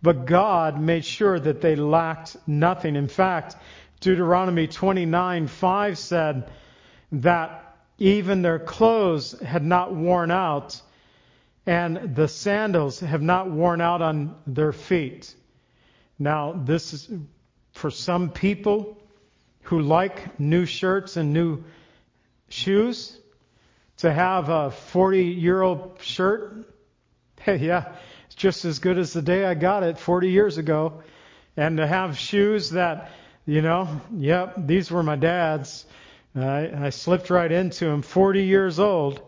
But 0.01 0.25
God 0.25 0.79
made 0.79 1.03
sure 1.03 1.39
that 1.39 1.61
they 1.61 1.75
lacked 1.75 2.37
nothing. 2.47 2.95
In 2.95 3.07
fact, 3.07 3.55
Deuteronomy 3.99 4.67
29:5 4.67 5.97
said 5.97 6.49
that 7.11 7.75
even 7.97 8.41
their 8.41 8.59
clothes 8.59 9.37
had 9.41 9.63
not 9.63 9.93
worn 9.93 10.31
out, 10.31 10.81
and 11.65 12.15
the 12.15 12.27
sandals 12.27 13.01
have 13.01 13.21
not 13.21 13.51
worn 13.51 13.81
out 13.81 14.01
on 14.01 14.35
their 14.47 14.71
feet. 14.71 15.35
Now, 16.17 16.53
this 16.53 16.93
is 16.93 17.09
for 17.73 17.91
some 17.91 18.29
people 18.29 18.97
who 19.63 19.81
like 19.81 20.39
new 20.39 20.65
shirts 20.65 21.17
and 21.17 21.33
new 21.33 21.63
shoes 22.47 23.17
to 23.97 24.11
have 24.11 24.49
a 24.49 24.71
40 24.71 25.23
year 25.23 25.61
old 25.61 25.97
shirt. 26.01 26.55
Yeah, 27.47 27.95
just 28.39 28.63
as 28.63 28.79
good 28.79 28.97
as 28.97 29.11
the 29.11 29.21
day 29.21 29.45
I 29.45 29.53
got 29.53 29.83
it 29.83 29.99
40 29.99 30.29
years 30.31 30.57
ago. 30.57 31.03
And 31.57 31.77
to 31.77 31.85
have 31.85 32.17
shoes 32.17 32.71
that, 32.71 33.11
you 33.45 33.61
know, 33.61 34.01
yep, 34.15 34.55
these 34.57 34.89
were 34.89 35.03
my 35.03 35.17
dad's. 35.17 35.85
I, 36.33 36.85
I 36.85 36.89
slipped 36.89 37.29
right 37.29 37.51
into 37.51 37.85
them, 37.85 38.01
40 38.01 38.43
years 38.43 38.79
old. 38.79 39.21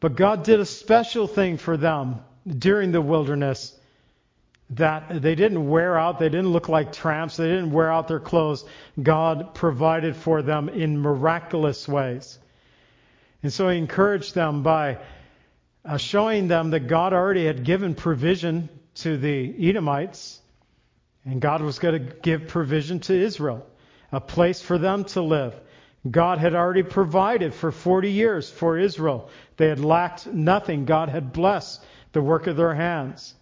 But 0.00 0.16
God 0.16 0.42
did 0.42 0.58
a 0.58 0.66
special 0.66 1.28
thing 1.28 1.58
for 1.58 1.76
them 1.76 2.20
during 2.46 2.90
the 2.90 3.00
wilderness 3.00 3.74
that 4.70 5.22
they 5.22 5.36
didn't 5.36 5.68
wear 5.68 5.96
out, 5.96 6.18
they 6.18 6.28
didn't 6.28 6.50
look 6.50 6.68
like 6.68 6.92
tramps, 6.92 7.36
they 7.36 7.46
didn't 7.46 7.70
wear 7.70 7.90
out 7.90 8.08
their 8.08 8.20
clothes. 8.20 8.64
God 9.00 9.54
provided 9.54 10.16
for 10.16 10.42
them 10.42 10.68
in 10.68 11.00
miraculous 11.00 11.86
ways. 11.86 12.38
And 13.44 13.52
so 13.52 13.68
he 13.68 13.78
encouraged 13.78 14.34
them 14.34 14.64
by 14.64 14.98
uh, 15.88 15.96
showing 15.96 16.48
them 16.48 16.70
that 16.70 16.86
God 16.86 17.14
already 17.14 17.46
had 17.46 17.64
given 17.64 17.94
provision 17.94 18.68
to 18.96 19.16
the 19.16 19.68
Edomites, 19.70 20.38
and 21.24 21.40
God 21.40 21.62
was 21.62 21.78
going 21.78 22.06
to 22.06 22.14
give 22.14 22.48
provision 22.48 23.00
to 23.00 23.18
Israel, 23.18 23.66
a 24.12 24.20
place 24.20 24.60
for 24.60 24.76
them 24.76 25.04
to 25.04 25.22
live. 25.22 25.58
God 26.08 26.38
had 26.38 26.54
already 26.54 26.82
provided 26.82 27.54
for 27.54 27.72
40 27.72 28.10
years 28.10 28.50
for 28.50 28.78
Israel. 28.78 29.30
They 29.56 29.68
had 29.68 29.80
lacked 29.80 30.26
nothing. 30.26 30.84
God 30.84 31.08
had 31.08 31.32
blessed 31.32 31.82
the 32.12 32.20
work 32.20 32.46
of 32.46 32.56
their 32.56 32.74
hands. 32.74 33.34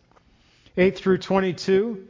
8 0.76 0.96
through 0.96 1.18
22. 1.18 2.06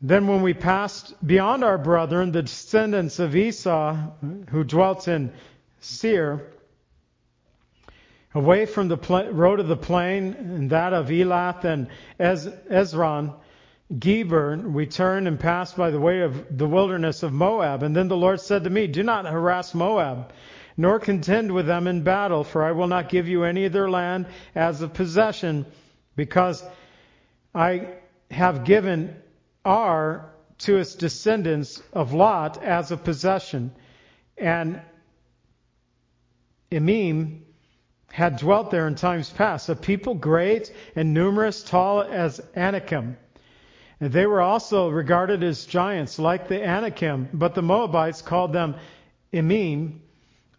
Then 0.00 0.26
when 0.26 0.42
we 0.42 0.54
passed 0.54 1.14
beyond 1.24 1.62
our 1.62 1.78
brethren, 1.78 2.32
the 2.32 2.42
descendants 2.42 3.18
of 3.18 3.36
Esau, 3.36 3.94
who 4.48 4.64
dwelt 4.64 5.06
in 5.06 5.32
Seir, 5.80 6.46
away 8.34 8.66
from 8.66 8.88
the 8.88 8.96
road 9.32 9.60
of 9.60 9.68
the 9.68 9.76
plain 9.76 10.34
and 10.34 10.70
that 10.70 10.92
of 10.92 11.08
Elath 11.08 11.64
and 11.64 11.88
Ez- 12.18 12.48
Ezion, 12.70 13.34
Geber, 13.98 14.56
we 14.56 14.86
turned 14.86 15.28
and 15.28 15.38
passed 15.38 15.76
by 15.76 15.90
the 15.90 16.00
way 16.00 16.20
of 16.20 16.56
the 16.56 16.66
wilderness 16.66 17.22
of 17.22 17.32
Moab. 17.32 17.82
And 17.82 17.94
then 17.94 18.08
the 18.08 18.16
Lord 18.16 18.40
said 18.40 18.64
to 18.64 18.70
me, 18.70 18.86
Do 18.86 19.02
not 19.02 19.26
harass 19.26 19.74
Moab, 19.74 20.32
nor 20.78 20.98
contend 20.98 21.52
with 21.52 21.66
them 21.66 21.86
in 21.86 22.02
battle, 22.02 22.42
for 22.42 22.62
I 22.64 22.72
will 22.72 22.86
not 22.86 23.10
give 23.10 23.28
you 23.28 23.44
any 23.44 23.66
of 23.66 23.72
their 23.72 23.90
land 23.90 24.26
as 24.54 24.80
a 24.80 24.88
possession, 24.88 25.66
because 26.16 26.64
I 27.54 27.88
have 28.30 28.64
given 28.64 29.14
Ar 29.64 30.30
to 30.58 30.78
its 30.78 30.94
descendants 30.94 31.82
of 31.92 32.14
Lot 32.14 32.62
as 32.62 32.92
a 32.92 32.96
possession. 32.96 33.72
And 34.38 34.80
Emim 36.70 37.40
had 38.12 38.36
dwelt 38.36 38.70
there 38.70 38.86
in 38.86 38.94
times 38.94 39.30
past, 39.30 39.70
a 39.70 39.74
people 39.74 40.12
great 40.12 40.70
and 40.94 41.14
numerous, 41.14 41.62
tall 41.62 42.02
as 42.02 42.42
Anakim. 42.54 43.16
And 44.00 44.12
they 44.12 44.26
were 44.26 44.42
also 44.42 44.90
regarded 44.90 45.42
as 45.42 45.64
giants 45.64 46.18
like 46.18 46.46
the 46.46 46.62
Anakim, 46.62 47.30
but 47.32 47.54
the 47.54 47.62
Moabites 47.62 48.20
called 48.20 48.52
them 48.52 48.74
Emim. 49.32 50.00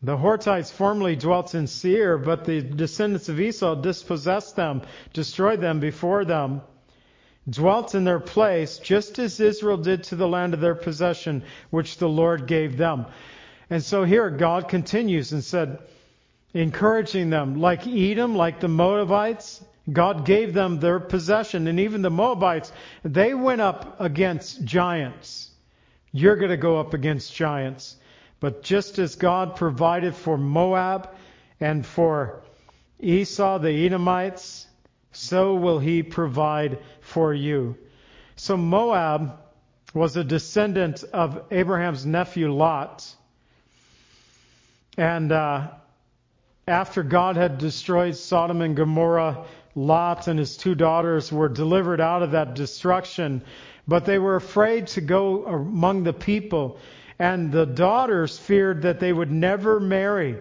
The 0.02 0.18
Horites 0.18 0.72
formerly 0.72 1.16
dwelt 1.16 1.54
in 1.54 1.68
Seir, 1.68 2.18
but 2.18 2.44
the 2.44 2.62
descendants 2.62 3.30
of 3.30 3.40
Esau 3.40 3.76
dispossessed 3.76 4.56
them, 4.56 4.82
destroyed 5.14 5.62
them 5.62 5.80
before 5.80 6.26
them, 6.26 6.62
dwelt 7.48 7.94
in 7.94 8.04
their 8.04 8.20
place, 8.20 8.80
just 8.80 9.20
as 9.20 9.40
Israel 9.40 9.78
did 9.78 10.06
to 10.06 10.16
the 10.16 10.28
land 10.28 10.56
of 10.56 10.60
their 10.60 10.74
possession, 10.76 11.44
which 11.70 11.98
the 11.98 12.10
Lord 12.10 12.48
gave 12.48 12.78
them. 12.78 13.06
And 13.70 13.84
so 13.84 14.06
here 14.06 14.32
God 14.32 14.70
continues 14.70 15.34
and 15.34 15.44
said, 15.44 15.78
encouraging 16.54 17.30
them, 17.30 17.60
like 17.60 17.88
Edom, 17.88 18.36
like 18.36 18.60
the 18.60 18.68
Moabites, 18.68 19.64
God 19.92 20.26
gave 20.26 20.54
them 20.54 20.80
their 20.80 21.00
possession. 21.00 21.68
And 21.68 21.80
even 21.80 22.02
the 22.02 22.10
Moabites, 22.10 22.72
they 23.04 23.34
went 23.34 23.62
up 23.62 24.00
against 24.00 24.64
giants. 24.64 25.50
You're 26.12 26.38
going 26.38 26.52
to 26.52 26.58
go 26.58 26.80
up 26.80 26.94
against 26.94 27.34
giants. 27.34 27.96
But 28.40 28.62
just 28.64 29.00
as 29.00 29.16
God 29.16 29.56
provided 29.56 30.16
for 30.16 30.38
Moab 30.38 31.10
and 31.60 31.86
for 31.86 32.44
Esau, 33.00 33.60
the 33.60 33.86
Edomites, 33.86 34.68
so 35.12 35.56
will 35.56 35.80
he 35.80 36.04
provide 36.04 36.80
for 37.02 37.34
you. 37.34 37.78
So 38.36 38.58
Moab 38.58 39.40
was 39.94 40.18
a 40.18 40.24
descendant 40.24 41.04
of 41.14 41.44
Abraham's 41.52 42.06
nephew 42.06 42.52
Lot. 42.52 43.08
And 44.98 45.32
uh, 45.32 45.70
after 46.68 47.04
God 47.04 47.36
had 47.36 47.58
destroyed 47.58 48.16
Sodom 48.16 48.62
and 48.62 48.76
Gomorrah, 48.76 49.46
Lot 49.76 50.28
and 50.28 50.40
his 50.40 50.56
two 50.56 50.76
daughters 50.76 51.32
were 51.32 51.50
delivered 51.50 52.00
out 52.00 52.24
of 52.24 52.32
that 52.32 52.54
destruction, 52.54 53.44
but 53.88 54.06
they 54.06 54.18
were 54.18 54.36
afraid 54.36 54.88
to 54.88 55.02
go 55.02 55.46
among 55.46 56.04
the 56.04 56.14
people. 56.14 56.78
And 57.20 57.52
the 57.52 57.66
daughters 57.66 58.38
feared 58.38 58.84
that 58.84 59.00
they 59.00 59.12
would 59.12 59.32
never 59.32 59.80
marry 59.80 60.38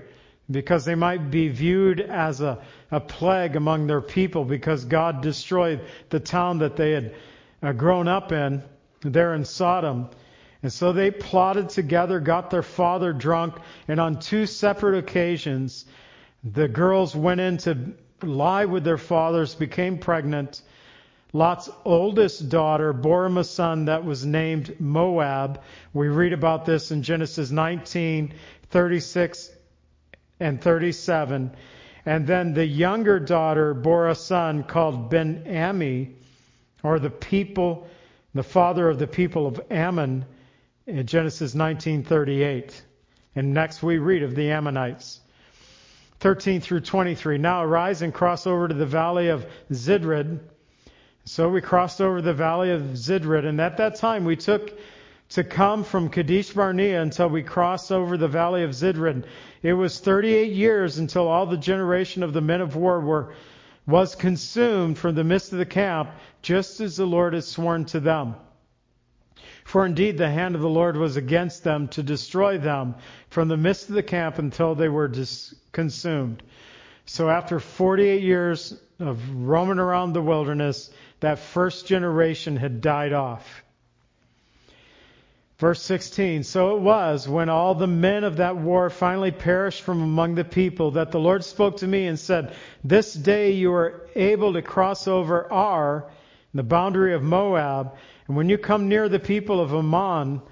because 0.50 0.84
they 0.84 0.94
might 0.94 1.30
be 1.30 1.48
viewed 1.48 2.00
as 2.00 2.40
a, 2.40 2.62
a 2.90 3.00
plague 3.00 3.56
among 3.56 3.86
their 3.86 4.00
people 4.00 4.44
because 4.44 4.84
God 4.84 5.22
destroyed 5.22 5.80
the 6.10 6.20
town 6.20 6.58
that 6.58 6.76
they 6.76 6.92
had 6.92 7.14
uh, 7.62 7.72
grown 7.72 8.06
up 8.06 8.32
in 8.32 8.62
there 9.00 9.34
in 9.34 9.44
Sodom. 9.44 10.08
And 10.62 10.72
so 10.72 10.92
they 10.92 11.10
plotted 11.10 11.70
together, 11.70 12.20
got 12.20 12.50
their 12.50 12.62
father 12.62 13.12
drunk, 13.12 13.54
and 13.88 13.98
on 13.98 14.20
two 14.20 14.46
separate 14.46 14.98
occasions, 14.98 15.84
the 16.44 16.68
girls 16.68 17.14
went 17.14 17.40
in 17.40 17.58
to 17.58 17.94
lie 18.22 18.64
with 18.64 18.84
their 18.84 18.98
fathers, 18.98 19.54
became 19.54 19.98
pregnant. 19.98 20.62
Lot's 21.32 21.70
oldest 21.84 22.48
daughter 22.48 22.92
bore 22.92 23.24
him 23.24 23.38
a 23.38 23.44
son 23.44 23.86
that 23.86 24.04
was 24.04 24.26
named 24.26 24.78
Moab. 24.78 25.62
We 25.92 26.08
read 26.08 26.32
about 26.32 26.66
this 26.66 26.90
in 26.90 27.02
Genesis 27.02 27.50
19, 27.50 28.34
36 28.70 29.50
and 30.40 30.60
37. 30.60 31.52
And 32.04 32.26
then 32.26 32.52
the 32.52 32.66
younger 32.66 33.18
daughter 33.18 33.72
bore 33.72 34.08
a 34.08 34.14
son 34.14 34.64
called 34.64 35.08
Ben 35.08 35.44
Ami, 35.48 36.16
or 36.82 36.98
the 36.98 37.10
people, 37.10 37.86
the 38.34 38.42
father 38.42 38.88
of 38.88 38.98
the 38.98 39.06
people 39.06 39.46
of 39.46 39.60
Ammon, 39.70 40.26
in 40.86 41.06
Genesis 41.06 41.54
19:38. 41.54 42.82
And 43.34 43.54
next 43.54 43.82
we 43.82 43.98
read 43.98 44.22
of 44.24 44.34
the 44.34 44.50
Ammonites. 44.50 45.21
13 46.22 46.60
through 46.60 46.78
23. 46.78 47.36
Now 47.38 47.64
arise 47.64 48.00
and 48.00 48.14
cross 48.14 48.46
over 48.46 48.68
to 48.68 48.74
the 48.74 48.86
valley 48.86 49.26
of 49.26 49.44
Zered. 49.72 50.38
So 51.24 51.48
we 51.48 51.60
crossed 51.60 52.00
over 52.00 52.22
the 52.22 52.32
valley 52.32 52.70
of 52.70 52.82
Zered, 52.96 53.44
and 53.44 53.60
at 53.60 53.78
that 53.78 53.96
time 53.96 54.24
we 54.24 54.36
took 54.36 54.72
to 55.30 55.42
come 55.42 55.82
from 55.82 56.10
Kadesh 56.10 56.50
Barnea 56.52 57.02
until 57.02 57.28
we 57.28 57.42
crossed 57.42 57.90
over 57.90 58.16
the 58.16 58.28
valley 58.28 58.62
of 58.62 58.70
Zered. 58.70 59.24
It 59.64 59.72
was 59.72 59.98
38 59.98 60.52
years 60.52 60.98
until 60.98 61.26
all 61.26 61.46
the 61.46 61.56
generation 61.56 62.22
of 62.22 62.32
the 62.32 62.40
men 62.40 62.60
of 62.60 62.76
war 62.76 63.00
were 63.00 63.34
was 63.84 64.14
consumed 64.14 64.98
from 64.98 65.16
the 65.16 65.24
midst 65.24 65.50
of 65.50 65.58
the 65.58 65.66
camp, 65.66 66.08
just 66.40 66.80
as 66.80 66.96
the 66.96 67.04
Lord 67.04 67.34
had 67.34 67.42
sworn 67.42 67.84
to 67.86 67.98
them. 67.98 68.36
For 69.72 69.86
indeed 69.86 70.18
the 70.18 70.28
hand 70.28 70.54
of 70.54 70.60
the 70.60 70.68
Lord 70.68 70.98
was 70.98 71.16
against 71.16 71.64
them 71.64 71.88
to 71.88 72.02
destroy 72.02 72.58
them 72.58 72.94
from 73.30 73.48
the 73.48 73.56
midst 73.56 73.88
of 73.88 73.94
the 73.94 74.02
camp 74.02 74.36
until 74.36 74.74
they 74.74 74.90
were 74.90 75.08
dis- 75.08 75.54
consumed. 75.72 76.42
So 77.06 77.30
after 77.30 77.58
48 77.58 78.20
years 78.20 78.78
of 79.00 79.18
roaming 79.34 79.78
around 79.78 80.12
the 80.12 80.20
wilderness, 80.20 80.90
that 81.20 81.38
first 81.38 81.86
generation 81.86 82.58
had 82.58 82.82
died 82.82 83.14
off. 83.14 83.64
Verse 85.56 85.80
16 85.80 86.42
So 86.42 86.76
it 86.76 86.82
was 86.82 87.26
when 87.26 87.48
all 87.48 87.74
the 87.74 87.86
men 87.86 88.24
of 88.24 88.36
that 88.36 88.58
war 88.58 88.90
finally 88.90 89.30
perished 89.30 89.80
from 89.80 90.02
among 90.02 90.34
the 90.34 90.44
people 90.44 90.90
that 90.90 91.12
the 91.12 91.18
Lord 91.18 91.44
spoke 91.44 91.78
to 91.78 91.86
me 91.86 92.08
and 92.08 92.18
said, 92.18 92.54
This 92.84 93.14
day 93.14 93.52
you 93.52 93.72
are 93.72 94.06
able 94.14 94.52
to 94.52 94.60
cross 94.60 95.08
over 95.08 95.50
Ar, 95.50 96.10
the 96.52 96.62
boundary 96.62 97.14
of 97.14 97.22
Moab, 97.22 97.96
and 98.26 98.36
when 98.36 98.48
you 98.48 98.58
come 98.58 98.88
near 98.88 99.08
the 99.08 99.18
people 99.18 99.60
of 99.60 99.72
Ammon, 99.72 100.42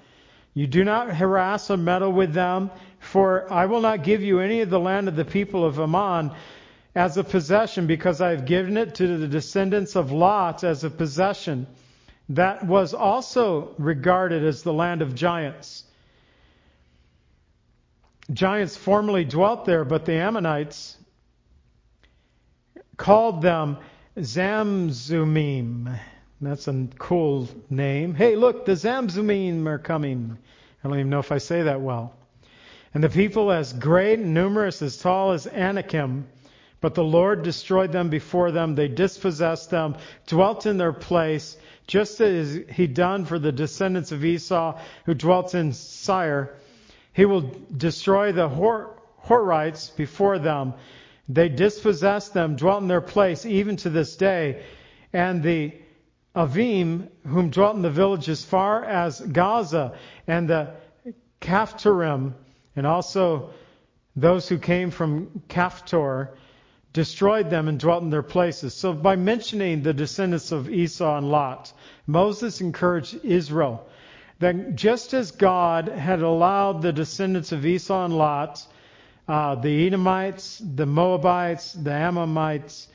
you 0.53 0.67
do 0.67 0.83
not 0.83 1.15
harass 1.15 1.71
or 1.71 1.77
meddle 1.77 2.11
with 2.11 2.33
them, 2.33 2.71
for 2.99 3.51
I 3.51 3.65
will 3.65 3.81
not 3.81 4.03
give 4.03 4.21
you 4.21 4.39
any 4.39 4.61
of 4.61 4.69
the 4.69 4.79
land 4.79 5.07
of 5.07 5.15
the 5.15 5.25
people 5.25 5.65
of 5.65 5.79
Ammon 5.79 6.31
as 6.93 7.15
a 7.15 7.23
possession, 7.23 7.87
because 7.87 8.19
I 8.19 8.31
have 8.31 8.45
given 8.45 8.75
it 8.75 8.95
to 8.95 9.17
the 9.17 9.27
descendants 9.27 9.95
of 9.95 10.11
Lot 10.11 10.65
as 10.65 10.83
a 10.83 10.89
possession. 10.89 11.67
That 12.29 12.65
was 12.65 12.93
also 12.93 13.73
regarded 13.77 14.43
as 14.43 14.63
the 14.63 14.73
land 14.73 15.01
of 15.01 15.15
giants. 15.15 15.85
giants 18.33 18.75
formerly 18.77 19.25
dwelt 19.25 19.65
there, 19.65 19.85
but 19.85 20.05
the 20.05 20.13
Ammonites 20.13 20.97
called 22.97 23.41
them 23.41 23.77
Zamzummim. 24.17 25.97
That's 26.43 26.67
a 26.67 26.87
cool 26.97 27.47
name. 27.69 28.15
Hey, 28.15 28.35
look, 28.35 28.65
the 28.65 28.71
Zamzummim 28.71 29.67
are 29.67 29.77
coming. 29.77 30.39
I 30.83 30.87
don't 30.87 30.97
even 30.97 31.11
know 31.11 31.19
if 31.19 31.31
I 31.31 31.37
say 31.37 31.61
that 31.61 31.81
well. 31.81 32.15
And 32.95 33.03
the 33.03 33.09
people 33.09 33.51
as 33.51 33.73
great 33.73 34.17
and 34.17 34.33
numerous, 34.33 34.81
as 34.81 34.97
tall 34.97 35.33
as 35.33 35.45
Anakim, 35.45 36.27
but 36.81 36.95
the 36.95 37.03
Lord 37.03 37.43
destroyed 37.43 37.91
them 37.91 38.09
before 38.09 38.51
them. 38.51 38.73
They 38.73 38.87
dispossessed 38.87 39.69
them, 39.69 39.97
dwelt 40.25 40.65
in 40.65 40.77
their 40.77 40.93
place, 40.93 41.57
just 41.85 42.19
as 42.19 42.59
he 42.71 42.87
done 42.87 43.25
for 43.25 43.37
the 43.37 43.51
descendants 43.51 44.11
of 44.11 44.25
Esau 44.25 44.79
who 45.05 45.13
dwelt 45.13 45.53
in 45.53 45.73
Seir. 45.73 46.55
He 47.13 47.25
will 47.25 47.53
destroy 47.77 48.31
the 48.31 48.49
Hor- 48.49 48.99
Horites 49.25 49.95
before 49.95 50.39
them. 50.39 50.73
They 51.29 51.49
dispossessed 51.49 52.33
them, 52.33 52.55
dwelt 52.55 52.81
in 52.81 52.87
their 52.87 52.99
place, 52.99 53.45
even 53.45 53.75
to 53.77 53.91
this 53.91 54.15
day. 54.15 54.63
And 55.13 55.43
the 55.43 55.73
Avim, 56.35 57.09
whom 57.27 57.49
dwelt 57.49 57.75
in 57.75 57.81
the 57.81 57.89
village 57.89 58.29
as 58.29 58.43
far 58.43 58.85
as 58.85 59.19
Gaza, 59.19 59.93
and 60.27 60.49
the 60.49 60.71
Caphtorim, 61.41 62.33
and 62.75 62.87
also 62.87 63.49
those 64.15 64.47
who 64.47 64.57
came 64.57 64.91
from 64.91 65.41
Caphtor, 65.49 66.29
destroyed 66.93 67.49
them 67.49 67.67
and 67.67 67.79
dwelt 67.79 68.03
in 68.03 68.09
their 68.09 68.21
places. 68.21 68.73
So 68.73 68.93
by 68.93 69.15
mentioning 69.15 69.81
the 69.81 69.93
descendants 69.93 70.51
of 70.51 70.69
Esau 70.69 71.17
and 71.17 71.29
Lot, 71.29 71.71
Moses 72.05 72.61
encouraged 72.61 73.23
Israel 73.23 73.87
that 74.39 74.75
just 74.75 75.13
as 75.13 75.31
God 75.31 75.87
had 75.87 76.21
allowed 76.21 76.81
the 76.81 76.91
descendants 76.91 77.51
of 77.51 77.65
Esau 77.65 78.05
and 78.05 78.17
Lot, 78.17 78.65
uh, 79.27 79.55
the 79.55 79.87
Edomites, 79.87 80.61
the 80.75 80.85
Moabites, 80.85 81.73
the 81.73 81.91
Ammonites, 81.91 82.87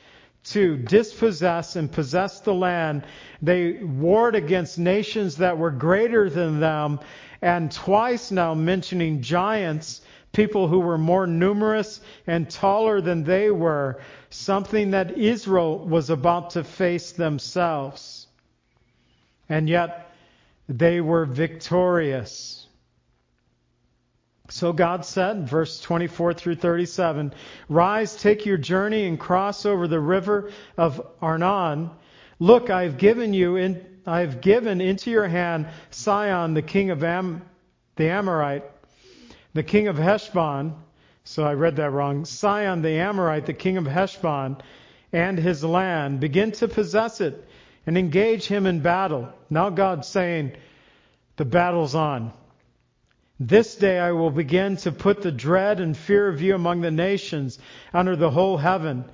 to 0.51 0.77
dispossess 0.77 1.75
and 1.75 1.91
possess 1.91 2.39
the 2.39 2.53
land, 2.53 3.05
they 3.41 3.73
warred 3.73 4.35
against 4.35 4.79
nations 4.79 5.37
that 5.37 5.57
were 5.57 5.71
greater 5.71 6.29
than 6.29 6.59
them, 6.59 6.99
and 7.41 7.71
twice 7.71 8.31
now 8.31 8.53
mentioning 8.53 9.21
giants, 9.21 10.01
people 10.31 10.67
who 10.67 10.79
were 10.79 10.97
more 10.97 11.27
numerous 11.27 11.99
and 12.25 12.49
taller 12.49 13.01
than 13.01 13.23
they 13.23 13.49
were, 13.49 13.99
something 14.29 14.91
that 14.91 15.17
Israel 15.17 15.79
was 15.79 16.09
about 16.09 16.51
to 16.51 16.63
face 16.63 17.11
themselves. 17.11 18.27
And 19.49 19.67
yet, 19.67 20.11
they 20.69 21.01
were 21.01 21.25
victorious. 21.25 22.66
So 24.49 24.71
God 24.71 25.05
said, 25.05 25.47
verse 25.47 25.79
24 25.81 26.33
through 26.33 26.55
37, 26.55 27.33
Rise, 27.67 28.15
take 28.15 28.45
your 28.45 28.57
journey, 28.57 29.05
and 29.05 29.19
cross 29.19 29.65
over 29.65 29.87
the 29.87 29.99
river 29.99 30.51
of 30.77 31.05
Arnon. 31.21 31.89
Look, 32.39 32.69
I 32.69 32.83
have 32.83 32.97
given 32.97 33.33
you 33.33 33.57
in, 33.57 33.85
I 34.05 34.21
have 34.21 34.39
given 34.39 34.79
into 34.79 35.11
your 35.11 35.27
hand 35.27 35.67
Sihon, 35.91 36.53
the 36.53 36.61
king 36.61 36.91
of 36.91 37.03
Am, 37.03 37.41
the 37.97 38.09
Amorite, 38.09 38.63
the 39.53 39.63
king 39.63 39.89
of 39.89 39.97
Heshbon. 39.97 40.75
So 41.25 41.43
I 41.43 41.53
read 41.53 41.75
that 41.75 41.91
wrong. 41.91 42.23
Sihon, 42.23 42.81
the 42.81 42.99
Amorite, 42.99 43.47
the 43.47 43.53
king 43.53 43.75
of 43.75 43.85
Heshbon, 43.85 44.57
and 45.11 45.37
his 45.37 45.61
land. 45.61 46.21
Begin 46.21 46.53
to 46.53 46.69
possess 46.69 47.19
it 47.19 47.45
and 47.85 47.97
engage 47.97 48.45
him 48.45 48.65
in 48.65 48.79
battle. 48.79 49.27
Now 49.49 49.69
God's 49.71 50.07
saying, 50.07 50.53
the 51.35 51.45
battle's 51.45 51.95
on. 51.95 52.31
This 53.39 53.75
day 53.75 53.99
I 53.99 54.13
will 54.13 54.31
begin 54.31 54.77
to 54.77 54.91
put 54.91 55.21
the 55.21 55.31
dread 55.31 55.79
and 55.79 55.95
fear 55.95 56.27
of 56.27 56.41
you 56.41 56.55
among 56.55 56.81
the 56.81 56.89
nations 56.89 57.59
under 57.93 58.15
the 58.15 58.31
whole 58.31 58.57
heaven. 58.57 59.05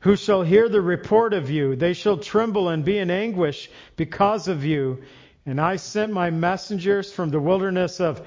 Who 0.00 0.14
shall 0.14 0.42
hear 0.42 0.68
the 0.68 0.80
report 0.80 1.32
of 1.32 1.50
you? 1.50 1.74
They 1.74 1.92
shall 1.92 2.18
tremble 2.18 2.68
and 2.68 2.84
be 2.84 2.98
in 2.98 3.10
anguish 3.10 3.68
because 3.96 4.46
of 4.46 4.64
you. 4.64 5.02
And 5.44 5.60
I 5.60 5.76
sent 5.76 6.12
my 6.12 6.30
messengers 6.30 7.12
from 7.12 7.30
the 7.30 7.40
wilderness 7.40 8.00
of 8.00 8.24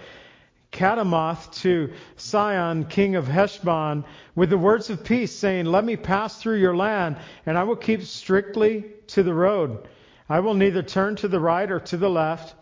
Kedemoth 0.74 1.54
to 1.62 1.94
Sihon, 2.18 2.86
king 2.86 3.16
of 3.16 3.28
Heshbon, 3.28 4.04
with 4.36 4.50
the 4.50 4.58
words 4.58 4.90
of 4.90 5.06
peace, 5.06 5.32
saying, 5.32 5.66
Let 5.66 5.86
me 5.86 5.96
pass 5.96 6.42
through 6.42 6.58
your 6.58 6.76
land, 6.76 7.16
and 7.46 7.58
I 7.58 7.64
will 7.64 7.78
keep 7.78 8.04
strictly 8.04 8.84
to 9.08 9.24
the 9.24 9.34
road. 9.34 9.88
I 10.28 10.42
will 10.42 10.56
neither 10.56 10.84
turn 10.84 11.16
to 11.18 11.30
the 11.30 11.40
right 11.40 11.72
or 11.72 11.80
to 11.80 11.96
the 11.96 12.10
left, 12.10 12.54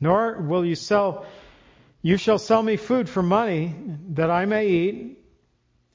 nor 0.00 0.40
will 0.40 0.64
you 0.64 0.76
sell 0.76 1.26
you 2.02 2.16
shall 2.16 2.38
sell 2.38 2.62
me 2.62 2.76
food 2.76 3.08
for 3.08 3.22
money 3.22 3.74
that 4.10 4.28
I 4.28 4.44
may 4.44 4.66
eat, 4.66 5.18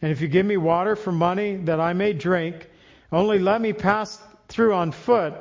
and 0.02 0.12
if 0.12 0.22
you 0.22 0.30
give 0.30 0.46
me 0.46 0.56
water 0.56 0.96
for 0.96 1.12
money 1.12 1.58
that 1.58 1.82
I 1.82 1.92
may 1.92 2.14
drink, 2.14 2.70
only 3.12 3.40
let 3.40 3.60
me 3.60 3.74
pass 3.74 4.18
through 4.48 4.74
on 4.74 4.94
foot, 4.94 5.34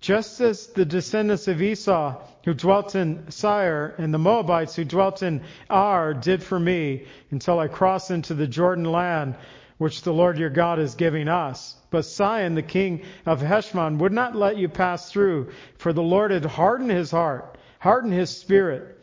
just 0.00 0.40
as 0.40 0.66
the 0.68 0.84
descendants 0.84 1.46
of 1.46 1.62
Esau 1.62 2.20
who 2.44 2.52
dwelt 2.52 2.96
in 2.96 3.30
Seir 3.30 3.94
and 3.96 4.12
the 4.12 4.18
Moabites 4.18 4.74
who 4.74 4.84
dwelt 4.84 5.22
in 5.22 5.42
Ar 5.70 6.14
did 6.14 6.42
for 6.42 6.58
me 6.58 7.06
until 7.30 7.60
I 7.60 7.68
cross 7.68 8.10
into 8.10 8.34
the 8.34 8.48
Jordan 8.48 8.86
land 8.86 9.36
which 9.78 10.02
the 10.02 10.12
Lord 10.12 10.36
your 10.36 10.50
God 10.50 10.80
is 10.80 10.96
giving 10.96 11.28
us. 11.28 11.76
But 11.90 12.04
Sihon, 12.04 12.56
the 12.56 12.62
king 12.62 13.02
of 13.24 13.40
Heshbon, 13.40 13.98
would 13.98 14.12
not 14.12 14.34
let 14.34 14.56
you 14.56 14.68
pass 14.68 15.12
through, 15.12 15.52
for 15.76 15.92
the 15.92 16.02
Lord 16.02 16.32
had 16.32 16.44
hardened 16.44 16.90
his 16.90 17.12
heart, 17.12 17.56
hardened 17.78 18.14
his 18.14 18.36
spirit 18.36 19.01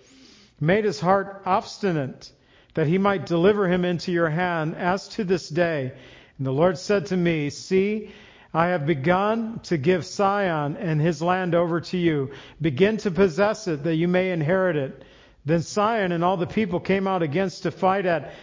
made 0.59 0.85
his 0.85 0.99
heart 0.99 1.41
obstinate, 1.45 2.31
that 2.73 2.87
he 2.87 2.97
might 2.97 3.25
deliver 3.25 3.67
him 3.67 3.85
into 3.85 4.11
your 4.11 4.29
hand 4.29 4.75
as 4.75 5.07
to 5.09 5.23
this 5.23 5.49
day. 5.49 5.91
And 6.37 6.47
the 6.47 6.51
Lord 6.51 6.77
said 6.77 7.07
to 7.07 7.17
me, 7.17 7.49
See, 7.49 8.11
I 8.53 8.67
have 8.67 8.85
begun 8.85 9.59
to 9.63 9.77
give 9.77 10.05
Sihon 10.05 10.77
and 10.77 10.99
his 10.99 11.21
land 11.21 11.53
over 11.53 11.81
to 11.81 11.97
you. 11.97 12.31
Begin 12.61 12.97
to 12.97 13.11
possess 13.11 13.67
it, 13.67 13.83
that 13.83 13.95
you 13.95 14.07
may 14.07 14.31
inherit 14.31 14.75
it. 14.75 15.03
Then 15.45 15.61
Sihon 15.61 16.11
and 16.11 16.23
all 16.23 16.37
the 16.37 16.47
people 16.47 16.79
came 16.79 17.07
out 17.07 17.21
against 17.21 17.63
to 17.63 17.71
fight 17.71 18.05
at 18.05 18.33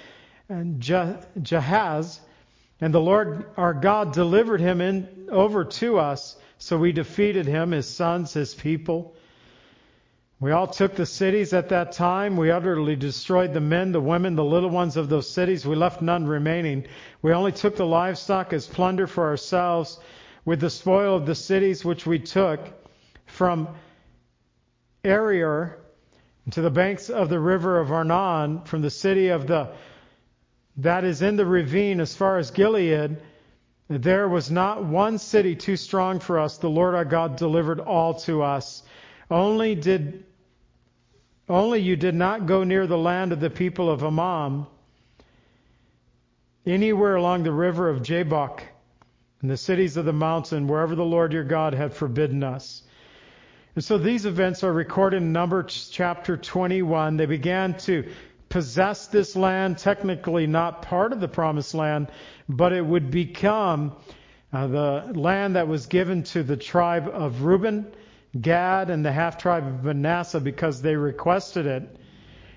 Jahaz, 0.49 2.21
and 2.81 2.95
the 2.95 3.01
Lord 3.01 3.47
our 3.57 3.75
God 3.75 4.13
delivered 4.13 4.61
him 4.61 4.81
in, 4.81 5.29
over 5.31 5.65
to 5.65 5.99
us. 5.99 6.37
So 6.59 6.79
we 6.79 6.93
defeated 6.93 7.47
him, 7.47 7.73
his 7.73 7.89
sons, 7.89 8.33
his 8.33 8.55
people. 8.55 9.15
We 10.39 10.53
all 10.53 10.67
took 10.67 10.95
the 10.95 11.07
cities 11.07 11.55
at 11.55 11.71
that 11.71 11.93
time. 11.93 12.37
We 12.37 12.51
utterly 12.51 12.95
destroyed 12.95 13.55
the 13.55 13.61
men, 13.61 13.93
the 13.93 14.03
women, 14.03 14.37
the 14.37 14.45
little 14.45 14.69
ones 14.69 14.99
of 14.99 15.09
those 15.09 15.31
cities. 15.31 15.67
We 15.67 15.77
left 15.77 16.03
none 16.03 16.27
remaining. 16.27 16.87
We 17.23 17.33
only 17.33 17.53
took 17.53 17.77
the 17.77 17.87
livestock 17.87 18.53
as 18.53 18.67
plunder 18.67 19.07
for 19.07 19.25
ourselves 19.25 19.99
with 20.45 20.61
the 20.61 20.69
spoil 20.69 21.17
of 21.17 21.25
the 21.25 21.35
cities 21.35 21.87
which 21.87 22.07
we 22.07 22.19
took 22.19 22.61
from 23.25 23.69
Aroer 25.03 25.77
to 26.51 26.61
the 26.61 26.71
banks 26.71 27.09
of 27.09 27.31
the 27.31 27.41
river 27.41 27.81
of 27.81 27.91
Arnon, 27.91 28.63
from 28.65 28.83
the 28.83 28.91
city 28.91 29.29
of 29.29 29.47
the 29.47 29.71
that 30.77 31.05
is 31.05 31.23
in 31.23 31.37
the 31.37 31.47
ravine 31.47 31.99
as 31.99 32.15
far 32.15 32.37
as 32.37 32.51
Gilead. 32.51 33.17
There 33.89 34.29
was 34.29 34.51
not 34.51 34.85
one 34.85 35.17
city 35.17 35.57
too 35.57 35.77
strong 35.77 36.21
for 36.21 36.39
us. 36.39 36.59
The 36.59 36.69
Lord 36.69 36.95
our 36.95 37.07
God 37.07 37.37
delivered 37.37 37.81
all 37.81 38.13
to 38.21 38.43
us. 38.43 38.83
Only 39.31 39.75
did 39.75 40.26
only 41.49 41.81
you 41.81 41.97
did 41.97 42.15
not 42.15 42.47
go 42.47 42.65
near 42.65 42.87
the 42.87 42.99
land 42.99 43.33
of 43.33 43.41
the 43.41 43.51
people 43.51 43.91
of 43.91 44.03
Ammon, 44.03 44.67
anywhere 46.65 47.15
along 47.15 47.45
the 47.45 47.53
river 47.53 47.89
of 47.89 48.03
Jabbok, 48.03 48.63
in 49.43 49.49
the 49.49 49.57
cities 49.57 49.97
of 49.97 50.05
the 50.05 50.13
mountain, 50.13 50.67
wherever 50.67 50.95
the 50.95 51.05
Lord 51.05 51.33
your 51.33 51.45
God 51.45 51.75
had 51.75 51.95
forbidden 51.95 52.43
us. 52.43 52.83
And 53.77 53.85
so 53.85 53.99
these 53.99 54.27
events 54.27 54.65
are 54.65 54.73
recorded 54.73 55.19
in 55.19 55.33
Numbers 55.33 55.91
chapter 55.93 56.37
21. 56.37 57.19
They 57.19 57.27
began 57.27 57.77
to 57.81 58.11
possess 58.49 59.07
this 59.07 59.37
land, 59.37 59.79
technically 59.79 60.47
not 60.47 60.83
part 60.83 61.13
of 61.13 61.21
the 61.21 61.29
promised 61.29 61.75
land, 61.75 62.11
but 62.49 62.73
it 62.73 62.85
would 62.85 63.11
become 63.11 63.95
uh, 64.53 64.67
the 64.67 65.13
land 65.15 65.57
that 65.57 65.69
was 65.69 65.87
given 65.87 66.23
to 66.23 66.43
the 66.43 66.57
tribe 66.57 67.09
of 67.13 67.43
Reuben 67.43 67.87
Gad 68.43 68.91
and 68.91 69.05
the 69.05 69.13
half 69.13 69.39
tribe 69.39 69.67
of 69.67 69.85
Manasseh 69.85 70.41
because 70.41 70.83
they 70.83 70.97
requested 70.97 71.67
it, 71.67 71.97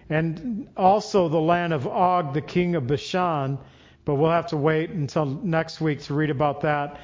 and 0.10 0.68
also 0.76 1.30
the 1.30 1.40
land 1.40 1.74
of 1.74 1.88
Og, 1.88 2.34
the 2.34 2.42
king 2.42 2.76
of 2.76 2.88
Bashan. 2.88 3.58
But 4.06 4.16
we'll 4.16 4.32
have 4.32 4.48
to 4.48 4.58
wait 4.58 4.90
until 4.90 5.26
next 5.26 5.82
week 5.82 6.02
to 6.04 6.14
read 6.14 6.30
about 6.30 6.62
that 6.62 7.00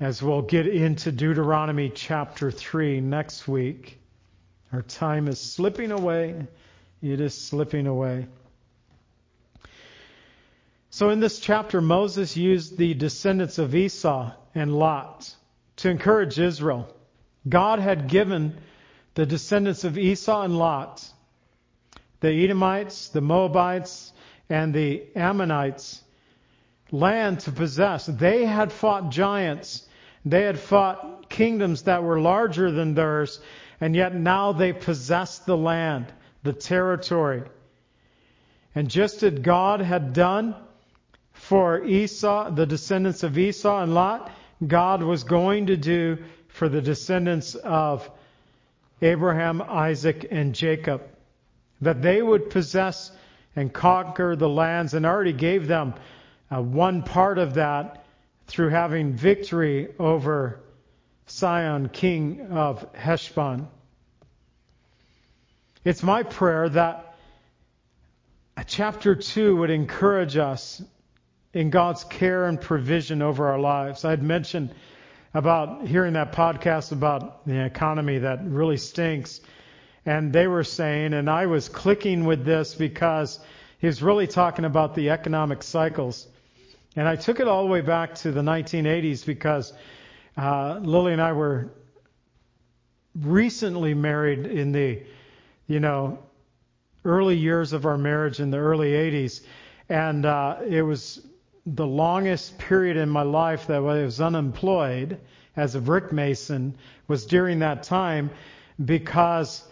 as 0.00 0.22
we'll 0.22 0.42
get 0.42 0.66
into 0.66 1.10
Deuteronomy 1.10 1.90
chapter 1.90 2.50
3 2.50 3.00
next 3.00 3.48
week. 3.48 3.98
Our 4.72 4.82
time 4.82 5.28
is 5.28 5.40
slipping 5.40 5.90
away. 5.90 6.46
It 7.02 7.20
is 7.20 7.34
slipping 7.34 7.86
away. 7.86 8.26
So 10.90 11.10
in 11.10 11.20
this 11.20 11.38
chapter, 11.38 11.80
Moses 11.80 12.36
used 12.36 12.78
the 12.78 12.94
descendants 12.94 13.58
of 13.58 13.74
Esau 13.74 14.32
and 14.54 14.74
Lot 14.74 15.34
to 15.76 15.90
encourage 15.90 16.38
Israel. 16.38 16.94
God 17.46 17.78
had 17.78 18.08
given 18.08 18.56
the 19.14 19.26
descendants 19.26 19.84
of 19.84 19.98
Esau 19.98 20.42
and 20.42 20.56
Lot, 20.56 21.06
the 22.20 22.30
Edomites, 22.30 23.08
the 23.08 23.20
Moabites, 23.20 24.12
and 24.48 24.72
the 24.72 25.04
Ammonites 25.14 26.02
land 26.90 27.40
to 27.40 27.52
possess. 27.52 28.06
They 28.06 28.44
had 28.44 28.72
fought 28.72 29.10
giants. 29.10 29.86
They 30.24 30.42
had 30.42 30.58
fought 30.58 31.28
kingdoms 31.28 31.82
that 31.82 32.02
were 32.02 32.20
larger 32.20 32.70
than 32.70 32.94
theirs, 32.94 33.40
and 33.80 33.94
yet 33.94 34.14
now 34.14 34.52
they 34.52 34.72
possessed 34.72 35.46
the 35.46 35.56
land, 35.56 36.06
the 36.42 36.52
territory. 36.52 37.42
And 38.74 38.88
just 38.88 39.22
as 39.22 39.38
God 39.38 39.80
had 39.80 40.12
done 40.12 40.54
for 41.32 41.84
Esau, 41.84 42.50
the 42.50 42.66
descendants 42.66 43.22
of 43.22 43.38
Esau 43.38 43.82
and 43.82 43.94
Lot, 43.94 44.30
God 44.66 45.02
was 45.02 45.24
going 45.24 45.66
to 45.66 45.76
do 45.76 46.18
for 46.58 46.68
the 46.68 46.82
descendants 46.82 47.54
of 47.54 48.10
Abraham, 49.00 49.62
Isaac, 49.62 50.26
and 50.28 50.52
Jacob. 50.56 51.02
That 51.82 52.02
they 52.02 52.20
would 52.20 52.50
possess 52.50 53.12
and 53.54 53.72
conquer 53.72 54.34
the 54.34 54.48
lands 54.48 54.92
and 54.92 55.06
already 55.06 55.32
gave 55.32 55.68
them 55.68 55.94
uh, 56.50 56.60
one 56.60 57.04
part 57.04 57.38
of 57.38 57.54
that 57.54 58.04
through 58.48 58.70
having 58.70 59.12
victory 59.12 59.88
over 60.00 60.58
Sihon, 61.26 61.90
king 61.90 62.48
of 62.50 62.92
Heshbon. 62.92 63.68
It's 65.84 66.02
my 66.02 66.24
prayer 66.24 66.68
that 66.70 67.14
chapter 68.66 69.14
2 69.14 69.56
would 69.58 69.70
encourage 69.70 70.36
us 70.36 70.82
in 71.52 71.70
God's 71.70 72.02
care 72.02 72.46
and 72.46 72.60
provision 72.60 73.22
over 73.22 73.46
our 73.46 73.60
lives. 73.60 74.04
I 74.04 74.10
had 74.10 74.24
mentioned 74.24 74.74
about 75.34 75.86
hearing 75.86 76.14
that 76.14 76.32
podcast 76.32 76.92
about 76.92 77.46
the 77.46 77.64
economy 77.64 78.18
that 78.18 78.44
really 78.44 78.76
stinks. 78.76 79.40
And 80.06 80.32
they 80.32 80.46
were 80.46 80.64
saying, 80.64 81.12
and 81.12 81.28
I 81.28 81.46
was 81.46 81.68
clicking 81.68 82.24
with 82.24 82.44
this 82.44 82.74
because 82.74 83.38
he 83.78 83.86
was 83.86 84.02
really 84.02 84.26
talking 84.26 84.64
about 84.64 84.94
the 84.94 85.10
economic 85.10 85.62
cycles. 85.62 86.26
And 86.96 87.06
I 87.06 87.16
took 87.16 87.40
it 87.40 87.46
all 87.46 87.64
the 87.64 87.70
way 87.70 87.82
back 87.82 88.14
to 88.16 88.32
the 88.32 88.40
1980s 88.40 89.24
because 89.24 89.72
uh, 90.36 90.78
Lily 90.82 91.12
and 91.12 91.20
I 91.22 91.32
were 91.32 91.70
recently 93.14 93.94
married 93.94 94.46
in 94.46 94.72
the, 94.72 95.02
you 95.66 95.80
know, 95.80 96.18
early 97.04 97.36
years 97.36 97.72
of 97.72 97.86
our 97.86 97.98
marriage 97.98 98.40
in 98.40 98.50
the 98.50 98.58
early 98.58 98.92
80s. 98.92 99.42
And 99.88 100.24
uh, 100.24 100.58
it 100.66 100.82
was 100.82 101.24
the 101.74 101.86
longest 101.86 102.58
period 102.58 102.96
in 102.96 103.08
my 103.08 103.22
life 103.22 103.66
that 103.66 103.76
I 103.76 104.04
was 104.04 104.20
unemployed 104.20 105.20
as 105.56 105.74
a 105.74 105.80
brick 105.80 106.12
mason 106.12 106.74
was 107.08 107.26
during 107.26 107.58
that 107.58 107.82
time 107.82 108.30
because 108.82 109.62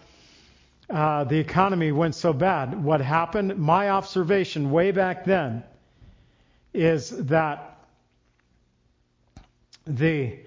uh, 0.89 1.23
the 1.23 1.37
economy 1.37 1.91
went 1.91 2.15
so 2.15 2.33
bad. 2.33 2.83
What 2.83 3.01
happened? 3.01 3.57
My 3.57 3.89
observation 3.89 4.71
way 4.71 4.91
back 4.91 5.25
then 5.25 5.63
is 6.73 7.09
that 7.09 7.79
the 9.85 10.37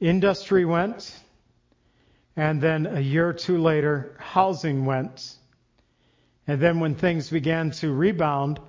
industry 0.00 0.64
went, 0.64 1.14
and 2.36 2.60
then 2.60 2.86
a 2.86 3.00
year 3.00 3.28
or 3.28 3.32
two 3.32 3.58
later, 3.58 4.16
housing 4.18 4.86
went. 4.86 5.34
And 6.46 6.60
then 6.60 6.80
when 6.80 6.94
things 6.94 7.30
began 7.30 7.70
to 7.72 7.92
rebound, 7.92 8.60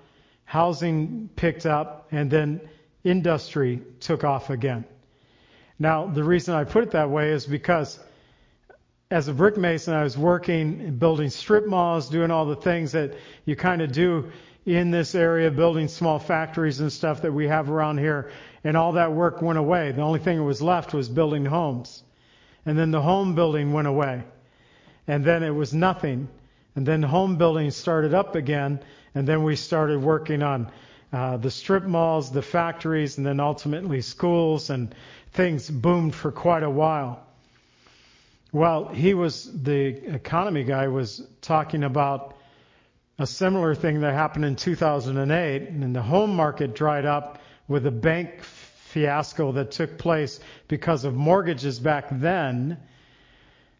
housing 0.52 1.30
picked 1.38 1.66
up, 1.66 2.10
and 2.12 2.30
then 2.30 2.60
industry 3.06 3.82
took 4.02 4.26
off 4.26 4.50
again. 4.50 4.84
Now, 5.80 6.08
the 6.08 6.26
reason 6.26 6.54
I 6.56 6.66
put 6.66 6.84
it 6.84 6.92
that 6.92 7.10
way 7.10 7.30
is 7.32 7.46
because 7.46 7.98
as 9.10 9.30
a 9.30 9.34
brick 9.34 9.56
mason, 9.56 9.94
I 9.94 10.04
was 10.04 10.18
working, 10.18 10.98
building 10.98 11.30
strip 11.30 11.68
malls, 11.68 12.10
doing 12.10 12.32
all 12.32 12.46
the 12.46 12.58
things 12.58 12.92
that 12.92 13.14
you 13.46 13.56
kind 13.56 13.82
of 13.82 13.94
do 13.94 14.30
in 14.66 14.92
this 14.92 15.16
area, 15.16 15.50
building 15.50 15.88
small 15.88 16.20
factories 16.20 16.82
and 16.82 16.92
stuff 16.92 17.22
that 17.22 17.32
we 17.32 17.48
have 17.48 17.70
around 17.70 18.00
here. 18.00 18.30
And 18.66 18.76
all 18.76 18.92
that 18.92 19.14
work 19.14 19.42
went 19.42 19.58
away. 19.58 19.94
The 19.94 20.02
only 20.02 20.20
thing 20.20 20.36
that 20.36 20.44
was 20.44 20.62
left 20.62 20.94
was 20.94 21.08
building 21.08 21.46
homes. 21.46 22.04
And 22.66 22.78
then 22.78 22.92
the 22.92 23.02
home 23.02 23.36
building 23.36 23.72
went 23.72 23.88
away. 23.88 24.26
And 25.08 25.24
then 25.24 25.44
it 25.44 25.56
was 25.56 25.74
nothing. 25.74 26.28
And 26.76 26.86
then 26.86 27.04
home 27.04 27.38
building 27.38 27.72
started 27.72 28.14
up 28.14 28.36
again. 28.36 28.82
And 29.14 29.28
then 29.28 29.44
we 29.44 29.56
started 29.56 30.02
working 30.02 30.42
on 30.42 30.72
uh, 31.12 31.38
the 31.38 31.52
strip 31.52 31.84
malls, 31.84 32.32
the 32.32 32.42
factories, 32.42 33.18
and 33.18 33.28
then 33.28 33.40
ultimately 33.40 34.02
schools, 34.02 34.70
and 34.70 34.96
things 35.34 35.70
boomed 35.70 36.16
for 36.16 36.32
quite 36.32 36.64
a 36.64 36.70
while. 36.70 37.26
Well, 38.54 38.88
he 38.90 39.14
was 39.14 39.50
the 39.64 40.14
economy 40.14 40.64
guy 40.64 40.88
was 40.88 41.26
talking 41.42 41.84
about 41.84 42.36
a 43.20 43.28
similar 43.28 43.76
thing 43.76 44.02
that 44.02 44.14
happened 44.14 44.46
in 44.46 44.56
2008, 44.56 45.70
and 45.70 45.96
the 45.96 46.02
home 46.02 46.36
market 46.36 46.74
dried 46.74 47.06
up 47.06 47.40
with 47.68 47.86
a 47.86 47.92
bank 47.92 48.42
fiasco 48.44 49.52
that 49.54 49.72
took 49.72 49.98
place 49.98 50.40
because 50.68 51.06
of 51.06 51.14
mortgages 51.14 51.80
back 51.80 52.08
then, 52.12 52.78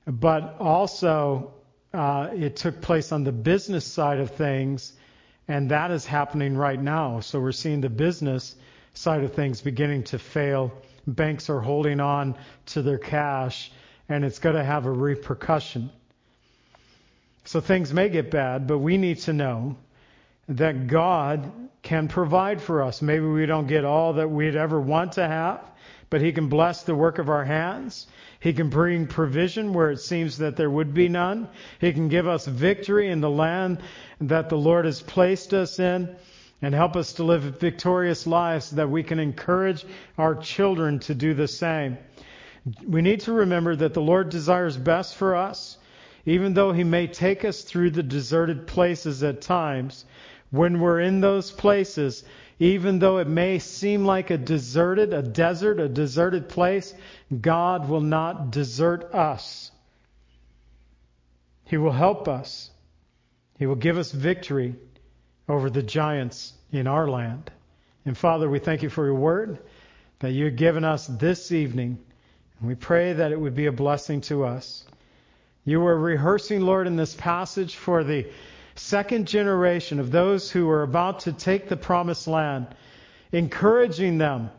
but 0.06 0.58
also 0.60 1.54
uh, 1.94 2.30
it 2.34 2.56
took 2.56 2.82
place 2.82 3.12
on 3.12 3.24
the 3.24 3.32
business 3.32 3.86
side 3.86 4.20
of 4.20 4.32
things 4.32 4.94
and 5.48 5.72
that 5.72 5.92
is 5.92 6.06
happening 6.06 6.56
right 6.56 6.82
now. 6.82 7.20
So 7.20 7.40
we're 7.40 7.52
seeing 7.52 7.82
the 7.82 7.90
business 7.90 8.56
side 8.94 9.24
of 9.24 9.34
things 9.34 9.62
beginning 9.62 10.04
to 10.06 10.20
fail. 10.20 10.72
Banks 11.08 11.50
are 11.50 11.60
holding 11.60 12.00
on 12.00 12.36
to 12.68 12.82
their 12.82 12.98
cash, 12.98 13.72
and 14.08 14.24
it's 14.24 14.40
going 14.40 14.56
to 14.56 14.64
have 14.64 14.86
a 14.86 14.92
repercussion. 14.92 15.90
So 17.46 17.60
things 17.60 17.94
may 17.94 18.10
get 18.10 18.30
bad, 18.30 18.68
but 18.68 18.78
we 18.78 18.98
need 18.98 19.20
to 19.22 19.34
know 19.34 19.78
that 20.48 20.88
God 20.88 21.52
can 21.82 22.08
provide 22.08 22.62
for 22.62 22.84
us. 22.84 23.02
Maybe 23.02 23.26
we 23.26 23.46
don't 23.46 23.68
get 23.68 23.84
all 23.86 24.14
that 24.14 24.30
we'd 24.30 24.56
ever 24.56 24.80
want 24.80 25.14
to 25.14 25.28
have, 25.28 25.62
but 26.12 26.22
He 26.22 26.32
can 26.34 26.50
bless 26.50 26.84
the 26.84 26.94
work 26.94 27.18
of 27.18 27.30
our 27.30 27.46
hands. 27.46 28.06
He 28.40 28.54
can 28.54 28.70
bring 28.70 29.08
provision 29.08 29.74
where 29.74 29.90
it 29.90 30.00
seems 30.00 30.38
that 30.38 30.58
there 30.58 30.70
would 30.70 30.94
be 30.94 31.08
none. 31.08 31.48
He 31.80 31.94
can 31.94 32.10
give 32.10 32.28
us 32.28 32.46
victory 32.46 33.10
in 33.10 33.22
the 33.22 33.30
land 33.30 33.80
that 34.20 34.50
the 34.50 34.58
Lord 34.58 34.86
has 34.86 35.02
placed 35.02 35.54
us 35.54 35.80
in 35.80 36.16
and 36.62 36.76
help 36.76 36.96
us 36.96 37.14
to 37.14 37.24
live 37.24 37.60
victorious 37.60 38.28
lives 38.28 38.66
so 38.66 38.76
that 38.76 38.90
we 38.90 39.04
can 39.04 39.20
encourage 39.20 39.86
our 40.18 40.36
children 40.36 41.00
to 41.00 41.16
do 41.16 41.34
the 41.34 41.48
same. 41.48 41.98
We 42.86 43.02
need 43.02 43.22
to 43.22 43.32
remember 43.32 43.76
that 43.76 43.94
the 43.94 44.02
Lord 44.02 44.30
desires 44.30 44.78
best 44.78 45.16
for 45.16 45.36
us, 45.36 45.78
even 46.26 46.54
though 46.54 46.72
He 46.72 46.84
may 46.84 47.08
take 47.08 47.46
us 47.46 47.62
through 47.62 47.92
the 47.92 48.04
deserted 48.04 48.68
places 48.68 49.24
at 49.24 49.42
times. 49.42 50.06
When 50.50 50.80
we're 50.80 51.00
in 51.00 51.22
those 51.22 51.50
places, 51.52 52.24
even 52.60 53.00
though 53.00 53.18
it 53.18 53.28
may 53.28 53.58
seem 53.58 54.06
like 54.06 54.30
a 54.30 54.38
deserted, 54.38 55.14
a 55.14 55.24
desert, 55.24 55.80
a 55.80 55.90
deserted 55.90 56.50
place, 56.50 56.94
God 57.40 57.90
will 57.90 58.02
not 58.02 58.52
desert 58.52 59.16
us. 59.16 59.72
He 61.66 61.78
will 61.78 61.92
help 61.92 62.28
us. 62.28 62.70
He 63.58 63.66
will 63.66 63.76
give 63.76 63.98
us 63.98 64.12
victory 64.12 64.76
over 65.48 65.70
the 65.70 65.82
giants 65.82 66.54
in 66.72 66.86
our 66.86 67.08
land. 67.08 67.50
And 68.06 68.18
Father, 68.18 68.50
we 68.50 68.60
thank 68.60 68.84
you 68.84 68.90
for 68.90 69.06
your 69.06 69.16
word 69.16 69.60
that 70.20 70.32
you've 70.32 70.56
given 70.56 70.84
us 70.84 71.08
this 71.08 71.52
evening. 71.52 71.98
And 72.60 72.68
we 72.68 72.76
pray 72.76 73.14
that 73.14 73.32
it 73.32 73.40
would 73.40 73.56
be 73.56 73.68
a 73.68 73.72
blessing 73.72 74.22
to 74.22 74.44
us. 74.44 74.86
You 75.64 75.80
were 75.80 75.98
rehearsing, 75.98 76.62
Lord, 76.62 76.88
in 76.88 76.96
this 76.96 77.14
passage 77.14 77.76
for 77.76 78.04
the 78.04 78.28
second 78.76 79.28
generation 79.28 80.00
of 80.00 80.12
those 80.12 80.52
who 80.52 80.66
were 80.66 80.84
about 80.84 81.22
to 81.22 81.34
take 81.34 81.70
the 81.70 81.78
promised 81.78 82.28
land, 82.28 82.68
encouraging 83.32 84.18
them 84.18 84.50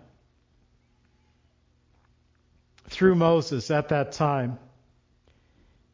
through 2.89 3.17
Moses 3.17 3.71
at 3.71 3.89
that 3.89 4.13
time. 4.13 4.59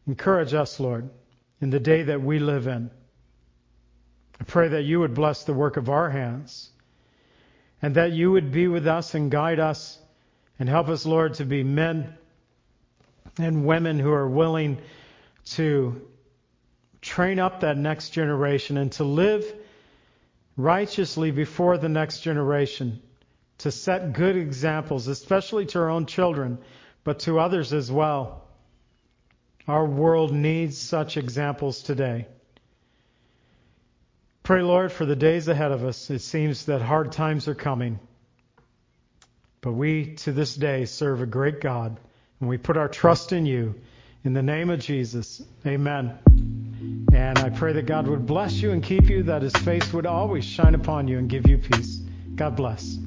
Encourage 0.07 0.53
us, 0.53 0.79
Lord, 0.79 1.09
in 1.61 1.71
the 1.71 1.81
day 1.81 2.03
that 2.03 2.23
we 2.23 2.39
live 2.39 2.67
in. 2.67 2.91
I 4.41 4.45
pray 4.45 4.69
that 4.69 4.83
you 4.83 5.01
would 5.01 5.15
bless 5.15 5.45
the 5.45 5.55
work 5.55 5.77
of 5.77 5.89
our 5.89 6.11
hands 6.11 6.71
and 7.81 7.95
that 7.95 8.13
you 8.13 8.33
would 8.33 8.53
be 8.53 8.69
with 8.69 8.87
us 8.87 9.15
and 9.15 9.31
guide 9.31 9.59
us 9.59 9.99
and 10.59 10.69
help 10.69 10.89
us, 10.89 11.07
Lord, 11.07 11.35
to 11.35 11.45
be 11.45 11.63
men 11.63 12.15
and 13.39 13.65
women 13.65 13.99
who 13.99 14.13
are 14.13 14.29
willing 14.29 14.79
to 15.55 16.03
train 17.01 17.38
up 17.38 17.61
that 17.61 17.76
next 17.76 18.11
generation 18.11 18.76
and 18.76 18.92
to 18.92 19.05
live 19.05 19.44
righteously 20.57 21.30
before 21.30 21.78
the 21.78 21.88
next 21.88 22.20
generation, 22.20 23.01
to 23.59 23.70
set 23.70 24.12
good 24.12 24.36
examples, 24.36 25.07
especially 25.07 25.66
to 25.66 25.78
our 25.78 25.90
own 25.90 26.07
children, 26.07 26.59
but 27.05 27.20
to 27.20 27.38
others 27.38 27.72
as 27.72 27.90
well. 27.90 28.44
Our 29.66 29.86
world 29.86 30.32
needs 30.32 30.78
such 30.78 31.16
examples 31.16 31.82
today. 31.82 32.26
Pray, 34.42 34.62
Lord, 34.62 34.90
for 34.90 35.05
the 35.05 35.16
days 35.16 35.46
ahead 35.46 35.72
of 35.72 35.84
us. 35.84 36.09
It 36.11 36.20
seems 36.20 36.64
that 36.66 36.80
hard 36.80 37.12
times 37.12 37.49
are 37.49 37.55
coming. 37.55 38.01
But 39.61 39.72
we, 39.72 40.14
to 40.16 40.32
this 40.32 40.55
day, 40.55 40.86
serve 40.86 41.20
a 41.20 41.26
great 41.26 41.61
God, 41.61 42.01
and 42.40 42.49
we 42.49 42.57
put 42.57 42.76
our 42.76 42.88
trust 42.88 43.32
in 43.32 43.44
you. 43.44 43.74
In 44.29 44.35
the 44.35 44.43
name 44.43 44.68
of 44.68 44.79
Jesus, 44.79 45.41
amen. 45.66 46.18
And 47.14 47.41
I 47.41 47.49
pray 47.49 47.72
that 47.72 47.87
God 47.87 48.07
would 48.07 48.26
bless 48.26 48.61
you 48.61 48.72
and 48.72 48.83
keep 48.83 49.09
you, 49.09 49.22
that 49.22 49.41
his 49.41 49.59
face 49.59 49.91
would 49.95 50.05
always 50.05 50.45
shine 50.45 50.74
upon 50.74 51.09
you 51.09 51.16
and 51.16 51.31
give 51.31 51.47
you 51.47 51.57
peace. 51.57 52.03
God 52.35 52.55
bless. 52.55 52.99